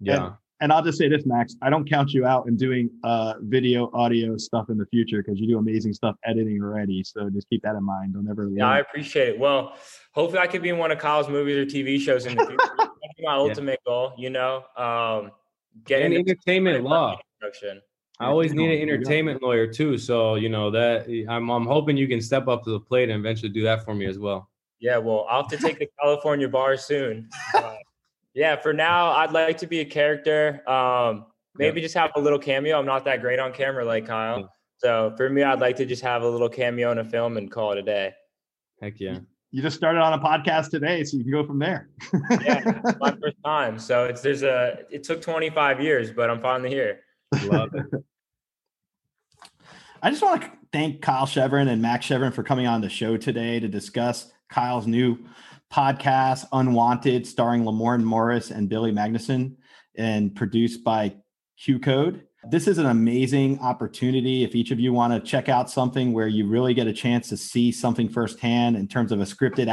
Yeah. 0.00 0.26
And, 0.26 0.34
and 0.60 0.72
I'll 0.72 0.82
just 0.82 0.98
say 0.98 1.08
this, 1.08 1.24
Max. 1.24 1.56
I 1.62 1.70
don't 1.70 1.88
count 1.88 2.12
you 2.12 2.26
out 2.26 2.46
in 2.46 2.56
doing 2.56 2.90
uh, 3.02 3.34
video, 3.40 3.90
audio 3.94 4.36
stuff 4.36 4.68
in 4.68 4.76
the 4.76 4.86
future 4.86 5.22
because 5.22 5.40
you 5.40 5.48
do 5.48 5.58
amazing 5.58 5.94
stuff 5.94 6.16
editing 6.24 6.62
already. 6.62 7.02
So 7.02 7.30
just 7.30 7.48
keep 7.48 7.62
that 7.62 7.76
in 7.76 7.84
mind. 7.84 8.14
Don't 8.14 8.28
ever. 8.28 8.48
Yeah, 8.52 8.68
I 8.68 8.80
appreciate 8.80 9.28
it. 9.28 9.38
Well, 9.38 9.74
hopefully, 10.12 10.40
I 10.40 10.46
could 10.46 10.62
be 10.62 10.68
in 10.68 10.78
one 10.78 10.90
of 10.90 10.98
Kyle's 10.98 11.28
movies 11.28 11.56
or 11.56 11.64
TV 11.64 11.98
shows 11.98 12.26
in 12.26 12.36
the 12.36 12.44
future. 12.44 12.58
That's 12.78 13.20
my 13.22 13.34
ultimate 13.34 13.80
yeah. 13.86 13.90
goal. 13.90 14.12
You 14.18 14.30
know, 14.30 14.64
um, 14.76 15.32
getting 15.86 16.14
entertainment 16.14 16.84
law. 16.84 17.18
I 18.20 18.26
always 18.26 18.52
need 18.52 18.70
an 18.70 18.82
entertainment 18.82 19.42
lawyer 19.42 19.66
too. 19.66 19.96
So 19.96 20.34
you 20.34 20.50
know 20.50 20.70
that 20.70 21.06
I'm 21.28 21.48
I'm 21.50 21.66
hoping 21.66 21.96
you 21.96 22.06
can 22.06 22.20
step 22.20 22.48
up 22.48 22.64
to 22.64 22.70
the 22.70 22.80
plate 22.80 23.08
and 23.08 23.18
eventually 23.18 23.50
do 23.50 23.62
that 23.62 23.84
for 23.84 23.94
me 23.94 24.04
as 24.04 24.18
well. 24.18 24.50
Yeah, 24.78 24.98
well, 24.98 25.26
I'll 25.28 25.42
have 25.42 25.50
to 25.50 25.58
take 25.58 25.78
the 25.78 25.88
California 26.00 26.48
bar 26.48 26.76
soon. 26.76 27.28
Uh, 27.54 27.74
yeah, 28.34 28.56
for 28.56 28.72
now, 28.72 29.10
I'd 29.10 29.32
like 29.32 29.58
to 29.58 29.66
be 29.66 29.80
a 29.80 29.84
character. 29.84 30.68
Um, 30.68 31.26
maybe 31.56 31.80
yeah. 31.80 31.86
just 31.86 31.96
have 31.96 32.12
a 32.16 32.20
little 32.20 32.38
cameo. 32.38 32.78
I'm 32.78 32.86
not 32.86 33.04
that 33.04 33.20
great 33.20 33.38
on 33.38 33.52
camera 33.52 33.84
like 33.84 34.06
Kyle. 34.06 34.40
Yeah. 34.40 34.46
So 34.78 35.14
for 35.16 35.28
me, 35.28 35.42
I'd 35.42 35.60
like 35.60 35.76
to 35.76 35.86
just 35.86 36.02
have 36.02 36.22
a 36.22 36.28
little 36.28 36.48
cameo 36.48 36.90
in 36.92 36.98
a 36.98 37.04
film 37.04 37.36
and 37.36 37.50
call 37.50 37.72
it 37.72 37.78
a 37.78 37.82
day. 37.82 38.12
Heck 38.80 38.98
yeah. 38.98 39.18
You 39.50 39.62
just 39.62 39.76
started 39.76 40.00
on 40.00 40.12
a 40.12 40.18
podcast 40.18 40.70
today, 40.70 41.02
so 41.02 41.16
you 41.16 41.24
can 41.24 41.32
go 41.32 41.44
from 41.44 41.58
there. 41.58 41.90
yeah, 42.40 42.80
my 43.00 43.10
first 43.20 43.36
time. 43.44 43.78
So 43.78 44.04
it's 44.04 44.20
there's 44.20 44.44
a 44.44 44.78
it 44.90 45.02
took 45.02 45.20
25 45.20 45.80
years, 45.80 46.12
but 46.12 46.30
I'm 46.30 46.40
finally 46.40 46.70
here. 46.70 47.00
Love 47.44 47.70
it. 47.74 47.86
I 50.02 50.10
just 50.10 50.22
want 50.22 50.42
to 50.42 50.50
thank 50.72 51.02
Kyle 51.02 51.26
Shevrin 51.26 51.68
and 51.68 51.82
Max 51.82 52.06
Shevrin 52.06 52.32
for 52.32 52.42
coming 52.42 52.66
on 52.66 52.80
the 52.80 52.88
show 52.88 53.16
today 53.16 53.60
to 53.60 53.68
discuss 53.68 54.32
Kyle's 54.48 54.86
new 54.86 55.18
podcast, 55.72 56.46
Unwanted, 56.52 57.26
starring 57.26 57.62
Lamorne 57.62 58.02
Morris 58.02 58.50
and 58.50 58.68
Billy 58.68 58.92
Magnussen, 58.92 59.56
and 59.96 60.34
produced 60.34 60.82
by 60.84 61.14
QCode. 61.60 62.22
This 62.48 62.66
is 62.66 62.78
an 62.78 62.86
amazing 62.86 63.58
opportunity. 63.60 64.44
If 64.44 64.54
each 64.54 64.70
of 64.70 64.80
you 64.80 64.94
want 64.94 65.12
to 65.12 65.20
check 65.20 65.50
out 65.50 65.70
something 65.70 66.12
where 66.12 66.26
you 66.26 66.46
really 66.46 66.72
get 66.72 66.86
a 66.86 66.92
chance 66.92 67.28
to 67.28 67.36
see 67.36 67.70
something 67.70 68.08
firsthand 68.08 68.76
in 68.76 68.88
terms 68.88 69.12
of 69.12 69.20
a 69.20 69.24
scripted 69.24 69.68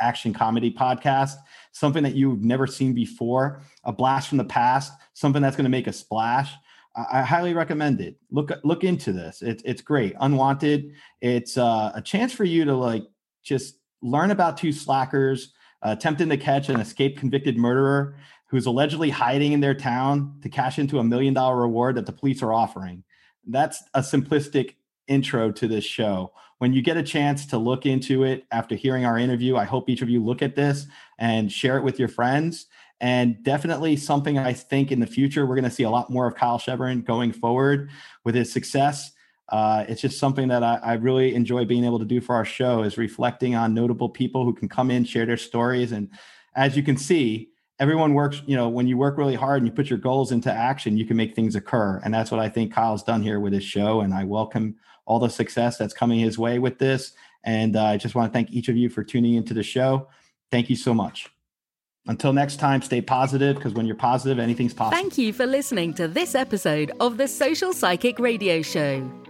action 0.00 0.34
comedy 0.34 0.70
podcast, 0.70 1.36
something 1.72 2.02
that 2.02 2.14
you've 2.14 2.44
never 2.44 2.66
seen 2.66 2.92
before, 2.92 3.62
a 3.84 3.92
blast 3.92 4.28
from 4.28 4.38
the 4.38 4.44
past, 4.44 4.92
something 5.14 5.40
that's 5.40 5.56
going 5.56 5.64
to 5.64 5.70
make 5.70 5.86
a 5.86 5.92
splash. 5.92 6.52
I 6.94 7.22
highly 7.22 7.54
recommend 7.54 8.00
it. 8.00 8.16
Look 8.30 8.50
look 8.64 8.82
into 8.82 9.12
this. 9.12 9.42
It's 9.42 9.62
it's 9.64 9.80
great. 9.80 10.14
Unwanted. 10.20 10.92
It's 11.20 11.56
uh, 11.56 11.92
a 11.94 12.02
chance 12.02 12.32
for 12.32 12.44
you 12.44 12.64
to 12.64 12.74
like 12.74 13.04
just 13.42 13.79
learn 14.02 14.30
about 14.30 14.56
two 14.56 14.72
slackers 14.72 15.52
uh, 15.82 15.94
attempting 15.96 16.28
to 16.28 16.36
catch 16.36 16.68
an 16.68 16.80
escaped 16.80 17.18
convicted 17.18 17.56
murderer 17.56 18.16
who's 18.46 18.66
allegedly 18.66 19.10
hiding 19.10 19.52
in 19.52 19.60
their 19.60 19.74
town 19.74 20.38
to 20.42 20.48
cash 20.48 20.78
into 20.78 20.98
a 20.98 21.04
million 21.04 21.32
dollar 21.32 21.56
reward 21.56 21.96
that 21.96 22.06
the 22.06 22.12
police 22.12 22.42
are 22.42 22.52
offering. 22.52 23.04
That's 23.46 23.82
a 23.94 24.00
simplistic 24.00 24.74
intro 25.06 25.52
to 25.52 25.68
this 25.68 25.84
show. 25.84 26.32
When 26.58 26.72
you 26.72 26.82
get 26.82 26.96
a 26.96 27.02
chance 27.02 27.46
to 27.46 27.58
look 27.58 27.86
into 27.86 28.24
it 28.24 28.44
after 28.50 28.74
hearing 28.74 29.04
our 29.04 29.18
interview, 29.18 29.56
I 29.56 29.64
hope 29.64 29.88
each 29.88 30.02
of 30.02 30.10
you 30.10 30.22
look 30.22 30.42
at 30.42 30.56
this 30.56 30.86
and 31.18 31.50
share 31.50 31.78
it 31.78 31.84
with 31.84 31.98
your 31.98 32.08
friends. 32.08 32.66
And 33.00 33.42
definitely 33.42 33.96
something 33.96 34.36
I 34.36 34.52
think 34.52 34.92
in 34.92 35.00
the 35.00 35.06
future, 35.06 35.46
we're 35.46 35.54
going 35.54 35.64
to 35.64 35.70
see 35.70 35.84
a 35.84 35.90
lot 35.90 36.10
more 36.10 36.26
of 36.26 36.34
Kyle 36.34 36.58
Shevrin 36.58 37.04
going 37.04 37.32
forward 37.32 37.88
with 38.24 38.34
his 38.34 38.52
success 38.52 39.12
uh, 39.50 39.84
it's 39.88 40.00
just 40.00 40.18
something 40.18 40.48
that 40.48 40.62
I, 40.62 40.78
I, 40.82 40.92
really 40.94 41.34
enjoy 41.34 41.64
being 41.64 41.84
able 41.84 41.98
to 41.98 42.04
do 42.04 42.20
for 42.20 42.36
our 42.36 42.44
show 42.44 42.82
is 42.82 42.96
reflecting 42.96 43.56
on 43.56 43.74
notable 43.74 44.08
people 44.08 44.44
who 44.44 44.54
can 44.54 44.68
come 44.68 44.92
in 44.92 45.04
share 45.04 45.26
their 45.26 45.36
stories. 45.36 45.90
And 45.90 46.08
as 46.54 46.76
you 46.76 46.82
can 46.82 46.96
see 46.96 47.50
everyone 47.80 48.12
works 48.12 48.42
you 48.46 48.54
know 48.54 48.68
when 48.68 48.86
you 48.86 48.96
work 48.96 49.16
really 49.16 49.34
hard 49.34 49.58
and 49.58 49.66
you 49.66 49.72
put 49.72 49.88
your 49.88 49.98
goals 49.98 50.30
into 50.30 50.52
action 50.52 50.98
you 50.98 51.06
can 51.06 51.16
make 51.16 51.34
things 51.34 51.56
occur. 51.56 52.00
And 52.04 52.14
that's 52.14 52.30
what 52.30 52.40
i 52.40 52.48
think 52.48 52.72
kyle's 52.72 53.02
done 53.02 53.22
here 53.22 53.40
with 53.40 53.52
his 53.52 53.64
show. 53.64 54.00
And 54.00 54.14
i 54.14 54.24
welcome 54.24 54.76
all 55.06 55.18
the 55.18 55.28
success 55.28 55.76
that's 55.78 55.94
coming 55.94 56.20
his 56.20 56.38
way 56.38 56.58
with 56.58 56.78
this. 56.78 57.12
And 57.42 57.74
uh, 57.74 57.84
i 57.84 57.96
just 57.96 58.14
want 58.14 58.30
to 58.30 58.32
thank 58.32 58.50
each 58.50 58.68
of 58.68 58.76
you 58.76 58.88
for 58.88 59.02
tuning 59.02 59.34
into 59.34 59.54
the 59.54 59.64
show. 59.64 60.08
Thank 60.50 60.70
you 60.70 60.76
so 60.76 60.94
much. 60.94 61.28
Until 62.06 62.32
next 62.32 62.56
time, 62.56 62.80
stay 62.80 63.02
positive 63.02 63.56
because 63.56 63.74
when 63.74 63.86
you're 63.86 63.94
positive, 63.94 64.38
anything's 64.38 64.72
possible. 64.72 64.96
Thank 64.96 65.18
you 65.18 65.32
for 65.32 65.46
listening 65.46 65.92
to 65.94 66.08
this 66.08 66.34
episode 66.34 66.92
of 66.98 67.18
the 67.18 67.28
Social 67.28 67.72
Psychic 67.72 68.18
Radio 68.18 68.62
Show. 68.62 69.29